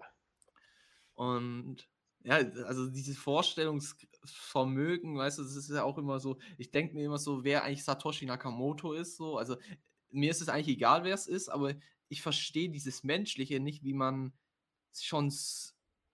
[1.15, 1.89] Und
[2.28, 2.36] ja,
[2.66, 7.18] also dieses Vorstellungsvermögen, weißt du, das ist ja auch immer so, ich denke mir immer
[7.18, 9.56] so, wer eigentlich Satoshi Nakamoto ist, so, also
[10.10, 11.74] mir ist es eigentlich egal, wer es ist, aber
[12.10, 14.34] ich verstehe dieses Menschliche nicht, wie man
[14.92, 15.32] schon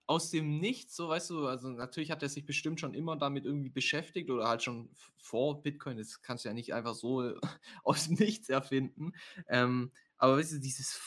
[0.07, 3.43] aus dem Nichts, so weißt du, also natürlich hat er sich bestimmt schon immer damit
[3.43, 7.33] irgendwie beschäftigt oder halt schon vor Bitcoin, das kannst du ja nicht einfach so
[7.83, 9.11] aus dem Nichts erfinden.
[9.49, 11.01] Ähm, aber weißt du, dieses,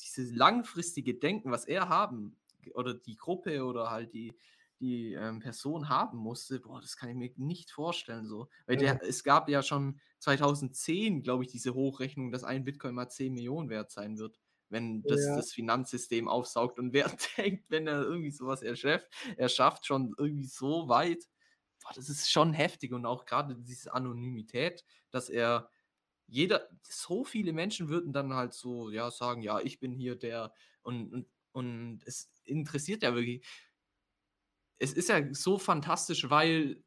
[0.00, 2.36] dieses langfristige Denken, was er haben,
[2.74, 4.32] oder die Gruppe oder halt die,
[4.80, 8.48] die ähm, Person haben musste, boah, das kann ich mir nicht vorstellen so.
[8.66, 8.94] Weil ja.
[8.94, 13.32] der, es gab ja schon 2010, glaube ich, diese Hochrechnung, dass ein Bitcoin mal 10
[13.34, 14.38] Millionen wert sein wird
[14.70, 15.36] wenn das, ja.
[15.36, 16.78] das Finanzsystem aufsaugt.
[16.78, 19.06] Und wer denkt, wenn er irgendwie sowas erschafft,
[19.36, 21.28] er schafft schon irgendwie so weit,
[21.82, 22.92] boah, das ist schon heftig.
[22.92, 25.68] Und auch gerade diese Anonymität, dass er
[26.26, 30.54] jeder, so viele Menschen würden dann halt so, ja, sagen, ja, ich bin hier der
[30.82, 33.44] und, und, und es interessiert ja wirklich.
[34.78, 36.82] Es ist ja so fantastisch, weil,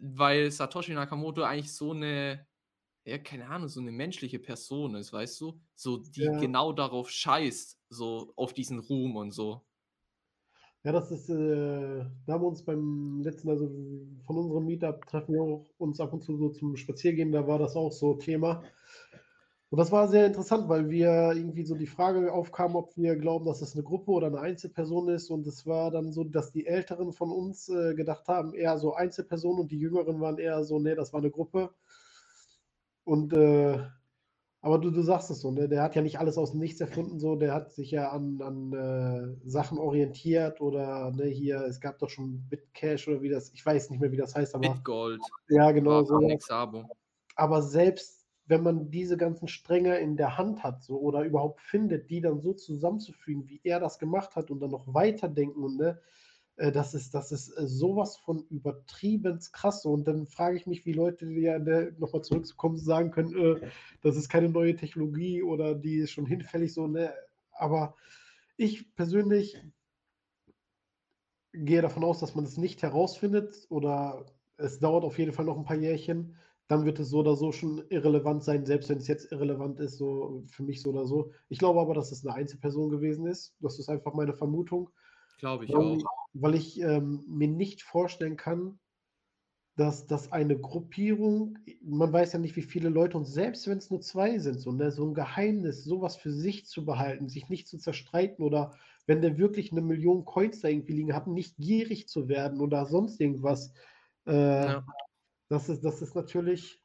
[0.00, 2.46] weil Satoshi Nakamoto eigentlich so eine
[3.04, 5.60] ja, keine Ahnung, so eine menschliche Person ist, weißt du?
[5.74, 6.38] So, die ja.
[6.38, 9.62] genau darauf scheißt, so auf diesen Ruhm und so.
[10.84, 13.68] Ja, das ist, äh, da haben wir uns beim letzten, also
[14.24, 17.58] von unserem Meetup treffen wir auch uns ab und zu so zum Spaziergehen, da war
[17.58, 18.62] das auch so Thema.
[19.70, 23.46] Und das war sehr interessant, weil wir irgendwie so die Frage aufkam, ob wir glauben,
[23.46, 25.30] dass es eine Gruppe oder eine Einzelperson ist.
[25.30, 28.94] Und es war dann so, dass die Älteren von uns äh, gedacht haben, eher so
[28.94, 31.70] Einzelpersonen und die Jüngeren waren eher so, nee, das war eine Gruppe.
[33.04, 33.78] Und äh,
[34.62, 35.68] aber du, du sagst es so, ne?
[35.68, 38.42] der hat ja nicht alles aus dem Nichts erfunden, so, der hat sich ja an,
[38.42, 43.50] an äh, Sachen orientiert oder ne, hier, es gab doch schon Bitcash oder wie das,
[43.54, 44.68] ich weiß nicht mehr, wie das heißt, aber.
[44.68, 45.20] Bitgold.
[45.48, 46.20] Ja, genau so.
[47.36, 48.19] Aber selbst
[48.50, 52.40] wenn man diese ganzen Stränge in der Hand hat, so oder überhaupt findet, die dann
[52.40, 56.00] so zusammenzufügen, wie er das gemacht hat und dann noch weiterdenken und ne,
[56.56, 59.86] äh, das ist, das ist äh, sowas von übertrieben krass.
[59.86, 63.68] Und dann frage ich mich, wie Leute, die ja ne, nochmal zurückzukommen, sagen können, äh,
[64.02, 67.14] das ist keine neue Technologie oder die ist schon hinfällig so, ne?
[67.52, 67.94] Aber
[68.56, 69.58] ich persönlich
[71.52, 75.56] gehe davon aus, dass man es nicht herausfindet oder es dauert auf jeden Fall noch
[75.56, 76.36] ein paar Jährchen.
[76.70, 79.98] Dann wird es so oder so schon irrelevant sein, selbst wenn es jetzt irrelevant ist,
[79.98, 81.32] so für mich so oder so.
[81.48, 83.56] Ich glaube aber, dass es eine Einzelperson gewesen ist.
[83.58, 84.90] Das ist einfach meine Vermutung.
[85.38, 85.98] Glaube ich auch
[86.32, 88.78] weil ich ähm, mir nicht vorstellen kann,
[89.76, 93.90] dass, dass eine Gruppierung, man weiß ja nicht, wie viele Leute, und selbst wenn es
[93.90, 97.66] nur zwei sind, so, ne, so ein Geheimnis, sowas für sich zu behalten, sich nicht
[97.66, 98.74] zu zerstreiten oder
[99.06, 102.86] wenn der wirklich eine Million Coins da irgendwie liegen hat, nicht gierig zu werden oder
[102.86, 103.72] sonst irgendwas.
[104.26, 104.84] Äh, ja.
[105.50, 106.80] Das, ist, das ist natürlich.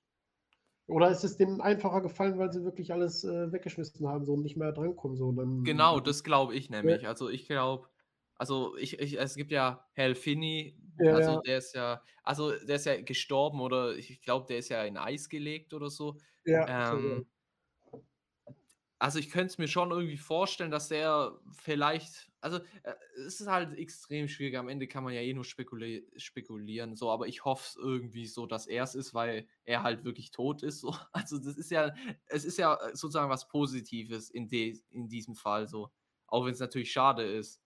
[0.87, 4.43] Oder ist es denen einfacher gefallen, weil sie wirklich alles äh, weggeschmissen haben so, und
[4.43, 5.17] nicht mehr drankommen?
[5.17, 7.07] So, dann, genau, das glaube ich nämlich.
[7.07, 7.87] Also ich glaube,
[8.35, 12.75] also ich, ich, es gibt ja Hal Finney, ja, also der ist ja, also der
[12.75, 16.17] ist ja gestorben oder ich glaube, der ist ja in Eis gelegt oder so.
[16.45, 16.93] Ja.
[16.93, 17.25] Ähm,
[18.99, 22.93] also ich könnte es mir schon irgendwie vorstellen, dass der vielleicht, also äh,
[23.25, 24.55] es ist halt extrem schwierig.
[24.55, 28.27] Am Ende kann man ja eh nur spekuli spekulieren, so, aber ich hoffe es irgendwie
[28.27, 30.79] so, dass er es ist, weil er halt wirklich tot ist.
[30.79, 30.93] So.
[31.11, 31.91] Also das ist ja,
[32.27, 35.89] es ist ja sozusagen was Positives in, de in diesem Fall so,
[36.27, 37.61] auch wenn es natürlich schade ist.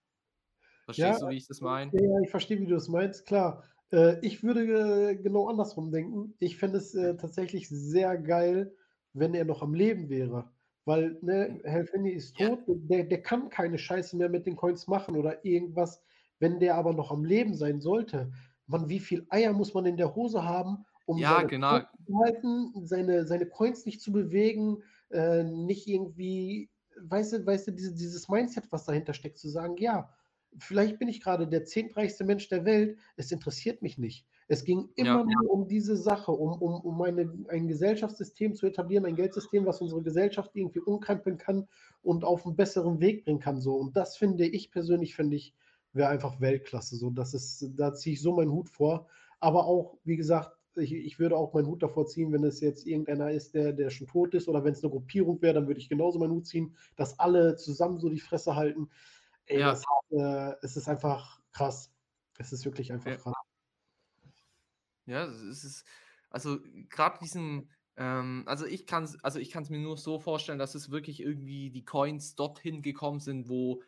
[0.86, 1.92] Verstehst ja, du, wie ich das meine?
[1.92, 3.62] Ja, ich verstehe, wie du das meinst, klar.
[3.92, 6.34] Äh, ich würde äh, genau andersrum denken.
[6.38, 8.74] Ich fände es äh, tatsächlich sehr geil,
[9.12, 10.50] wenn er noch am Leben wäre.
[10.84, 12.74] Weil, ne, Herr Finney ist tot, ja.
[12.76, 16.02] der, der kann keine Scheiße mehr mit den Coins machen oder irgendwas.
[16.38, 18.32] Wenn der aber noch am Leben sein sollte,
[18.66, 21.80] man, wie viel Eier muss man in der Hose haben, um ja, seine genau.
[21.80, 26.70] zu halten, seine, seine Coins nicht zu bewegen, äh, nicht irgendwie,
[27.02, 30.14] weißt du, weißt du, diese, dieses Mindset, was dahinter steckt, zu sagen, ja,
[30.58, 34.26] vielleicht bin ich gerade der zehntreichste Mensch der Welt, es interessiert mich nicht.
[34.50, 35.24] Es ging immer ja.
[35.24, 39.80] nur um diese Sache, um, um, um eine, ein Gesellschaftssystem zu etablieren, ein Geldsystem, was
[39.80, 41.68] unsere Gesellschaft irgendwie umkrempeln kann
[42.02, 43.60] und auf einen besseren Weg bringen kann.
[43.60, 43.76] So.
[43.76, 45.54] Und das finde ich persönlich, finde ich,
[45.92, 46.96] wäre einfach Weltklasse.
[46.96, 47.10] So.
[47.10, 49.06] Das ist, da ziehe ich so meinen Hut vor.
[49.38, 52.88] Aber auch, wie gesagt, ich, ich, würde auch meinen Hut davor ziehen, wenn es jetzt
[52.88, 55.78] irgendeiner ist, der, der schon tot ist, oder wenn es eine Gruppierung wäre, dann würde
[55.78, 58.90] ich genauso meinen Hut ziehen, dass alle zusammen so die Fresse halten.
[59.46, 59.70] Ey, ja.
[59.70, 61.92] das, äh, es ist einfach krass.
[62.36, 63.16] Es ist wirklich einfach ja.
[63.16, 63.34] krass.
[65.10, 65.84] Ja, es ist,
[66.30, 66.58] also
[66.88, 71.20] gerade diesen, ähm, also ich kann es also mir nur so vorstellen, dass es wirklich
[71.20, 73.82] irgendwie die Coins dorthin gekommen sind, wo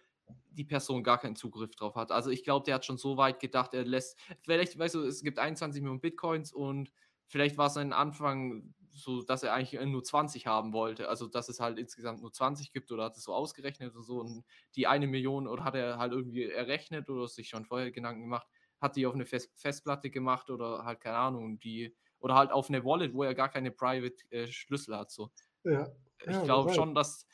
[0.51, 2.11] die Person gar keinen Zugriff drauf hat.
[2.11, 5.23] Also ich glaube, der hat schon so weit gedacht, er lässt, vielleicht, weißt du, es
[5.23, 6.91] gibt 21 Millionen Bitcoins und
[7.27, 11.09] vielleicht war es ein Anfang so, dass er eigentlich nur 20 haben wollte.
[11.09, 14.21] Also, dass es halt insgesamt nur 20 gibt oder hat es so ausgerechnet oder so.
[14.21, 14.45] Und
[14.77, 18.47] die eine Million oder hat er halt irgendwie errechnet oder sich schon vorher Gedanken gemacht,
[18.83, 22.69] hat die auf eine Fest Festplatte gemacht oder halt keine Ahnung, die oder halt auf
[22.69, 25.11] eine Wallet, wo er gar keine Private äh, Schlüssel hat.
[25.11, 25.31] So.
[25.65, 25.89] Ja.
[26.25, 27.27] Ich ja, glaube schon, dass,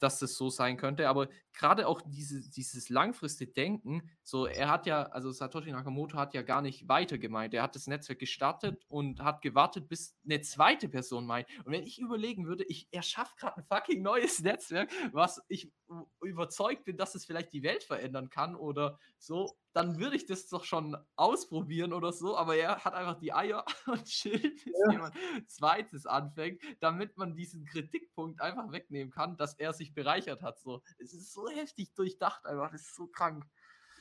[0.00, 1.08] dass das so sein könnte.
[1.08, 6.34] Aber gerade auch diese, dieses langfristige Denken, so er hat ja, also Satoshi Nakamoto hat
[6.34, 7.54] ja gar nicht weiter gemeint.
[7.54, 11.46] Er hat das Netzwerk gestartet und hat gewartet, bis eine zweite Person meint.
[11.64, 15.70] Und wenn ich überlegen würde, ich erschaffe gerade ein fucking neues Netzwerk, was ich
[16.22, 20.48] überzeugt bin, dass es vielleicht die Welt verändern kann oder so, dann würde ich das
[20.48, 22.36] doch schon ausprobieren oder so.
[22.36, 24.92] Aber er hat einfach die Eier und chillt, bis ja.
[24.92, 25.14] jemand
[25.46, 30.58] zweites anfängt, damit man diesen Kritikpunkt einfach wegnehmen kann, dass er sich bereichert hat.
[30.60, 33.44] So, es ist so heftig durchdacht einfach, das ist so krank.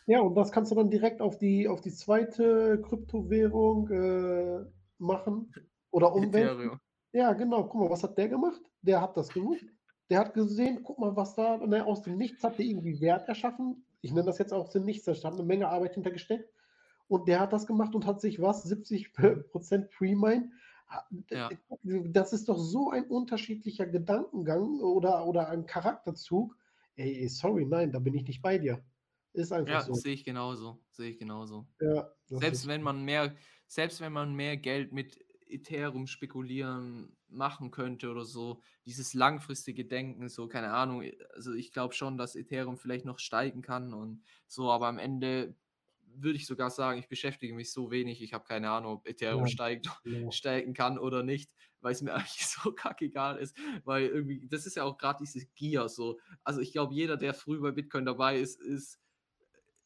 [0.08, 4.66] Ja, und das kannst du dann direkt auf die, auf die zweite Kryptowährung äh,
[4.98, 5.54] machen
[5.92, 6.80] oder umwenden.
[7.14, 7.66] Ja, genau.
[7.66, 8.62] Guck mal, was hat der gemacht?
[8.82, 9.66] Der hat das gewusst.
[10.12, 13.30] Der hat gesehen, guck mal, was da, ne, aus dem Nichts hat der irgendwie Wert
[13.30, 13.86] erschaffen.
[14.02, 16.52] Ich nenne das jetzt auch dem Nichts, da hat eine Menge Arbeit hintergesteckt.
[17.08, 20.52] Und der hat das gemacht und hat sich was, 70% Pre-Mine.
[21.30, 21.50] Ja.
[21.84, 26.58] Das ist doch so ein unterschiedlicher Gedankengang oder, oder ein Charakterzug.
[26.98, 28.84] Ey, sorry, nein, da bin ich nicht bei dir.
[29.32, 29.94] Ist einfach ja, so.
[29.94, 30.82] Ja, sehe ich genauso.
[30.90, 31.66] Sehe ich genauso.
[31.80, 33.34] Ja, selbst wenn man mehr,
[33.66, 40.30] selbst wenn man mehr Geld mit Ethereum spekulieren machen könnte oder so, dieses langfristige Denken,
[40.30, 41.04] so, keine Ahnung,
[41.34, 45.56] also ich glaube schon, dass Ethereum vielleicht noch steigen kann und so, aber am Ende
[46.14, 49.42] würde ich sogar sagen, ich beschäftige mich so wenig, ich habe keine Ahnung, ob Ethereum
[49.42, 49.48] ja.
[49.48, 50.32] steigt, ja.
[50.32, 54.76] steigen kann oder nicht, weil es mir eigentlich so kackegal ist, weil irgendwie, das ist
[54.76, 58.40] ja auch gerade diese Gier so, also ich glaube, jeder, der früh bei Bitcoin dabei
[58.40, 59.00] ist, ist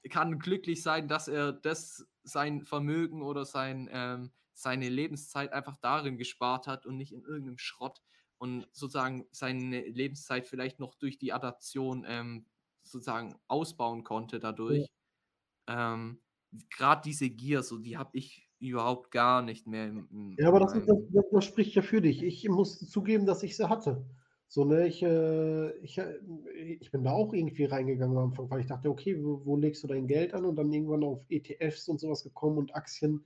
[0.09, 6.17] kann glücklich sein, dass er das sein Vermögen oder sein ähm, seine Lebenszeit einfach darin
[6.17, 8.01] gespart hat und nicht in irgendeinem Schrott
[8.37, 12.45] und sozusagen seine Lebenszeit vielleicht noch durch die Adaption ähm,
[12.83, 14.87] sozusagen ausbauen konnte dadurch.
[15.67, 15.93] Ja.
[15.93, 16.21] Ähm,
[16.69, 19.87] Gerade diese Gier, so die habe ich überhaupt gar nicht mehr.
[19.87, 20.97] Im, im ja, aber das, das,
[21.31, 22.23] das, spricht ja für dich.
[22.23, 24.05] Ich muss zugeben, dass ich sie hatte.
[24.47, 26.17] So, ne, ich, äh, ich, äh,
[26.79, 29.83] ich bin da auch irgendwie reingegangen am Anfang, weil ich dachte, okay, wo, wo legst
[29.83, 30.45] du dein Geld an?
[30.45, 33.25] Und dann irgendwann auf ETFs und sowas gekommen und Aktien.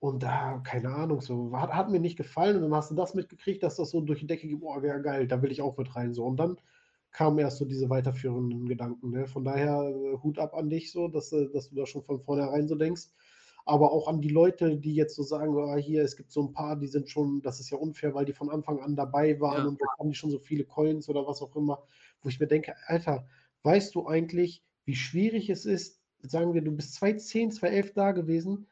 [0.00, 2.56] Und da, keine Ahnung, so, hat, hat mir nicht gefallen.
[2.56, 4.98] Und dann hast du das mitgekriegt, dass das so durch die Decke geht, oh, ja,
[4.98, 6.14] geil, da will ich auch mit rein.
[6.14, 6.24] So.
[6.24, 6.56] Und dann
[7.10, 9.10] kamen erst so diese weiterführenden Gedanken.
[9.10, 9.26] Ne?
[9.26, 12.20] Von daher äh, Hut ab an dich, so, dass, äh, dass du da schon von
[12.20, 13.08] vornherein so denkst.
[13.64, 16.52] Aber auch an die Leute, die jetzt so sagen, oh, hier, es gibt so ein
[16.52, 19.64] paar, die sind schon, das ist ja unfair, weil die von Anfang an dabei waren
[19.64, 19.68] ja.
[19.68, 21.82] und da haben die schon so viele Coins oder was auch immer,
[22.22, 23.26] wo ich mir denke, Alter,
[23.64, 28.66] weißt du eigentlich, wie schwierig es ist, sagen wir, du bist 2010, 2011 da gewesen,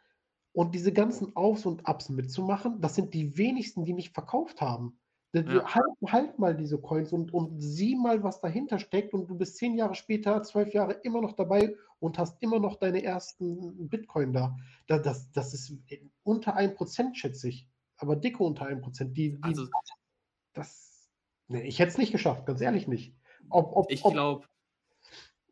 [0.57, 4.99] und diese ganzen Aufs und Abs mitzumachen, das sind die wenigsten, die nicht verkauft haben.
[5.35, 5.75] Ja.
[5.75, 9.59] Halt, halt, mal diese Coins und, und sieh mal, was dahinter steckt und du bist
[9.59, 14.33] zehn Jahre später, zwölf Jahre immer noch dabei und hast immer noch deine ersten Bitcoin
[14.33, 14.57] da.
[14.87, 15.75] Das, das, das ist
[16.23, 17.69] unter 1%, schätze ich.
[17.99, 19.13] Aber dicke unter 1%.
[19.13, 19.67] Die, die, also,
[20.55, 21.11] das,
[21.49, 23.15] nee, ich hätte es nicht geschafft, ganz ehrlich nicht.
[23.51, 24.47] Ob, ob, ich glaube,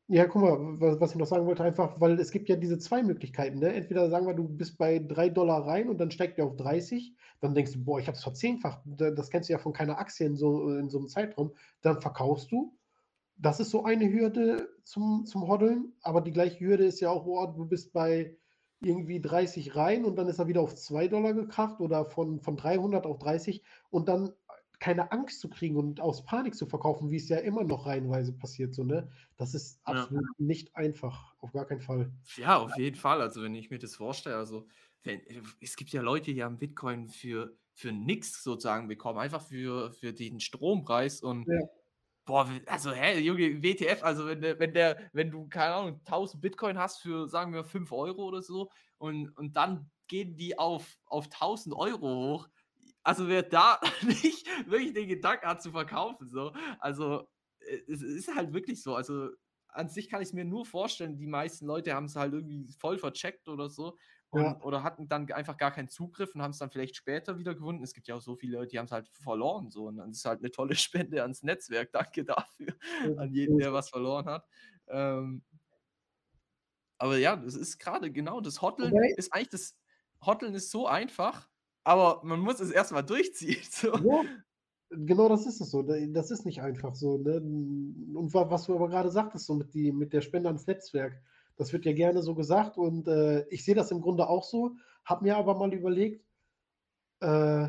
[0.09, 2.79] ja, guck mal, was, was ich noch sagen wollte, einfach, weil es gibt ja diese
[2.79, 3.59] zwei Möglichkeiten.
[3.59, 3.73] Ne?
[3.73, 7.15] Entweder sagen wir, du bist bei 3 Dollar rein und dann steigt der auf 30,
[7.41, 8.81] dann denkst du, boah, ich habe es verzehnfacht.
[8.85, 11.55] Das kennst du ja von keiner Aktie in so, in so einem Zeitraum.
[11.81, 12.77] Dann verkaufst du.
[13.37, 17.25] Das ist so eine Hürde zum, zum Hoddeln, aber die gleiche Hürde ist ja auch,
[17.25, 18.37] boah, du bist bei
[18.81, 22.57] irgendwie 30 rein und dann ist er wieder auf 2 Dollar gekracht oder von, von
[22.57, 24.33] 300 auf 30 und dann
[24.81, 28.33] keine Angst zu kriegen und aus Panik zu verkaufen, wie es ja immer noch reihenweise
[28.33, 29.11] passiert, so, ne?
[29.37, 30.45] Das ist absolut ja.
[30.45, 32.13] nicht einfach, auf gar keinen Fall.
[32.37, 33.21] Ja, auf jeden Fall.
[33.21, 34.67] Also, wenn ich mir das vorstelle, also,
[35.03, 35.21] wenn,
[35.61, 40.13] es gibt ja Leute, die haben Bitcoin für, für nichts sozusagen bekommen, einfach für, für
[40.13, 41.61] den Strompreis und ja.
[42.27, 46.79] Boah, also, hä, Junge, WTF, also wenn wenn der, wenn du, keine Ahnung, 1000 Bitcoin
[46.79, 51.27] hast für, sagen wir, 5 Euro oder so und, und dann gehen die auf, auf
[51.27, 52.49] 1000 Euro hoch,
[53.05, 57.29] also wer da nicht wirklich den Gedanken hat zu verkaufen, so, also
[57.61, 58.97] äh, es ist halt wirklich so.
[58.97, 59.29] Also
[59.69, 62.67] an sich kann ich es mir nur vorstellen, die meisten Leute haben es halt irgendwie
[62.79, 63.97] voll vercheckt oder so.
[64.31, 64.61] Und, ja.
[64.63, 67.83] Oder hatten dann einfach gar keinen Zugriff und haben es dann vielleicht später wieder gewonnen.
[67.85, 69.71] Es gibt ja auch so viele Leute, die haben es halt verloren.
[69.71, 69.87] So.
[69.87, 71.93] Und dann ist halt eine tolle Spende ans Netzwerk.
[71.93, 72.75] Danke dafür.
[73.17, 74.47] An jeden, der was verloren hat.
[74.89, 75.43] Ähm,
[76.99, 79.15] aber ja, das ist gerade genau das Hotteln okay.
[79.17, 79.77] ist eigentlich das
[80.25, 81.49] Hotteln ist so einfach,
[81.85, 83.63] aber man muss es erstmal durchziehen.
[83.71, 83.95] So.
[83.95, 84.23] Ja,
[84.91, 85.83] genau das ist es so.
[85.83, 87.19] Das ist nicht einfach so.
[87.19, 87.37] Ne?
[87.37, 91.21] Und was du aber gerade sagtest, so mit, die, mit der Spende ans Netzwerk,
[91.57, 94.73] das wird ja gerne so gesagt und äh, ich sehe das im Grunde auch so,
[95.05, 96.25] habe mir aber mal überlegt,
[97.21, 97.69] äh,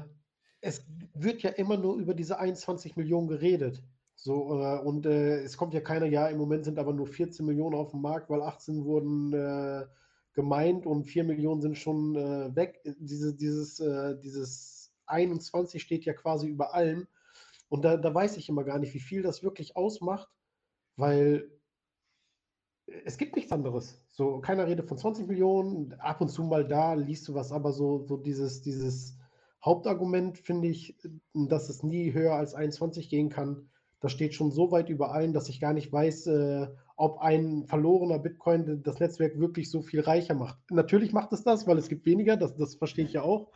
[0.61, 0.83] es
[1.13, 3.83] wird ja immer nur über diese 21 Millionen geredet.
[4.15, 7.45] So, äh, und äh, es kommt ja keiner, ja, im Moment sind aber nur 14
[7.45, 9.85] Millionen auf dem Markt, weil 18 wurden äh,
[10.35, 12.81] gemeint und 4 Millionen sind schon äh, weg.
[12.99, 17.07] Diese, dieses, äh, dieses 21 steht ja quasi über allem.
[17.69, 20.29] Und da, da weiß ich immer gar nicht, wie viel das wirklich ausmacht,
[20.97, 21.49] weil
[23.05, 23.99] es gibt nichts anderes.
[24.11, 27.71] So, keiner redet von 20 Millionen, ab und zu mal da liest du was, aber
[27.71, 29.17] so, so dieses, dieses
[29.63, 30.95] Hauptargument finde ich,
[31.33, 33.69] dass es nie höher als 21 gehen kann.
[34.06, 37.65] Das steht schon so weit über allen, dass ich gar nicht weiß, äh, ob ein
[37.65, 40.60] verlorener Bitcoin das Netzwerk wirklich so viel reicher macht.
[40.69, 43.49] Natürlich macht es das, weil es gibt weniger, das, das verstehe ich ja auch.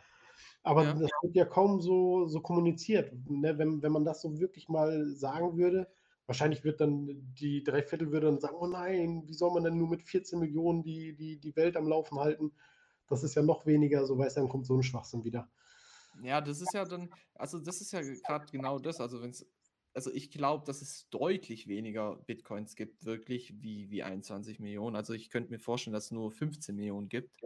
[0.64, 0.94] Aber ja.
[0.94, 3.12] das wird ja kaum so, so kommuniziert.
[3.28, 3.58] Ne?
[3.58, 5.86] Wenn, wenn man das so wirklich mal sagen würde,
[6.26, 9.88] wahrscheinlich wird dann die Dreiviertel würde dann sagen, oh nein, wie soll man denn nur
[9.88, 12.50] mit 14 Millionen die, die, die Welt am Laufen halten?
[13.06, 15.48] Das ist ja noch weniger, so weiß dann kommt so ein Schwachsinn wieder.
[16.24, 19.00] Ja, das ist ja dann, also das ist ja gerade genau das.
[19.00, 19.46] Also wenn es,
[19.94, 24.96] also ich glaube, dass es deutlich weniger Bitcoins gibt, wirklich, wie, wie 21 Millionen.
[24.96, 27.40] Also ich könnte mir vorstellen, dass es nur 15 Millionen gibt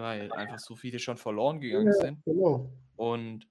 [0.00, 2.24] weil einfach so viele schon verloren gegangen ja, sind.
[2.24, 2.70] Genau.
[2.96, 3.48] Und,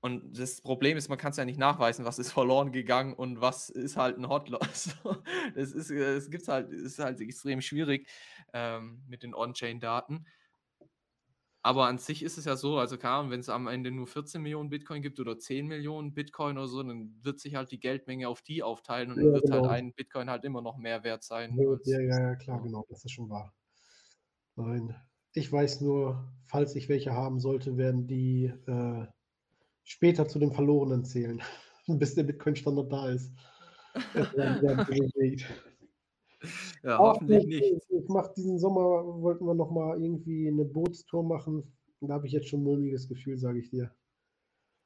[0.00, 3.40] und das Problem ist, man kann es ja nicht nachweisen, was ist verloren gegangen und
[3.40, 4.96] was ist halt ein Hotloss.
[5.54, 8.08] das ist, es gibt's halt, ist halt extrem schwierig
[8.52, 10.26] ähm, mit den On-Chain-Daten.
[11.64, 14.42] Aber an sich ist es ja so, also klar, wenn es am Ende nur 14
[14.42, 18.28] Millionen Bitcoin gibt oder 10 Millionen Bitcoin oder so, dann wird sich halt die Geldmenge
[18.28, 19.70] auf die aufteilen und ja, dann wird halt genau.
[19.70, 21.56] halt ein Bitcoin halt immer noch mehr wert sein.
[21.56, 23.54] Ja, ja, ja, klar, genau, das ist schon wahr.
[24.56, 24.94] Nein,
[25.32, 29.06] ich weiß nur, falls ich welche haben sollte, werden die äh,
[29.84, 31.40] später zu den Verlorenen zählen,
[31.86, 33.32] bis der Bitcoin-Standard da ist.
[36.82, 37.62] ja, Auch hoffentlich nicht.
[37.62, 41.72] Ich, ich mach diesen Sommer wollten wir noch mal irgendwie eine Bootstour machen.
[42.00, 43.90] Da habe ich jetzt schon ein mulmiges Gefühl, sage ich dir.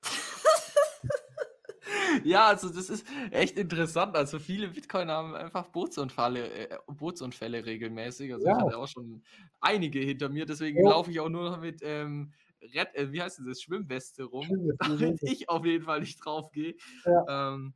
[2.25, 4.17] ja, also das ist echt interessant.
[4.17, 8.33] Also viele Bitcoin haben einfach Bootsunfälle, äh, Bootsunfälle regelmäßig.
[8.33, 8.57] Also ja.
[8.57, 9.23] ich hatte auch schon
[9.61, 10.91] einige hinter mir, deswegen ja.
[10.91, 12.33] laufe ich auch nur noch mit ähm,
[12.63, 14.47] Red, äh, wie heißt das, Schwimmweste rum,
[14.79, 16.77] damit ich auf jeden Fall nicht drauf gehe.
[17.05, 17.55] Ja.
[17.55, 17.75] Ähm,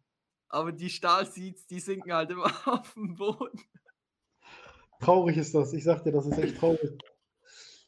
[0.53, 3.61] aber die Stahlseeds, die sinken halt immer auf dem Boden.
[5.01, 5.73] Traurig ist das.
[5.73, 6.97] Ich sag dir, das ist echt traurig.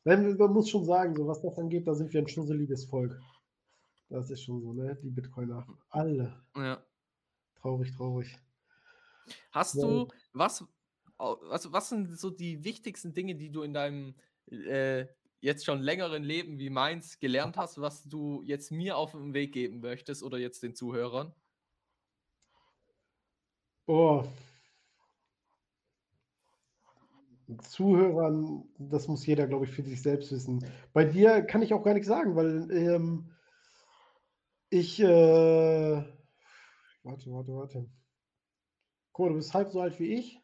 [0.05, 3.19] Man muss schon sagen, so was das angeht, da sind wir ein schusseliges Volk.
[4.09, 4.99] Das ist schon so, ne?
[5.03, 5.67] Die Bitcoiner.
[5.91, 6.43] Alle.
[6.57, 6.85] Ja.
[7.61, 8.37] Traurig, traurig.
[9.53, 9.83] Hast ja.
[9.83, 10.65] du, was,
[11.19, 14.15] also was sind so die wichtigsten Dinge, die du in deinem
[14.51, 15.07] äh,
[15.41, 19.53] jetzt schon längeren Leben wie meins gelernt hast, was du jetzt mir auf den Weg
[19.53, 21.35] geben möchtest oder jetzt den Zuhörern?
[23.87, 24.27] Boah.
[27.59, 30.65] Zuhörern, das muss jeder, glaube ich, für sich selbst wissen.
[30.95, 33.31] Bei dir kann ich auch gar nichts sagen, weil ähm,
[34.71, 35.05] ich, äh,
[37.03, 37.91] warte, warte, warte.
[39.13, 40.41] Guck du bist halb so alt wie ich.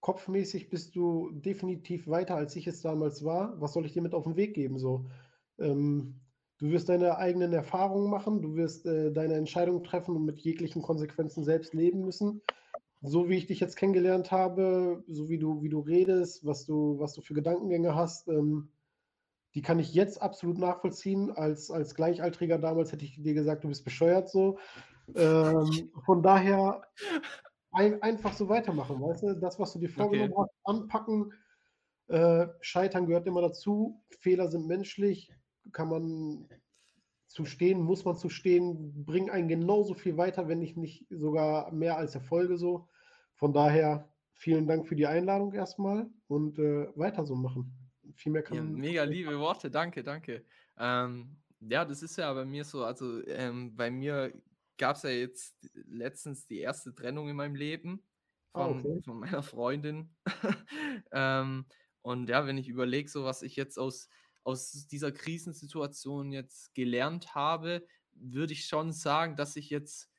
[0.00, 3.60] Kopfmäßig bist du definitiv weiter, als ich es damals war.
[3.60, 4.78] Was soll ich dir mit auf den Weg geben?
[4.78, 5.10] So,
[5.58, 6.20] ähm,
[6.58, 10.82] du wirst deine eigenen Erfahrungen machen, du wirst äh, deine Entscheidungen treffen und mit jeglichen
[10.82, 12.40] Konsequenzen selbst leben müssen.
[13.00, 16.98] So wie ich dich jetzt kennengelernt habe, so wie du, wie du redest, was du,
[16.98, 18.70] was du für Gedankengänge hast, ähm,
[19.54, 21.30] die kann ich jetzt absolut nachvollziehen.
[21.30, 24.58] Als, als Gleichaltriger damals hätte ich dir gesagt, du bist bescheuert so.
[25.14, 26.82] Ähm, von daher
[27.72, 29.34] ein, einfach so weitermachen, weißt du?
[29.34, 30.50] Das, was du dir vorgenommen okay.
[30.50, 31.32] hast, anpacken.
[32.08, 34.02] Äh, Scheitern gehört immer dazu.
[34.20, 35.32] Fehler sind menschlich.
[35.72, 36.48] Kann man
[37.28, 41.70] zu stehen, muss man zu stehen, bringen einen genauso viel weiter, wenn nicht, nicht sogar
[41.72, 42.88] mehr als Erfolge so.
[43.34, 47.72] Von daher vielen Dank für die Einladung erstmal und äh, weiter so machen.
[48.14, 50.44] Viel mehr kann ja, Mega liebe Worte, danke, danke.
[50.78, 54.32] Ähm, ja, das ist ja bei mir so, also ähm, bei mir
[54.78, 58.02] gab es ja jetzt letztens die erste Trennung in meinem Leben
[58.52, 59.02] ah, von, okay.
[59.04, 60.14] von meiner Freundin.
[61.12, 61.66] ähm,
[62.00, 64.08] und ja, wenn ich überlege, so was ich jetzt aus,
[64.44, 70.10] aus dieser Krisensituation jetzt gelernt habe, würde ich schon sagen, dass ich jetzt,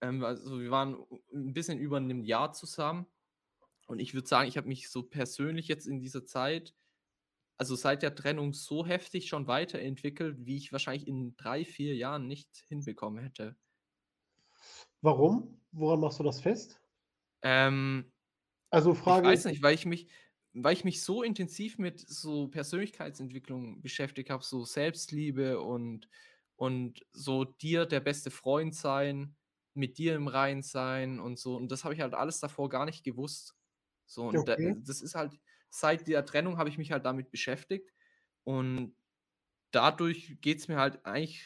[0.00, 0.96] ähm, also wir waren
[1.32, 3.06] ein bisschen über einem Jahr zusammen.
[3.86, 6.74] Und ich würde sagen, ich habe mich so persönlich jetzt in dieser Zeit
[7.58, 12.26] also seit der Trennung so heftig schon weiterentwickelt, wie ich wahrscheinlich in drei, vier Jahren
[12.26, 13.56] nicht hinbekommen hätte.
[15.00, 15.60] Warum?
[15.72, 16.80] Woran machst du das fest?
[17.42, 18.12] Ähm,
[18.70, 19.26] also Frage.
[19.28, 20.08] Ich weiß nicht, weil ich mich,
[20.62, 26.08] weil ich mich so intensiv mit so Persönlichkeitsentwicklung beschäftigt habe, so Selbstliebe und,
[26.56, 29.36] und so dir der beste Freund sein,
[29.74, 31.56] mit dir im Rein sein und so.
[31.56, 33.54] Und das habe ich halt alles davor gar nicht gewusst.
[34.06, 34.74] So, und okay.
[34.74, 35.38] da, das ist halt,
[35.68, 37.92] seit der Trennung habe ich mich halt damit beschäftigt
[38.44, 38.96] und
[39.72, 41.44] dadurch geht es mir halt eigentlich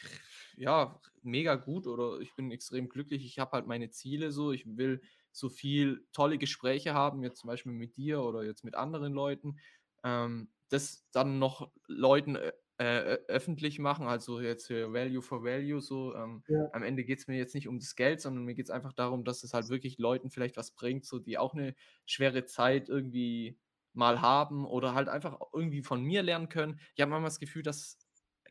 [0.55, 3.25] ja mega gut oder ich bin extrem glücklich.
[3.25, 5.01] Ich habe halt meine Ziele so, ich will
[5.31, 9.57] so viel tolle Gespräche haben, jetzt zum Beispiel mit dir oder jetzt mit anderen Leuten.
[10.03, 16.15] Ähm, das dann noch Leuten äh, äh, öffentlich machen, also jetzt Value for Value so.
[16.15, 16.71] Ähm, Ja.
[16.71, 18.93] am Ende geht es mir jetzt nicht um das Geld, sondern mir geht es einfach
[18.93, 21.75] darum, dass es halt wirklich Leuten vielleicht was bringt, so die auch eine
[22.05, 23.59] schwere Zeit irgendwie
[23.93, 26.79] mal haben oder halt einfach irgendwie von mir lernen können.
[26.95, 27.97] Ich habe manchmal das Gefühl, dass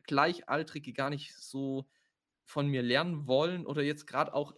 [0.03, 1.89] Gleichaltrige gar nicht so
[2.45, 4.53] von mir lernen wollen oder jetzt gerade auch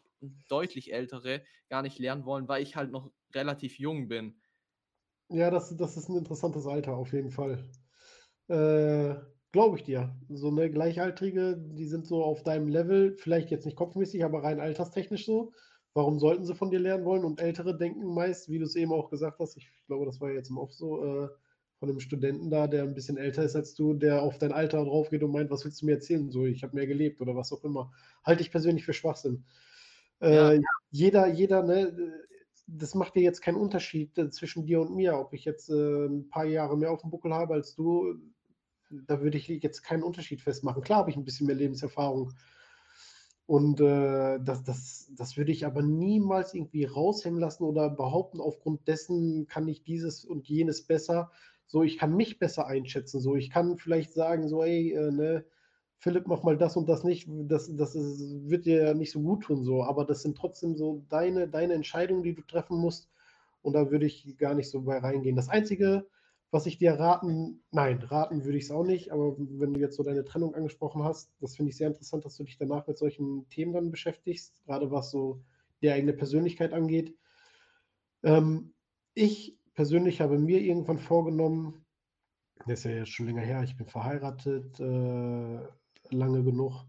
[0.50, 4.42] deutlich Ältere gar nicht lernen wollen, weil ich halt noch relativ jung bin.
[5.30, 7.70] Ja, das, das ist ein interessantes Alter, auf jeden Fall.
[8.48, 9.16] Äh,
[9.52, 10.16] glaube ich dir.
[10.30, 14.60] So eine Gleichaltrige, die sind so auf deinem Level, vielleicht jetzt nicht kopfmäßig, aber rein
[14.60, 15.54] alterstechnisch so.
[15.94, 17.24] Warum sollten sie von dir lernen wollen?
[17.24, 20.32] Und Ältere denken meist, wie du es eben auch gesagt hast, ich glaube, das war
[20.32, 21.30] jetzt im Off so, äh,
[21.84, 24.86] von einem Studenten da, der ein bisschen älter ist als du, der auf dein Alter
[24.86, 26.32] drauf geht und meint, was willst du mir erzählen?
[26.32, 27.92] So, ich habe mehr gelebt oder was auch immer.
[28.24, 29.46] Halte ich persönlich für Schwachsinn.
[30.24, 30.62] Äh, Ja.
[30.92, 31.94] jeder, jeder, ne,
[32.68, 36.06] das macht dir jetzt keinen Unterschied äh, zwischen dir und mir, ob ich jetzt äh,
[36.06, 38.16] ein paar Jahre mehr auf dem Buckel habe als du.
[38.90, 40.84] Da würde ich jetzt keinen Unterschied festmachen.
[40.84, 42.32] Klar habe ich ein bisschen mehr Lebenserfahrung.
[43.46, 48.88] Und äh, das, das, das würde ich aber niemals irgendwie raushängen lassen oder behaupten, aufgrund
[48.88, 51.32] dessen kann ich dieses und jenes besser.
[51.66, 53.20] So, ich kann mich besser einschätzen.
[53.20, 55.46] So, ich kann vielleicht sagen, so, ey, äh, ne,
[56.04, 57.30] Philipp, mach mal das und das nicht.
[57.30, 59.84] Das, das ist, wird dir ja nicht so gut tun, so.
[59.84, 63.10] Aber das sind trotzdem so deine, deine Entscheidungen, die du treffen musst.
[63.62, 65.38] Und da würde ich gar nicht so bei reingehen.
[65.38, 66.06] Das Einzige,
[66.52, 69.96] was ich dir raten, nein, raten würde ich es auch nicht, aber wenn du jetzt
[69.96, 72.98] so deine Trennung angesprochen hast, das finde ich sehr interessant, dass du dich danach mit
[72.98, 75.40] solchen Themen dann beschäftigst, gerade was so
[75.82, 77.16] die eigene Persönlichkeit angeht.
[78.24, 78.74] Ähm,
[79.14, 81.86] ich persönlich habe mir irgendwann vorgenommen,
[82.68, 85.60] das ist ja jetzt schon länger her, ich bin verheiratet, äh,
[86.10, 86.86] lange genug.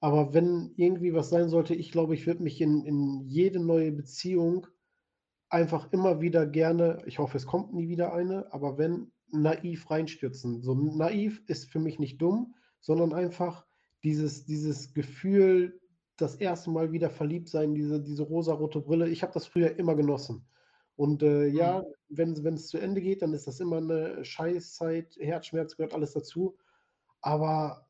[0.00, 3.92] Aber wenn irgendwie was sein sollte, ich glaube, ich würde mich in, in jede neue
[3.92, 4.66] Beziehung
[5.48, 10.62] einfach immer wieder gerne, ich hoffe, es kommt nie wieder eine, aber wenn, naiv reinstürzen.
[10.62, 13.66] So naiv ist für mich nicht dumm, sondern einfach
[14.02, 15.80] dieses, dieses Gefühl,
[16.16, 19.08] das erste Mal wieder verliebt sein, diese, diese rosarote Brille.
[19.08, 20.46] Ich habe das früher immer genossen.
[20.94, 25.16] Und äh, ja, wenn, wenn es zu Ende geht, dann ist das immer eine Scheißzeit,
[25.20, 26.56] Herzschmerz gehört alles dazu.
[27.20, 27.85] Aber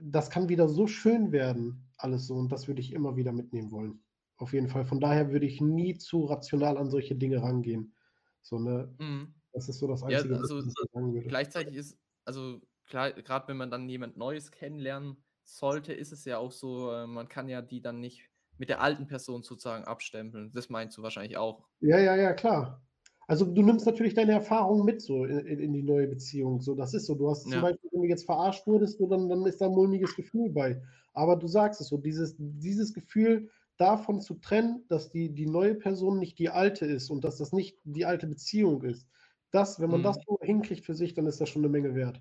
[0.00, 2.34] das kann wieder so schön werden, alles so.
[2.36, 4.04] Und das würde ich immer wieder mitnehmen wollen.
[4.36, 4.84] Auf jeden Fall.
[4.84, 7.94] Von daher würde ich nie zu rational an solche Dinge rangehen.
[8.42, 8.96] So, ne?
[8.98, 9.34] Mhm.
[9.52, 11.28] Das ist so das Ja, Einzige, also was ich sagen würde.
[11.28, 16.38] gleichzeitig ist, also klar, gerade wenn man dann jemand Neues kennenlernen sollte, ist es ja
[16.38, 20.52] auch so, äh, man kann ja die dann nicht mit der alten Person sozusagen abstempeln.
[20.52, 21.68] Das meinst du wahrscheinlich auch.
[21.80, 22.82] Ja, ja, ja, klar.
[23.30, 26.60] Also du nimmst natürlich deine Erfahrungen mit so in, in, die neue Beziehung.
[26.60, 27.14] So, das ist so.
[27.14, 27.62] Du hast zum Ja.
[27.62, 30.82] Beispiel, wenn du jetzt verarscht wurdest, so, dann, dann ist da ein mulmiges Gefühl bei.
[31.12, 35.76] Aber du sagst es so, dieses, dieses Gefühl davon zu trennen, dass die, die neue
[35.76, 39.06] Person nicht die alte ist und dass das nicht die alte Beziehung ist.
[39.52, 40.24] Das, wenn man das Mhm.
[40.26, 42.20] so hinkriegt für sich, dann ist das schon eine Menge wert.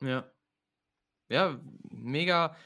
[0.00, 0.32] Ja.
[1.30, 1.60] Ja,
[1.90, 2.56] mega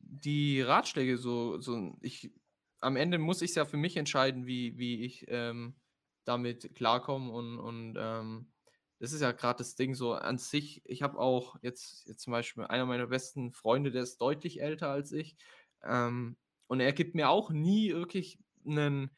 [0.00, 2.32] die Ratschläge so, so ich,
[2.80, 5.79] am Ende muss ich es ja für mich entscheiden, wie, wie ich ähm,
[6.30, 8.52] damit klarkomme und, und ähm,
[8.98, 10.82] das ist ja gerade das Ding so an sich.
[10.84, 14.88] Ich habe auch jetzt, jetzt zum Beispiel einer meiner besten Freunde, der ist deutlich älter
[14.90, 15.36] als ich
[15.84, 16.36] ähm,
[16.66, 19.10] und er gibt mir auch nie wirklich einen,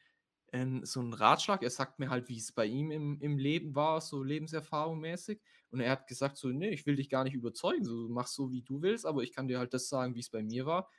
[0.51, 1.63] einen, so einen Ratschlag.
[1.63, 5.41] Er sagt mir halt, wie es bei ihm im, im Leben war, so lebenserfahrung mäßig.
[5.69, 8.51] Und er hat gesagt so, nee, ich will dich gar nicht überzeugen, so mach so,
[8.51, 10.89] wie du willst, aber ich kann dir halt das sagen, wie es bei mir war.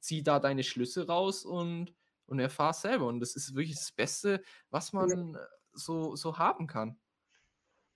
[0.00, 1.94] Zieh da deine Schlüsse raus und,
[2.26, 3.06] und erfahr selber.
[3.06, 5.38] Und das ist wirklich das Beste, was man äh,
[5.74, 6.98] so, so haben kann.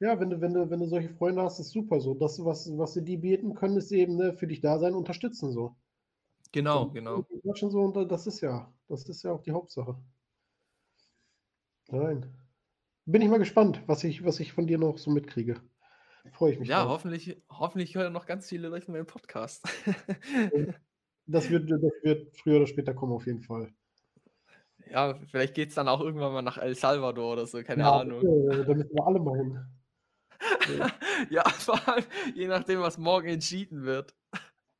[0.01, 2.15] Ja, wenn du, wenn du, wenn du solche Freunde hast, ist super so.
[2.15, 5.53] Das, was, was sie dir bieten können, ist eben ne, für dich da sein, unterstützen
[5.53, 5.77] so.
[6.53, 7.27] Genau, So, genau.
[7.31, 9.99] die quatschen so, und das ist ja, das ist ja auch die Hauptsache.
[11.89, 12.35] Nein.
[13.07, 15.63] Bin ich mal gespannt, was ich, was ich von dir noch so mitkriege.
[16.33, 16.89] Freue ich mich Ja, drauf.
[16.89, 19.65] hoffentlich, hoffentlich hören noch ganz viele Leute meinen Podcast.
[21.27, 23.73] Das wird, das wird früher oder später kommen, auf jeden Fall.
[24.91, 28.01] Ja, vielleicht geht es dann auch irgendwann mal nach El Salvador oder so, keine Ja,
[28.01, 28.21] Ahnung.
[28.21, 29.59] äh, da müssen wir alle mal hin.
[31.31, 32.05] ja, vor allem
[32.35, 34.15] je nachdem, was morgen entschieden wird.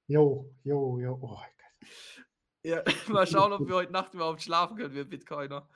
[0.07, 1.19] Jo, jo, jo.
[1.21, 1.39] Oh,
[2.65, 5.69] Ja, mal schauen, ob wir heute Nacht überhaupt schlafen können, wir Bitcoiner.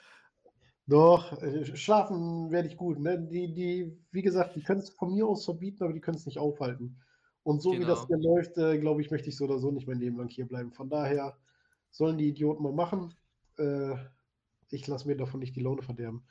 [0.87, 2.99] Doch, äh, schlafen werde ich gut.
[2.99, 3.21] Ne?
[3.31, 6.27] Die, die, wie gesagt, die können es von mir aus verbieten, aber die können es
[6.27, 7.01] nicht aufhalten.
[7.45, 8.21] Und so wie das Genau.
[8.21, 10.47] hier läuft, äh, glaube ich, möchte ich so oder so nicht mein Leben lang hier
[10.47, 10.73] bleiben.
[10.73, 11.37] Von daher
[11.91, 13.15] sollen die Idioten mal machen.
[13.59, 13.95] Äh,
[14.73, 16.24] ich lasse mir davon nicht die Laune verderben.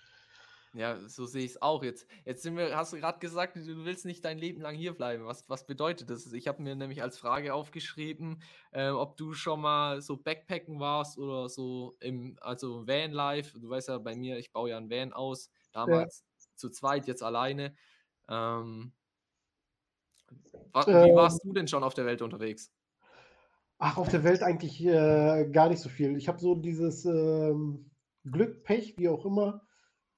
[0.74, 2.08] Ja, so sehe ich es auch jetzt.
[2.24, 5.26] Jetzt sind wir, hast du gerade gesagt, du willst nicht dein Leben lang hier bleiben.
[5.26, 6.32] Was, was bedeutet das?
[6.32, 8.42] Ich habe mir nämlich als Frage aufgeschrieben,
[8.72, 13.60] äh, ob du schon mal so Backpacken warst oder so im, also Vanlife.
[13.60, 16.24] Du weißt ja bei mir, ich baue ja ein Van aus, damals
[16.56, 17.76] zu zweit, jetzt alleine.
[18.30, 18.94] Ähm,
[20.72, 22.72] Wa wie Ähm warst du denn schon auf der Welt unterwegs?
[23.78, 26.16] Ach, auf der Welt eigentlich, äh, gar nicht so viel.
[26.16, 27.91] Ich habe so dieses, ähm,
[28.30, 29.62] Glück, Pech, wie auch immer,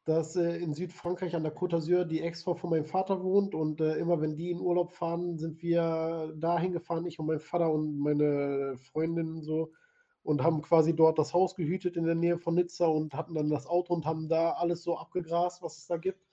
[0.06, 3.80] dass, äh, in Südfrankreich an der Côte d'Azur die Ex-Frau von meinem Vater wohnt und,
[3.80, 7.72] äh, immer wenn die in Urlaub fahren, sind wir dahin gefahren, ich und mein Vater
[7.72, 9.72] und meine Freundin so
[10.24, 13.50] und haben quasi dort das Haus gehütet in der Nähe von Nizza und hatten dann
[13.50, 16.26] das Auto und haben da alles so abgegrast, was es da gibt.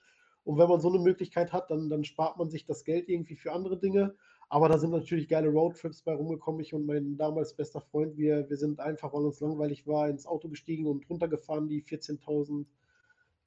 [0.45, 3.35] Und wenn man so 'ne Möglichkeit hat, dann dann spart man sich das Geld irgendwie
[3.35, 4.15] für andere Dinge.
[4.49, 6.61] Aber da sind natürlich geile Roadtrips bei rumgekommen.
[6.61, 10.25] Ich und mein damals bester Freund, wir wir sind einfach, weil uns langweilig war, ins
[10.27, 12.67] Auto gestiegen und runtergefahren, die 14.000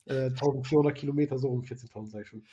[0.07, 2.45] äh, 1.400 Kilometer, so rum, 14.000 sage ich schon.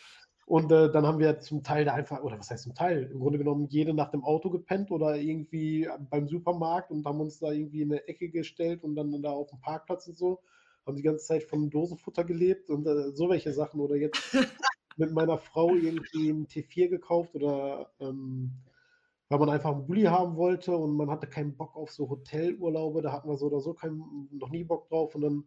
[0.47, 3.05] Und, äh, dann haben wir zum Teil da einfach oder was heißt zum Teil?
[3.13, 7.39] Im Grunde genommen jede Nacht im Auto gepennt oder irgendwie beim Supermarkt und haben uns
[7.39, 10.41] da irgendwie in 'ne Ecke gestellt und dann da aufm Parkplatz und so.
[10.87, 13.79] Haben die ganze Zeit von Dosenfutter gelebt und, äh, so welche Sachen.
[13.79, 14.31] Oder jetzt
[14.97, 18.51] mit meiner Frau irgendwie 'n T4 gekauft oder, ähm,
[19.29, 23.01] weil man einfach 'n Bulli haben wollte und man hatte keinen Bock auf so Hotelurlaube.
[23.03, 25.15] Da hatten wir so oder so keinen noch nie Bock drauf.
[25.15, 25.45] Und dann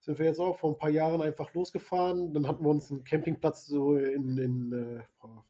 [0.00, 2.34] sind wir jetzt auch vor 'n paar Jahren einfach losgefahren.
[2.34, 5.02] Dann hatten wir uns 'n Campingplatz so in in, äh,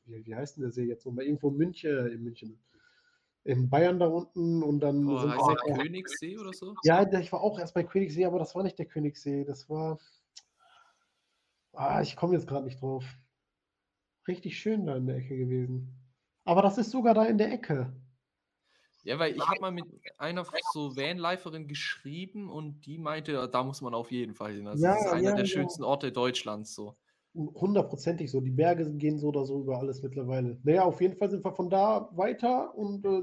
[0.06, 1.06] wie wie heißt denn der See jetzt?
[1.06, 2.60] Irgendwo in Münche äh, in München
[3.44, 6.74] in Bayern da unten und dann Oh, sind heißt wir der auch Königssee oder so?
[6.84, 9.44] Ja, ich war auch erst bei Königssee, aber das war nicht der Königssee.
[9.44, 9.98] Das war
[11.74, 13.04] ah, ich komme jetzt grad nicht drauf.
[14.26, 15.94] Richtig schön da in der Ecke gewesen.
[16.44, 17.92] Aber das ist sogar da in der Ecke.
[19.02, 19.84] Ja, weil ich habe mal mit
[20.16, 24.66] einer so Vanliferin geschrieben und die meinte, ja, da muss man auf jeden Fall hin.
[24.66, 25.46] Also, Ja, das ist einer ja, der ja.
[25.46, 26.96] schönsten Orte Deutschlands so.
[27.34, 28.40] Hu hundertprozentig so.
[28.40, 30.58] Die Berge gehen so oder so über alles mittlerweile.
[30.62, 33.22] Na ja, auf jeden Fall sind wir von da weiter und, äh,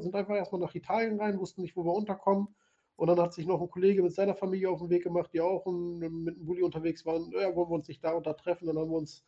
[0.00, 2.48] sind einfach erst mal nach Italien rein, wussten nicht, wo wir unterkommen.
[2.96, 5.40] Und dann hat sich noch 'n Kollege mit seiner Familie auf 'n Weg gemacht, die
[5.40, 7.30] auch 'n mit 'm Bulli unterwegs waren.
[7.32, 8.66] Ja, wollen wir uns nicht da und da treffen?
[8.66, 9.24] Dann haben wir uns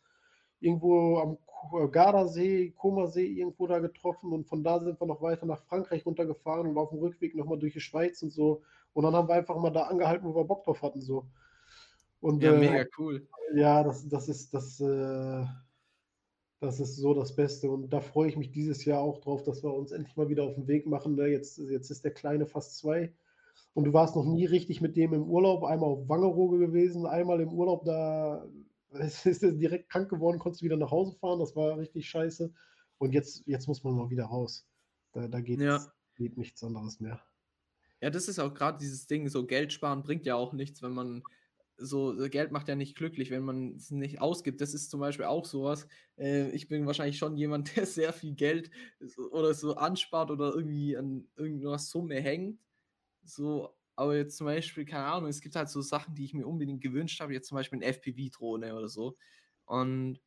[0.59, 5.45] irgendwo am Ko Gardasee, Comersee irgendwo da getroffen und von da sind wir noch weiter
[5.45, 8.61] nach Frankreich runtergefahren und aufm Rückweg noch mal durch die Schweiz und so.
[8.93, 11.27] Und dann haben wir einfach immer da angehalten, wo wir Bock drauf hatten so.
[12.23, 13.27] Und, Ja, äh, mega cool.
[13.55, 15.45] ja, das das ist das, äh
[16.61, 17.69] das ist so das Beste.
[17.69, 20.43] Und da freue ich mich dieses Jahr auch drauf, dass wir uns endlich mal wieder
[20.43, 21.27] auf 'n Weg machen, ne?
[21.27, 23.13] Jetzt jetzt ist der Kleine fast 2
[23.73, 25.63] und du warst noch nie richtig mit dem im Urlaub.
[25.65, 28.47] Einmal auf Wangerooge gewesen, einmal im Urlaub, da
[28.91, 31.39] ist ist er direkt krank geworden, konntest wieder nach Hause fahren.
[31.39, 32.53] Das war richtig scheiße.
[32.99, 34.67] Und jetzt jetzt muss man mal wieder raus.
[35.13, 35.87] Da da Ja.
[35.87, 37.21] geht's geht nichts anderes mehr.
[38.01, 40.91] Ja, das ist auch grad dieses Ding, so Geld sparen bringt ja auch nichts, wenn
[40.93, 41.23] man
[41.77, 44.61] so Geld macht ja nicht glücklich, wenn man's nicht ausgibt.
[44.61, 45.87] Das ist zum Beispiel auch so was.
[46.17, 48.71] Äh, ich bin wahrscheinlich schon jemand, der sehr viel Geld
[49.31, 52.59] oder so anspart oder irgendwie an irgend 'ner Summe hängt,
[53.23, 53.75] so.
[53.95, 56.81] Aber jetzt zum Beispiel, keine Ahnung, es gibt halt so Sachen, die ich mir unbedingt
[56.81, 59.17] gewünscht habe, jetzt zum Beispiel 'ne FPV-Drohne oder so.
[59.65, 60.21] Und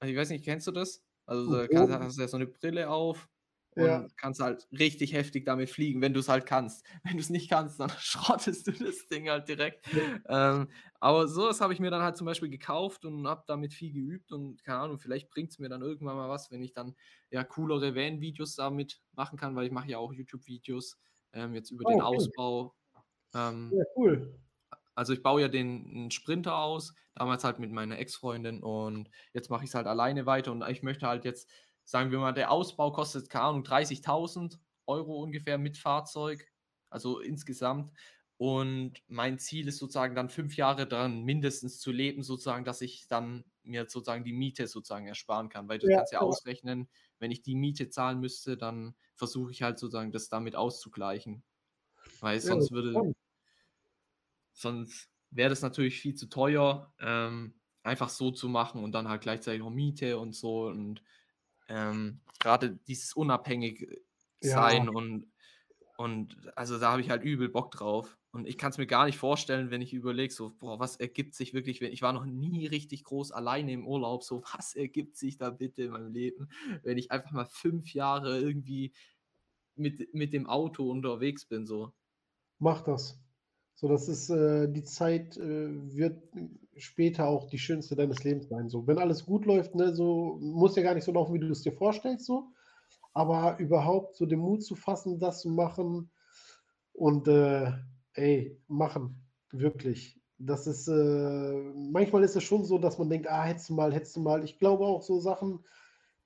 [0.00, 1.04] also, ich weiß nicht, kennst du das?
[1.26, 1.98] Also, Hm, da Drohnen?
[2.00, 3.28] hast du ja so 'ne Brille auf
[3.76, 4.04] Ja.
[4.04, 6.84] und kannst halt richtig heftig damit fliegen, wenn du's halt kannst.
[7.04, 9.84] Wenn du's nicht kannst, dann schrottest du das Ding halt direkt.
[9.92, 10.18] Ja.
[10.28, 10.68] Ähm,
[11.00, 13.92] aber so was habe ich mir dann halt zum Beispiel gekauft und habe damit viel
[13.92, 16.94] geübt und keine Ahnung, vielleicht bringt's mir dann irgendwann mal was, wenn ich dann,
[17.30, 20.98] ja, coolere Van-Videos damit machen kann, weil ich mache ja auch YouTube-Videos,
[21.32, 22.00] ähm, jetzt über Ah, den okay.
[22.00, 22.74] Ausbau.
[23.34, 24.40] Ähm Ja, cool.
[24.94, 29.64] also, ich baue ja den Sprinter aus, damals halt mit meiner Ex-Freundin und jetzt mache
[29.64, 31.50] ich's halt alleine weiter und ich möchte halt jetzt
[31.84, 36.46] sagen wir mal, der Ausbau kostet, keine Ahnung, 30.000 € ungefähr mit Fahrzeug,
[36.90, 37.92] also, insgesamt.
[38.36, 43.06] Und mein Ziel ist sozusagen dann 5 Jahre daran mindestens zu leben sozusagen, dass ich
[43.08, 45.68] dann mir sozusagen die Miete sozusagen ersparen kann.
[45.68, 46.20] Weil du Ja, kannst ja ja.
[46.20, 46.88] ausrechnen,
[47.20, 51.44] wenn ich die Miete zahlen müsste, dann versuche ich halt sozusagen, das damit auszugleichen.
[52.20, 53.06] Weil Ja, sonst würde
[54.56, 59.20] sonst wäre das natürlich viel zu teuer, ähm, einfach so zu machen und dann halt
[59.22, 61.02] gleichzeitig noch Miete und so und,
[61.68, 63.88] ähm, grade dieses unabhängig
[64.42, 64.84] Ja.
[64.84, 65.26] sein und
[65.96, 68.18] und also, da habe ich halt übel Bock drauf.
[68.32, 71.54] Und ich kann's mir gar nicht vorstellen, wenn ich überlege, so: „Boah, was ergibt sich
[71.54, 75.36] wirklich, wenn“ ich war noch nie richtig groß alleine im Urlaub, so was ergibt sich
[75.38, 76.48] da bitte in meinem Leben,
[76.82, 78.92] wenn ich einfach mal 5 Jahre irgendwie
[79.76, 81.92] mit mit dem Auto unterwegs bin so.
[82.60, 83.20] Mach das.
[83.74, 86.22] So, das ist, äh die Zeit, äh, wird
[86.78, 88.86] später auch die schönste deines Lebens sein, so.
[88.86, 91.62] Wenn alles gut läuft, ne, so muss ja gar nicht so laufen, wie du es
[91.62, 92.48] dir vorstellst so,
[93.14, 96.10] aber überhaupt so den Mut zu fassen, das zu machen
[96.94, 97.72] und, äh,
[98.14, 100.20] ey, machen, wirklich.
[100.38, 103.94] Das ist, äh manchmal ist es schon so, dass man denkt: „Ah, hättest du mal
[103.94, 105.64] hättest du mal.“ Ich glaube auch so Sachen,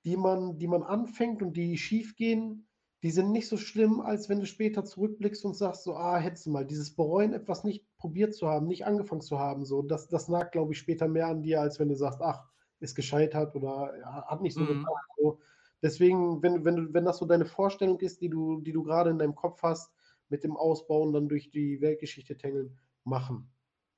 [0.05, 2.68] die man die man anfängt und die schiefgehen,
[3.03, 6.45] die sind nicht so schlimm, als wenn du später zurückblickst und sagst so: „Ah, hättest
[6.47, 10.07] du mal.“ Dieses Bereuen, etwas nicht probiert zu haben, nicht angefangen zu haben, so, das
[10.09, 12.45] das nagt, glaube ich, später mehr an dir, als wenn du sagst: „Ach,
[12.79, 14.65] ist gescheitert oder ha hat nicht so Mhm.
[14.65, 15.39] geklappt“, so.
[15.81, 19.17] Deswegen, wenn, wenn, wenn das so deine Vorstellung ist, die du, die du gerade in
[19.19, 19.93] deinem Kopf hast,
[20.29, 23.51] mit dem Ausbauen dann durch die Weltgeschichte tängeln, machen.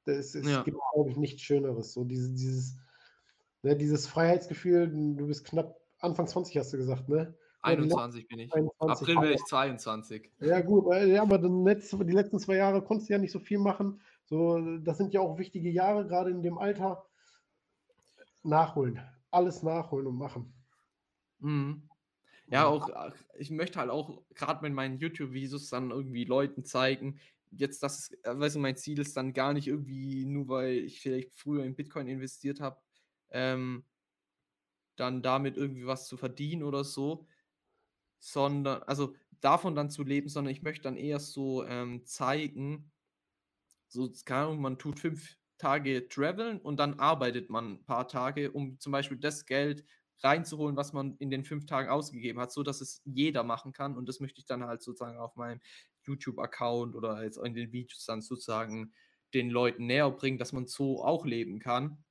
[0.06, 0.64] Es, es Ja.
[0.64, 1.94] gibt, glaube ich, nichts Schöneres.
[1.94, 2.78] So dieses, dieses,
[3.64, 7.36] ne, dieses Freiheitsgefühl, du bist knapp Anfang 20, hast du gesagt, ne?
[7.64, 8.54] Ja, die letzten 21 bin ich.
[8.54, 10.32] 21 April werde ich 22.
[10.40, 13.40] Ja, gut, ja, aber dann letzt, die letzten zwei Jahre konntest du ja nicht so
[13.40, 14.02] viel machen.
[14.26, 17.06] So, das sind ja auch wichtige Jahre, gerade in dem Alter.
[18.44, 19.00] Nachholen.
[19.30, 20.54] Alles nachholen und machen.
[21.40, 21.88] Mhm.
[22.48, 22.90] Ja, auch,
[23.38, 27.20] ich möchte halt auch gerade mit meinen YouTube-Videos dann irgendwie Leuten zeigen,
[27.52, 31.02] jetzt, das äh, weißt du, mein Ziel ist dann gar nicht irgendwie, nur weil ich
[31.02, 32.80] vielleicht früher in Bitcoin investiert habe,
[33.30, 33.86] ähm,
[34.96, 37.28] dann damit irgendwie was zu verdienen oder so,
[38.22, 42.94] sondern, also davon dann zu leben, sondern ich möchte dann eher so ähm, zeigen,
[43.88, 48.52] so, keine Ahnung, man tut fünf Tage traveln und dann arbeitet man ein paar Tage,
[48.52, 49.86] um zum Beispiel das Geld
[50.24, 53.98] reinzuholen, was man in den fünf Tagen ausgegeben hat, so dass es jeder machen kann.
[53.98, 55.62] Und das möchte ich dann halt sozusagen auf meinem
[56.04, 58.94] YouTube-Account oder jetzt in den Videos dann sozusagen
[59.34, 62.04] den Leuten näher bringen, dass man so auch leben kann.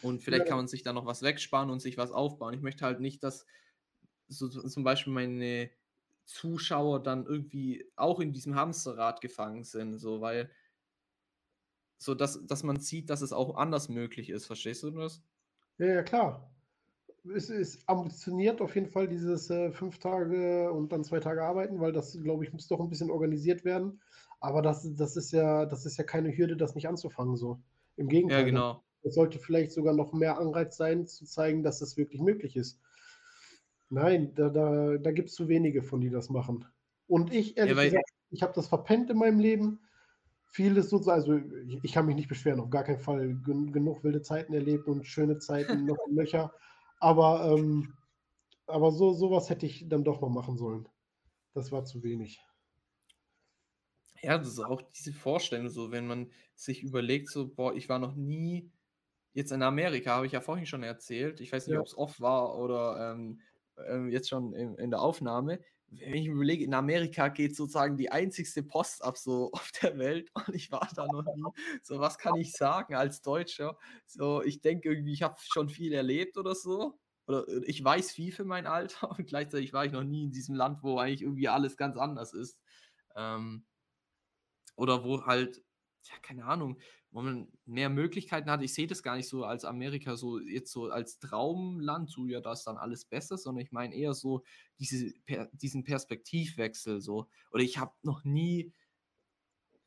[0.00, 0.46] Und vielleicht Ja.
[0.46, 2.54] kann man sich dann noch was wegsparen und sich was aufbauen.
[2.54, 3.46] Ich möchte halt nicht, dass
[4.28, 5.70] so, so zum Beispiel meine
[6.24, 10.50] Zuschauer dann irgendwie auch in diesem Hamsterrad gefangen sind, so weil
[11.98, 14.46] so dass, dass man sieht, dass es auch anders möglich ist.
[14.46, 15.22] Verstehst du das?
[15.78, 16.50] Ja, ja, klar.
[17.34, 21.80] Es ist ambitioniert auf jeden Fall dieses äh, fünf Tage und dann zwei Tage arbeiten,
[21.80, 24.00] weil das, glaube ich, muss doch ein bisschen organisiert werden.
[24.38, 27.36] Aber das, das ist ja, das ist ja keine Hürde, das nicht anzufangen.
[27.36, 27.60] So.
[27.96, 28.40] Im Gegenteil.
[28.40, 28.82] Ja, genau.
[29.02, 32.80] Es sollte vielleicht sogar noch mehr Anreiz sein, zu zeigen, dass das wirklich möglich ist.
[33.88, 36.66] Nein, da, da, da gibt es zu wenige von, die das machen.
[37.06, 39.80] Und ich, ehrlich Ja, gesagt, ich habe das verpennt in meinem Leben.
[40.46, 43.36] Vieles so, also ich, ich kann mich nicht beschweren, auf gar keinen Fall.
[43.44, 46.52] Gen genug wilde Zeiten erlebt und schöne Zeiten noch Löcher.
[47.00, 47.94] Aber, ähm,
[48.66, 50.88] aber so sowas hätte ich dann doch noch machen sollen.
[51.54, 52.40] Das war zu wenig.
[54.22, 57.98] Ja, das ist auch diese Vorstellung, so wenn man sich überlegt, so, boah, ich war
[57.98, 58.72] noch nie
[59.32, 61.40] jetzt in Amerika, habe ich ja vorhin schon erzählt.
[61.40, 61.80] Ich weiß nicht, Ja.
[61.80, 63.40] ob es off war oder ähm,
[63.86, 65.60] ähm, jetzt schon in, in der Aufnahme.
[65.88, 69.98] Wenn ich mir überlege, in Amerika geht sozusagen die einzigste Post ab so auf der
[69.98, 71.44] Welt und ich war da noch nie.
[71.82, 73.78] So, was kann ich sagen als Deutscher?
[74.06, 76.98] So, ich denke irgendwie, ich habe schon viel erlebt oder so.
[77.26, 80.32] Oder äh, ich weiß viel für mein Alter und gleichzeitig war ich noch nie in
[80.32, 82.58] diesem Land, wo eigentlich irgendwie alles ganz anders ist.
[83.16, 83.64] Ähm,
[84.76, 85.62] oder wo halt,
[86.08, 86.78] ja, keine Ahnung,
[87.10, 88.62] wo man mehr Möglichkeiten hat.
[88.62, 92.40] Ich sehe das gar nicht so als Amerika, so jetzt so als Traumland, so ja,
[92.40, 94.42] da ist dann alles besser, sondern ich meine eher so
[94.78, 97.28] diese, per, diesen Perspektivwechsel so.
[97.50, 98.72] Oder ich habe noch nie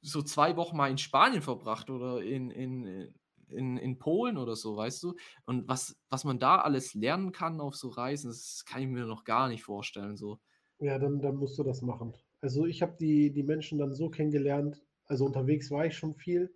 [0.02, 3.14] so zwei Wochen mal in Spanien verbracht oder in, in,
[3.50, 5.16] in, in Polen oder so, weißt du?
[5.46, 9.06] Und was, was man da alles lernen kann auf so Reisen, das kann ich mir
[9.06, 10.16] noch gar nicht vorstellen.
[10.16, 10.40] So.
[10.80, 12.16] Ja, dann, dann musst du das machen.
[12.42, 16.54] Also ich habe die, die Menschen dann so kennengelernt, also unterwegs war ich schon viel,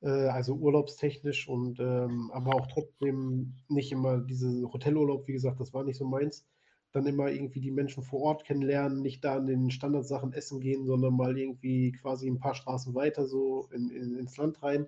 [0.00, 5.74] äh, also urlaubstechnisch und ähm, aber auch trotzdem nicht immer diese Hotelurlaub, wie gesagt, das
[5.74, 6.46] war nicht so meins.
[6.92, 10.84] Dann immer irgendwie die Menschen vor Ort kennenlernen, nicht da an den Standardsachen essen gehen,
[10.86, 14.86] sondern mal irgendwie quasi ein paar Straßen weiter so in, in, ins Land rein.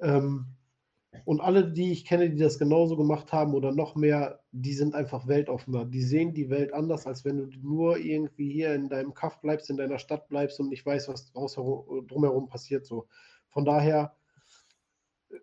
[0.00, 0.46] Ähm,
[1.24, 4.94] und alle, die ich kenne, die das genauso gemacht haben oder noch mehr, die sind
[4.94, 5.84] einfach weltoffener.
[5.84, 9.70] Die sehen die Welt anders, als wenn du nur irgendwie hier in deinem Kaff bleibst,
[9.70, 12.86] in deiner Stadt bleibst und nicht weißt, was drumherum passiert.
[12.86, 13.08] So.
[13.48, 14.16] Von daher
[15.30, 15.38] äh,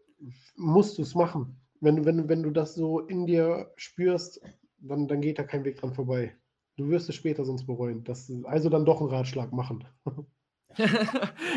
[0.56, 1.60] musst du es machen.
[1.80, 4.42] Wenn, wenn, wenn du das so in dir spürst,
[4.78, 6.36] dann, dann geht da kein Weg dran vorbei.
[6.78, 8.04] Du wirst es später sonst bereuen.
[8.04, 9.84] Das, also dann doch einen Ratschlag machen.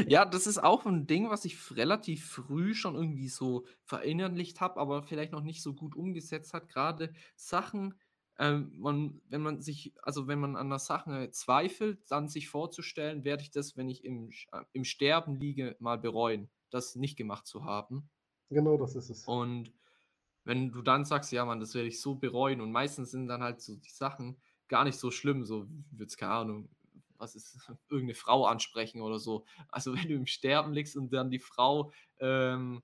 [0.08, 4.80] ja, das ist auch ein Ding, was ich relativ früh schon irgendwie so verinnerlicht habe,
[4.80, 6.68] aber vielleicht noch nicht so gut umgesetzt hat.
[6.68, 7.94] Gerade Sachen,
[8.38, 13.24] ähm, man, wenn man sich, also wenn man an der Sache zweifelt, dann sich vorzustellen,
[13.24, 17.46] werde ich das, wenn ich im, äh, im Sterben liege, mal bereuen, das nicht gemacht
[17.46, 18.08] zu haben.
[18.50, 19.24] Genau das ist es.
[19.24, 19.72] Und
[20.44, 23.42] wenn du dann sagst, ja, Mann, das werde ich so bereuen, und meistens sind dann
[23.42, 24.36] halt so die Sachen
[24.68, 26.68] gar nicht so schlimm, so wie jetzt, keine Ahnung,
[27.24, 27.58] was ist,
[27.90, 29.46] irgendeine Frau ansprechen oder so.
[29.68, 32.82] Also wenn du im Sterben liegst und dann die Frau, ähm,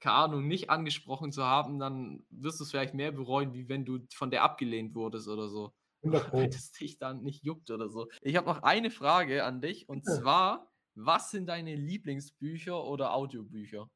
[0.00, 3.84] keine Ahnung, nicht angesprochen zu haben, dann wirst du es vielleicht mehr bereuen, wie wenn
[3.84, 5.74] du von der abgelehnt wurdest oder so.
[6.02, 6.42] 100 Pro.
[6.42, 8.08] Weil das dich dann nicht juckt oder so.
[8.22, 10.12] Ich habe noch eine Frage an dich und Ja.
[10.12, 13.90] zwar, was sind deine Lieblingsbücher oder Audiobücher?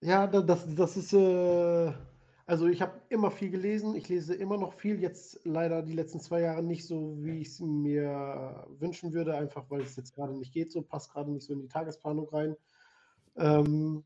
[0.00, 1.92] Ja, da- das, das ist, äh,
[2.48, 6.18] also ich habe immer viel gelesen, ich lese immer noch viel, jetzt leider die letzten
[6.18, 10.32] zwei Jahre nicht so, wie ich es mir wünschen würde, einfach weil es jetzt gerade
[10.32, 12.56] nicht geht, so passt gerade nicht so in die Tagesplanung rein.
[13.36, 14.02] Ähm,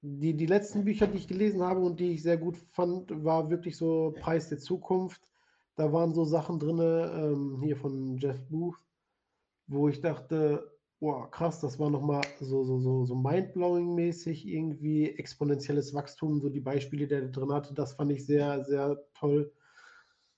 [0.00, 3.48] die, die letzten Bücher, die ich gelesen habe und die ich sehr gut fand, war
[3.50, 5.22] wirklich so Preis der Zukunft.
[5.76, 8.84] Da waren so Sachen drin, ähm, hier von Jeff Booth,
[9.68, 10.73] wo ich dachte,
[11.04, 16.60] boah, krass, das war nochmal so, so, so, so mindblowing-mäßig, irgendwie exponentielles Wachstum, so die
[16.60, 19.52] Beispiele, die er drin hatte, das fand ich sehr, sehr toll.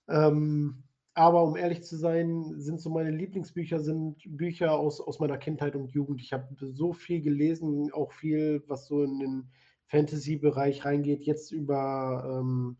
[0.08, 0.82] Ähm,
[1.14, 5.76] aber um ehrlich zu sein, sind so meine Lieblingsbücher sind Bücher aus, aus meiner Kindheit
[5.76, 6.20] und Jugend.
[6.20, 9.50] Ich habe so viel gelesen, auch viel, was so in den
[9.86, 11.22] Fantasy-Bereich reingeht.
[11.22, 12.76] Jetzt über, ähm,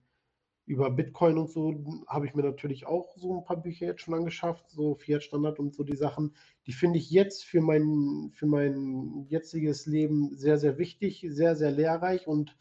[0.67, 4.15] über Bitcoin und so habe ich mir natürlich auch so ein paar Bücher jetzt schon
[4.15, 6.35] angeschafft, so Fiat Standard und so die Sachen.
[6.67, 11.71] Die finde ich jetzt für mein, für mein jetziges Leben sehr, sehr wichtig, sehr, sehr
[11.71, 12.57] lehrreich und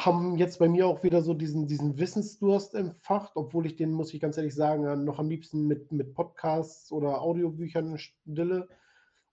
[0.00, 4.14] haben jetzt bei mir auch wieder so diesen, diesen Wissensdurst entfacht, obwohl ich den, muss
[4.14, 8.68] ich ganz ehrlich sagen, noch am liebsten mit, mit Podcasts oder Audiobüchern stille.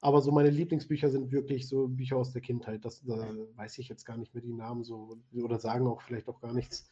[0.02, 2.86] Aber so meine Lieblingsbücher sind wirklich so Bücher aus der Kindheit.
[2.86, 6.28] Das da weiß ich jetzt gar nicht mehr die Namen so oder sagen auch vielleicht
[6.28, 6.92] auch gar nichts.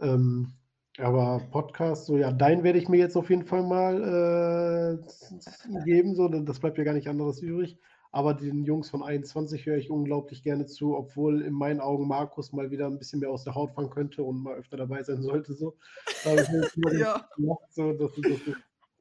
[0.00, 0.52] Ähm,
[0.98, 6.16] aber Podcast, so ja, dein werde ich mir jetzt auf jeden Fall mal äh, geben.
[6.16, 7.78] So, das bleibt ja gar nicht anderes übrig.
[8.10, 12.52] Aber den Jungs von 21 höre ich unglaublich gerne zu, obwohl in meinen Augen Markus
[12.52, 15.22] mal wieder ein bisschen mehr aus der Haut fahren könnte und mal öfter dabei sein
[15.22, 15.52] sollte.
[15.52, 15.76] So.
[16.98, 17.28] ja.
[17.70, 18.40] so, das, das,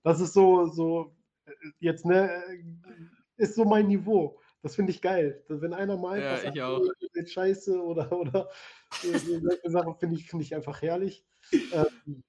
[0.03, 1.15] das, ist so, so
[1.79, 2.29] jetzt, ne,
[3.37, 4.39] ist so mein Niveau.
[4.61, 5.41] Das finde ich geil.
[5.47, 6.81] Wenn einer mal ja, ich auch.
[7.25, 8.49] Scheiße oder, oder
[8.91, 11.25] solche Sachen finde ich, find ich einfach herrlich.
[11.51, 12.23] Ähm,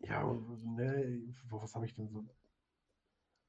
[0.00, 0.24] ja,
[0.62, 2.24] ne, was habe ich denn so?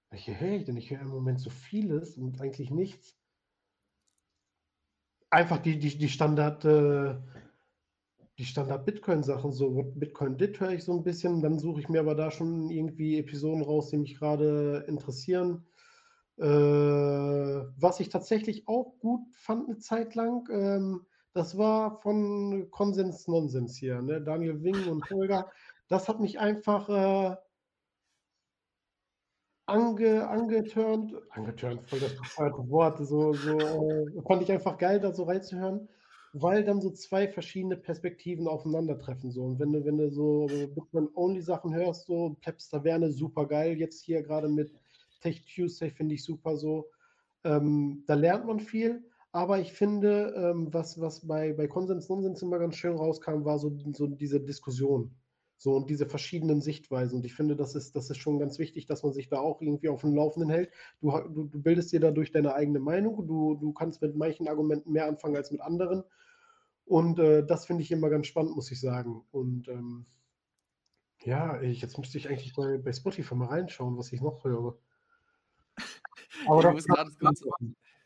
[0.09, 0.77] Welche höre ich denn?
[0.77, 3.17] Ich höre im Moment so vieles und eigentlich nichts.
[5.29, 7.15] Einfach die, die, die Standard, äh,
[8.37, 12.15] die Standard-Bitcoin-Sachen, so Bitcoin dit höre ich so ein bisschen, dann suche ich mir aber
[12.15, 15.65] da schon irgendwie Episoden raus, die mich gerade interessieren.
[16.37, 21.05] Äh, was ich tatsächlich auch gut fand eine Zeit lang, ähm,
[21.35, 24.21] das war von Konsens Nonsens hier, ne?
[24.21, 25.51] Daniel Wing und Holger.
[25.89, 27.35] Das hat mich einfach äh,
[29.65, 35.11] ange, angeturnt, angeturnt, voll das bescheuerte Wort, so, so äh, fand ich einfach geil, da
[35.11, 35.89] so reinzuhören,
[36.31, 39.29] weil dann so zwei verschiedene Perspektiven aufeinandertreffen.
[39.29, 39.43] So.
[39.43, 44.23] Und wenn du, wenn du so Bitcoin-Only-Sachen hörst, so Plebs Taverne, super geil, jetzt hier
[44.23, 44.73] gerade mit
[45.19, 46.89] Tech Tuesday finde ich super so.
[47.43, 49.03] Ähm, da lernt man viel,
[49.35, 53.59] aber ich finde, ähm, was, was bei, bei Konsens Nonsens immer ganz schön rauskam, war
[53.59, 55.13] so, so diese Diskussion.
[55.57, 57.17] So und diese verschiedenen Sichtweisen.
[57.17, 59.61] Und ich finde, das ist, das ist schon ganz wichtig, dass man sich da auch
[59.61, 60.71] irgendwie auf dem Laufenden hält.
[61.01, 63.27] Du, du, du bildest dir dadurch deine eigene Meinung.
[63.27, 66.05] Du, du kannst mit manchen Argumenten mehr anfangen als mit anderen.
[66.85, 69.21] Und äh, das finde ich immer ganz spannend, muss ich sagen.
[69.31, 70.05] Und ähm,
[71.25, 74.77] ja, ich, jetzt müsste ich eigentlich bei, bei Spotify mal reinschauen, was ich noch höre.
[76.47, 77.43] Aber ich muss gerade kurz,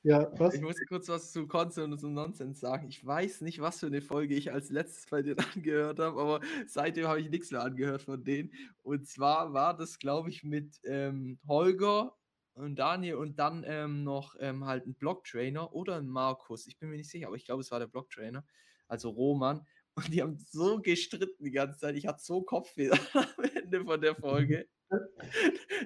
[0.03, 0.55] ja, was?
[0.55, 2.87] Ich muss kurz was zu Konsens und Nonsens sagen.
[2.87, 6.39] Ich weiß nicht, was für eine Folge ich als letztes bei denen angehört habe, aber
[6.67, 8.51] seitdem habe ich nichts mehr angehört von denen.
[8.81, 12.15] Und zwar war das, glaube ich, mit ähm, Holger
[12.53, 16.67] und Daniel und dann ähm, noch ähm, halt ein Blocktrainer oder ein Markus.
[16.67, 18.45] Ich bin mir nicht sicher, aber ich glaube, es war der Blocktrainer,
[18.87, 19.65] also Roman.
[19.95, 21.95] Und die haben so gestritten die ganze Zeit.
[21.95, 24.67] Ich hatte so Kopfweh am Ende von der Folge.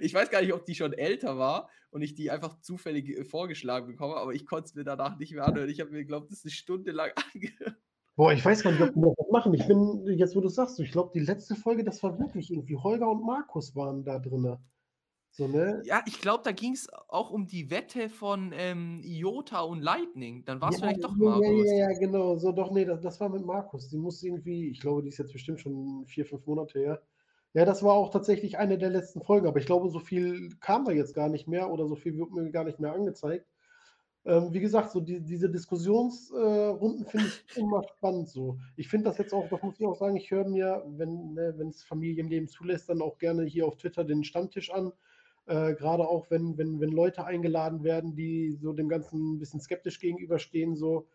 [0.02, 3.24] Ich weiß gar nicht, ob die schon älter war und ich die einfach zufällig äh,
[3.24, 5.70] vorgeschlagen bekomme, aber ich konnte es mir danach nicht mehr anhören.
[5.70, 7.78] Ich habe mir, glaube ich, das eine Stunde lang angehört.
[8.16, 9.54] Boah, ich weiß gar nicht, ob die noch was machen.
[9.56, 12.76] Ich bin, jetzt wo du sagst, ich glaube, die letzte Folge, das war wirklich irgendwie
[12.76, 14.58] Holger und Markus waren da drin.
[15.32, 15.82] So, ne?
[15.86, 20.46] Ja, ich glaube, da ging es auch um die Wette von ähm, IOTA und Lightning.
[20.46, 21.66] Dann war es ja, vielleicht doch Markus.
[21.66, 22.38] Ja, ja, ja, genau.
[22.38, 23.90] So, doch, nee, das, das war mit Markus.
[23.90, 27.02] Die muss irgendwie, ich glaube, die ist jetzt bestimmt schon vier, fünf Monate her.
[27.54, 30.86] Ja, das war auch tatsächlich eine der letzten Folgen, aber ich glaube, so viel kam
[30.86, 33.46] da jetzt gar nicht mehr oder so viel wird mir gar nicht mehr angezeigt.
[34.26, 38.58] Ähm, wie gesagt, so die, diese Diskussionsrunden äh, finde ich immer spannend so.
[38.78, 41.54] Ich finde das jetzt auch, das muss ich auch sagen, ich höre mir, wenn ne,
[41.70, 44.94] es Familienleben zulässt, dann auch gerne hier auf Twitter den Stammtisch an.
[45.46, 49.60] Äh, Gerade auch, wenn, wenn, wenn Leute eingeladen werden, die so dem Ganzen ein bisschen
[49.60, 51.08] skeptisch gegenüberstehen, so.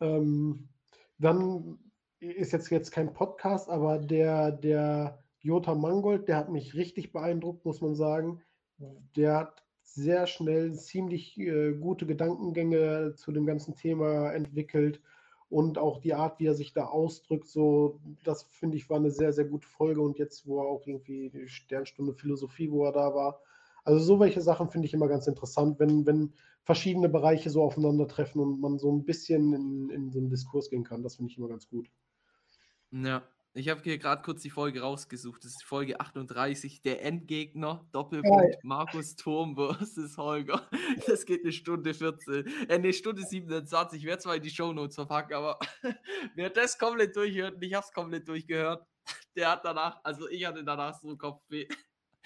[0.00, 0.68] Ähm,
[1.18, 1.78] dann
[2.20, 7.66] ist jetzt, jetzt kein Podcast, aber der, der Jota Mangold, der hat mich richtig beeindruckt,
[7.66, 8.40] muss man sagen.
[9.14, 15.02] Der hat sehr schnell ziemlich äh, gute Gedankengänge zu dem ganzen Thema entwickelt
[15.50, 19.10] und auch die Art, wie er sich da ausdrückt, so, das finde ich war eine
[19.10, 22.92] sehr, sehr gute Folge und jetzt, wo er auch irgendwie die Sternstunde Philosophie, wo er
[22.92, 23.42] da war.
[23.84, 28.40] Also so welche Sachen finde ich immer ganz interessant, wenn, wenn verschiedene Bereiche so aufeinandertreffen
[28.40, 31.02] und man so ein bisschen in, in so einen Diskurs gehen kann.
[31.02, 31.90] Das finde ich immer ganz gut.
[32.90, 33.22] Ja,
[33.56, 35.44] ich habe hier gerade kurz die Folge rausgesucht.
[35.44, 40.68] Das ist Folge 38, der Endgegner, Doppelpunkt, Markus Turm versus Holger.
[41.06, 44.00] Das geht eine Stunde 14, äh, eine Stunde 27.
[44.00, 45.58] Ich werde zwar in die Shownotes verpacken, aber
[46.34, 48.84] wer das komplett durchhört, und ich habe es komplett durchgehört,
[49.36, 51.68] der hat danach, also ich hatte danach so Kopfweh.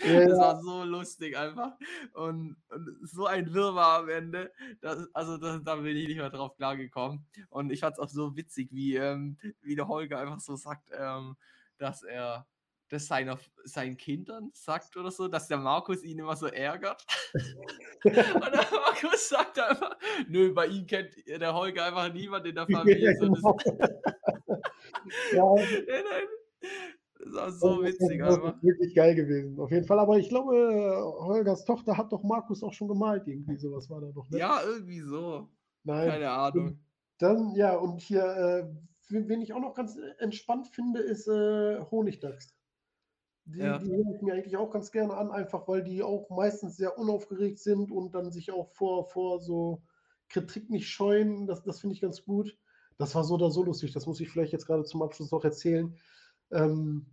[0.00, 1.72] Ja, Das war so lustig einfach.
[2.12, 4.52] Und, und so ein Wirrwarr am Ende.
[4.80, 7.26] Das, also da, da bin ich nicht mehr drauf klargekommen.
[7.50, 10.90] Und ich fand es auch so witzig, wie, ähm, wie der Holger einfach so sagt,
[10.92, 11.36] ähm,
[11.78, 12.46] dass er
[12.88, 17.04] das seiner, seinen Kindern sagt oder so, dass der Markus ihn immer so ärgert.
[18.04, 19.96] Und der Markus sagt einfach,
[20.26, 23.12] nö, bei ihm kennt der Holger einfach niemand in der Familie.
[23.12, 23.56] Ja, so, das, genau.
[25.32, 26.37] Ja, also, nein, nein.
[27.34, 29.58] Das war so witzig das ist wirklich geil gewesen.
[29.60, 29.98] Auf jeden Fall.
[29.98, 33.26] Aber ich glaube, äh, Holgers Tochter hat doch Markus auch schon gemalt.
[33.26, 34.28] Irgendwie sowas war da doch.
[34.30, 34.38] Ne?
[34.38, 35.48] Ja, irgendwie so.
[35.84, 36.08] Nein.
[36.08, 36.80] Keine Ahnung.
[37.18, 38.68] Dann, ja, und hier, äh,
[39.08, 42.54] wen ich auch noch ganz entspannt finde, ist äh, Honigdachs.
[43.46, 43.78] Die, Ja.
[43.78, 46.98] die höre ich mir eigentlich auch ganz gerne an, einfach weil die auch meistens sehr
[46.98, 49.82] unaufgeregt sind und dann sich auch vor, vor so
[50.28, 51.46] Kritik nicht scheuen.
[51.46, 52.58] Das, das finde ich ganz gut.
[52.98, 53.92] Das war so oder so lustig.
[53.92, 55.96] Das muss ich vielleicht jetzt gerade zum Abschluss noch erzählen.
[56.50, 57.06] Ähm,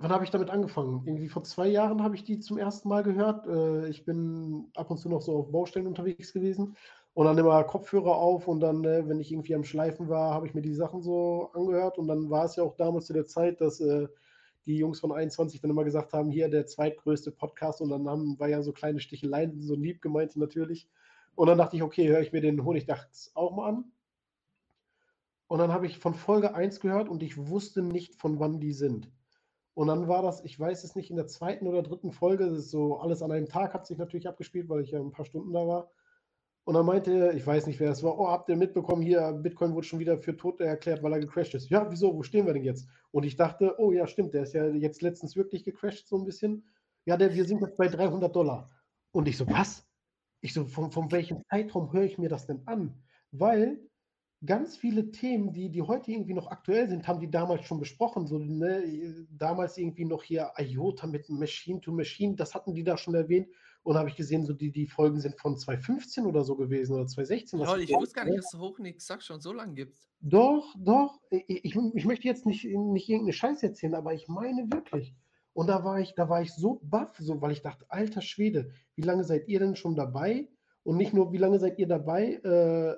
[0.00, 1.02] wann habe ich damit angefangen?
[1.06, 3.46] Irgendwie vor zwei Jahren habe ich die zum ersten Mal gehört.
[3.46, 6.76] Äh, ich bin ab und zu noch so auf Baustellen unterwegs gewesen
[7.12, 10.46] und dann immer Kopfhörer auf und dann, äh, wenn ich irgendwie am Schleifen war, habe
[10.46, 13.26] ich mir die Sachen so angehört und dann war es ja auch damals zu der
[13.26, 14.08] Zeit, dass äh,
[14.66, 18.38] die Jungs von 21 dann immer gesagt haben, hier der zweitgrößte Podcast und dann haben,
[18.38, 20.88] war ja so kleine Sticheleien, so lieb gemeint natürlich.
[21.34, 23.84] Und dann dachte ich, okay, höre ich mir den Honigdachs auch mal an.
[25.46, 28.72] Und dann habe ich von Folge 1 gehört und ich wusste nicht, von wann die
[28.72, 29.10] sind.
[29.80, 32.58] Und dann war das, ich weiß es nicht, in der zweiten oder dritten Folge, das
[32.58, 35.24] ist so alles an einem Tag hat sich natürlich abgespielt, weil ich ja ein paar
[35.24, 35.90] Stunden da war.
[36.64, 39.32] Und dann meinte, er, ich weiß nicht, wer es war, oh, habt ihr mitbekommen, hier,
[39.32, 41.70] Bitcoin wurde schon wieder für tot erklärt, weil er gecrashed ist.
[41.70, 42.90] Ja, wieso, wo stehen wir denn jetzt?
[43.10, 46.26] Und ich dachte, oh ja, stimmt, der ist ja jetzt letztens wirklich gecrashed, so ein
[46.26, 46.68] bisschen.
[47.06, 48.68] Ja, der, wir sind jetzt bei 300 Dollar.
[49.12, 49.88] Und ich so, was?
[50.42, 53.02] Ich so, von, von welchem Zeitraum höre ich mir das denn an?
[53.30, 53.80] Weil
[54.44, 58.26] ganz viele Themen, die, die heute irgendwie noch aktuell sind, haben die damals schon besprochen.
[58.26, 62.96] So, ne, damals irgendwie noch hier IOTA mit Machine to Machine, das hatten die da
[62.96, 63.48] schon erwähnt.
[63.82, 67.06] Und habe ich gesehen, so die, die Folgen sind von 2015 oder so gewesen oder
[67.06, 67.58] 2016.
[67.58, 69.96] was Lol, ich wusste gar nicht, dass es Hochnick Sack schon so lange gibt.
[70.20, 71.18] doch, doch.
[71.30, 75.14] Ich, ich, ich möchte jetzt nicht, nicht irgendeine Scheiße erzählen, aber ich meine wirklich.
[75.54, 78.70] Und da war ich, da war ich so baff, so, weil ich dachte, alter Schwede,
[78.96, 80.48] wie lange seid ihr denn schon dabei?
[80.82, 82.96] Und nicht nur, wie lange seid ihr dabei, äh,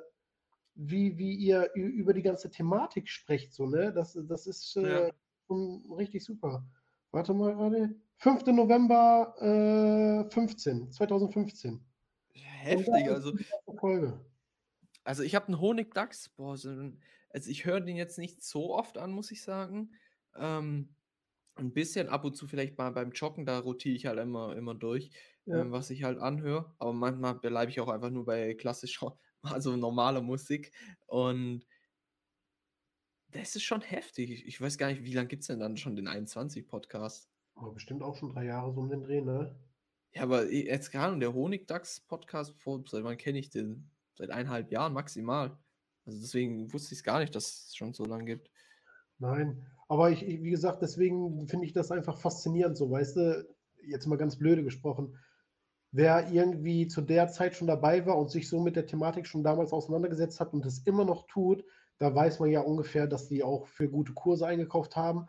[0.75, 3.93] wie, wie ihr über die ganze Thematik sprecht, so, ne?
[3.93, 5.11] Das, das ist äh, Ja.
[5.47, 6.67] schon richtig super.
[7.13, 7.97] Warte mal gerade.
[8.19, 8.53] 5.
[8.53, 9.35] November
[10.29, 11.85] äh, 15, 2015.
[12.35, 13.33] Heftig, also.
[13.81, 14.25] Folge.
[15.05, 17.01] Also ich habe einen Honigdachs, boah, so ein,
[17.31, 19.95] also ich höre den jetzt nicht so oft an, muss ich sagen.
[20.37, 20.95] Ähm,
[21.57, 24.75] ein bisschen ab und zu vielleicht mal beim Joggen, da rotiere ich halt immer, immer
[24.75, 25.11] durch,
[25.47, 25.63] Ja.
[25.63, 26.75] ähm, was ich halt anhöre.
[26.79, 30.73] Aber manchmal bleibe ich auch einfach nur bei klassischer, also normaler Musik.
[31.07, 31.65] Und
[33.31, 34.47] das ist schon heftig.
[34.47, 37.29] Ich, weiß gar nicht, wie lange gibt es denn dann schon den 21-Podcast?
[37.55, 39.55] Aber bestimmt auch schon drei Jahre so um den Dreh, ne?
[40.13, 42.55] Ja, aber jetzt gerade der Honigdachs-Podcast,
[42.87, 43.91] seit wann kenne ich den?
[44.15, 45.59] Seit eineinhalb Jahren maximal.
[46.05, 48.51] Also deswegen wusste ich es gar nicht, dass es schon so lange gibt.
[49.19, 53.49] Nein, aber ich, ich- wie gesagt, deswegen finde ich das einfach faszinierend, so, weißt du,
[53.87, 55.17] jetzt mal ganz blöde gesprochen,
[55.93, 59.45] wer irgendwie zu der Zeit schon dabei war und sich so mit der Thematik schon
[59.45, 61.65] damals auseinandergesetzt hat und es immer noch tut,
[61.99, 65.29] da weiß man ja ungefähr, dass die auch für gute Kurse eingekauft haben.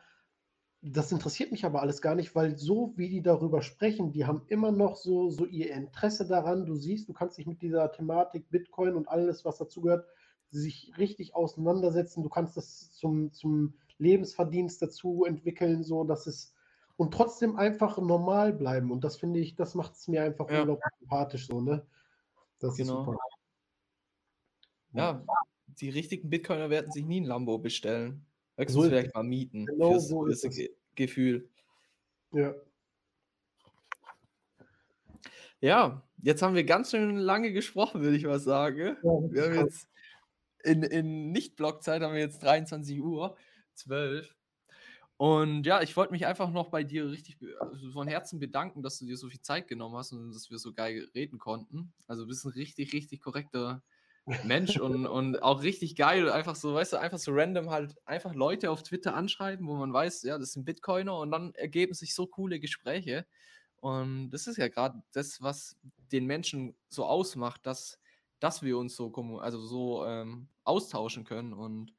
[0.81, 4.43] Das interessiert mich aber alles gar nicht, weil so wie die darüber sprechen, die haben
[4.47, 6.65] immer noch so, so ihr Interesse daran.
[6.65, 10.05] Du siehst, du kannst dich mit dieser Thematik Bitcoin und alles, was dazugehört,
[10.49, 12.23] sich richtig auseinandersetzen.
[12.23, 16.53] Du kannst das zum, zum Lebensverdienst dazu entwickeln, so dass es
[16.97, 18.91] und trotzdem einfach normal bleiben.
[18.91, 20.59] Und das finde ich, das macht es mir einfach Ja.
[20.61, 21.85] unglaublich sympathisch so, ne?
[22.59, 23.01] Das Genau.
[23.01, 23.17] ist super.
[24.93, 25.23] Ja,
[25.67, 28.25] die richtigen Bitcoiner werden sich nie ein Lambo bestellen.
[28.57, 29.65] Höchstens So vielleicht mal mieten.
[29.65, 30.43] Genau fürs, so ist.
[30.49, 31.49] Ge Gefühl.
[32.31, 32.53] Ja.
[35.59, 38.97] Ja, jetzt haben wir ganz schön lange gesprochen, würde ich mal sagen.
[39.01, 39.87] Wir haben jetzt
[40.63, 43.35] in, in Nicht-Blockzeit haben wir jetzt 23 Uhr,
[43.73, 44.35] 12.
[45.23, 48.99] Und ja, ich wollte mich einfach noch bei dir richtig also von Herzen bedanken, dass
[48.99, 51.93] du dir so viel Zeit genommen hast und dass wir so geil reden konnten.
[52.07, 53.81] Also du bist ein richtig, richtig korrekter
[54.43, 56.29] Mensch und, und auch richtig geil.
[56.29, 59.93] Einfach so, weißt du, einfach so random halt einfach Leute auf Twitter anschreiben, wo man
[59.93, 63.25] weiß, ja, das sind Bitcoiner und dann ergeben sich so coole Gespräche.
[63.77, 65.77] Und das ist ja gerade das, was
[66.11, 67.97] den Menschen so ausmacht, dass,
[68.41, 69.09] dass wir uns so,
[69.39, 71.53] also so ähm, austauschen können.
[71.53, 71.93] Und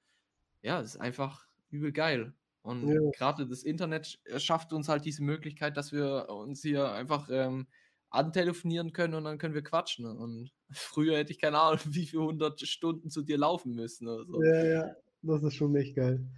[0.61, 2.35] ja, es ist einfach übel geil.
[2.65, 3.11] Und Ja.
[3.13, 7.69] gerade das Internet sch- schafft uns halt diese Möglichkeit, dass wir uns hier einfach ähm,
[8.11, 10.07] antelefonieren können und dann können wir quatschen.
[10.07, 14.25] Und früher hätte ich keine Ahnung, wie viele hundert Stunden zu dir laufen müssen oder
[14.27, 14.47] so.
[14.47, 16.29] Ja, ja, das ist schon echt geil.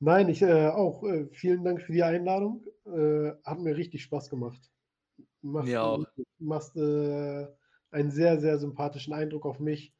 [0.00, 1.02] Nein, ich, äh, auch.
[1.04, 2.64] Äh, vielen Dank für die Einladung.
[2.86, 4.70] Äh, hat mir richtig Spaß gemacht.
[5.42, 6.04] Machst, Mir auch.
[6.38, 7.48] machst äh,
[7.90, 9.94] einen sehr, sehr sympathischen Eindruck auf mich.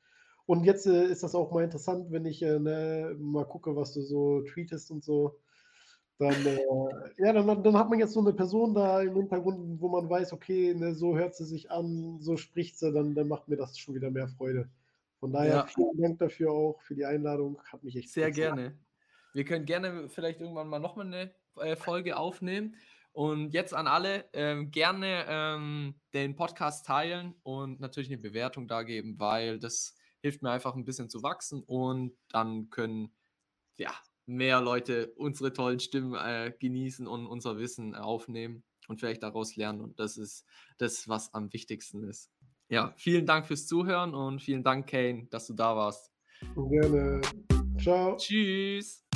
[0.48, 3.92] Und jetzt äh, ist das auch mal interessant, wenn ich äh, ne, mal gucke, was
[3.92, 5.38] du so tweetest und so.
[6.18, 6.58] Dann, äh,
[7.18, 10.32] ja, dann, dann hat man jetzt so eine Person da im Hintergrund, wo man weiß,
[10.32, 13.78] okay, ne, so hört sie sich an, so spricht sie, dann, dann macht mir das
[13.78, 14.70] schon wieder mehr Freude.
[15.20, 15.66] Von daher Ja.
[15.66, 17.60] vielen Dank dafür auch, für die Einladung.
[17.70, 18.78] Hat mich echt Sehr gerne.
[19.34, 22.74] Wir können gerne vielleicht irgendwann mal nochmal eine äh, Folge aufnehmen.
[23.12, 28.82] Und jetzt an alle ähm, gerne ähm, den Podcast teilen und natürlich eine Bewertung da
[28.82, 33.14] geben, weil das hilft mir einfach ein bisschen zu wachsen und dann können
[33.76, 33.92] ja
[34.26, 39.80] mehr Leute unsere tollen Stimmen äh, genießen und unser Wissen aufnehmen und vielleicht daraus lernen.
[39.80, 40.44] Und das ist
[40.78, 42.30] das, was am wichtigsten ist.
[42.68, 46.12] Ja, vielen Dank fürs Zuhören und vielen Dank, Kane, dass du da warst.
[46.54, 47.20] Gerne.
[47.80, 48.16] Ciao.
[48.16, 49.07] Tschüss.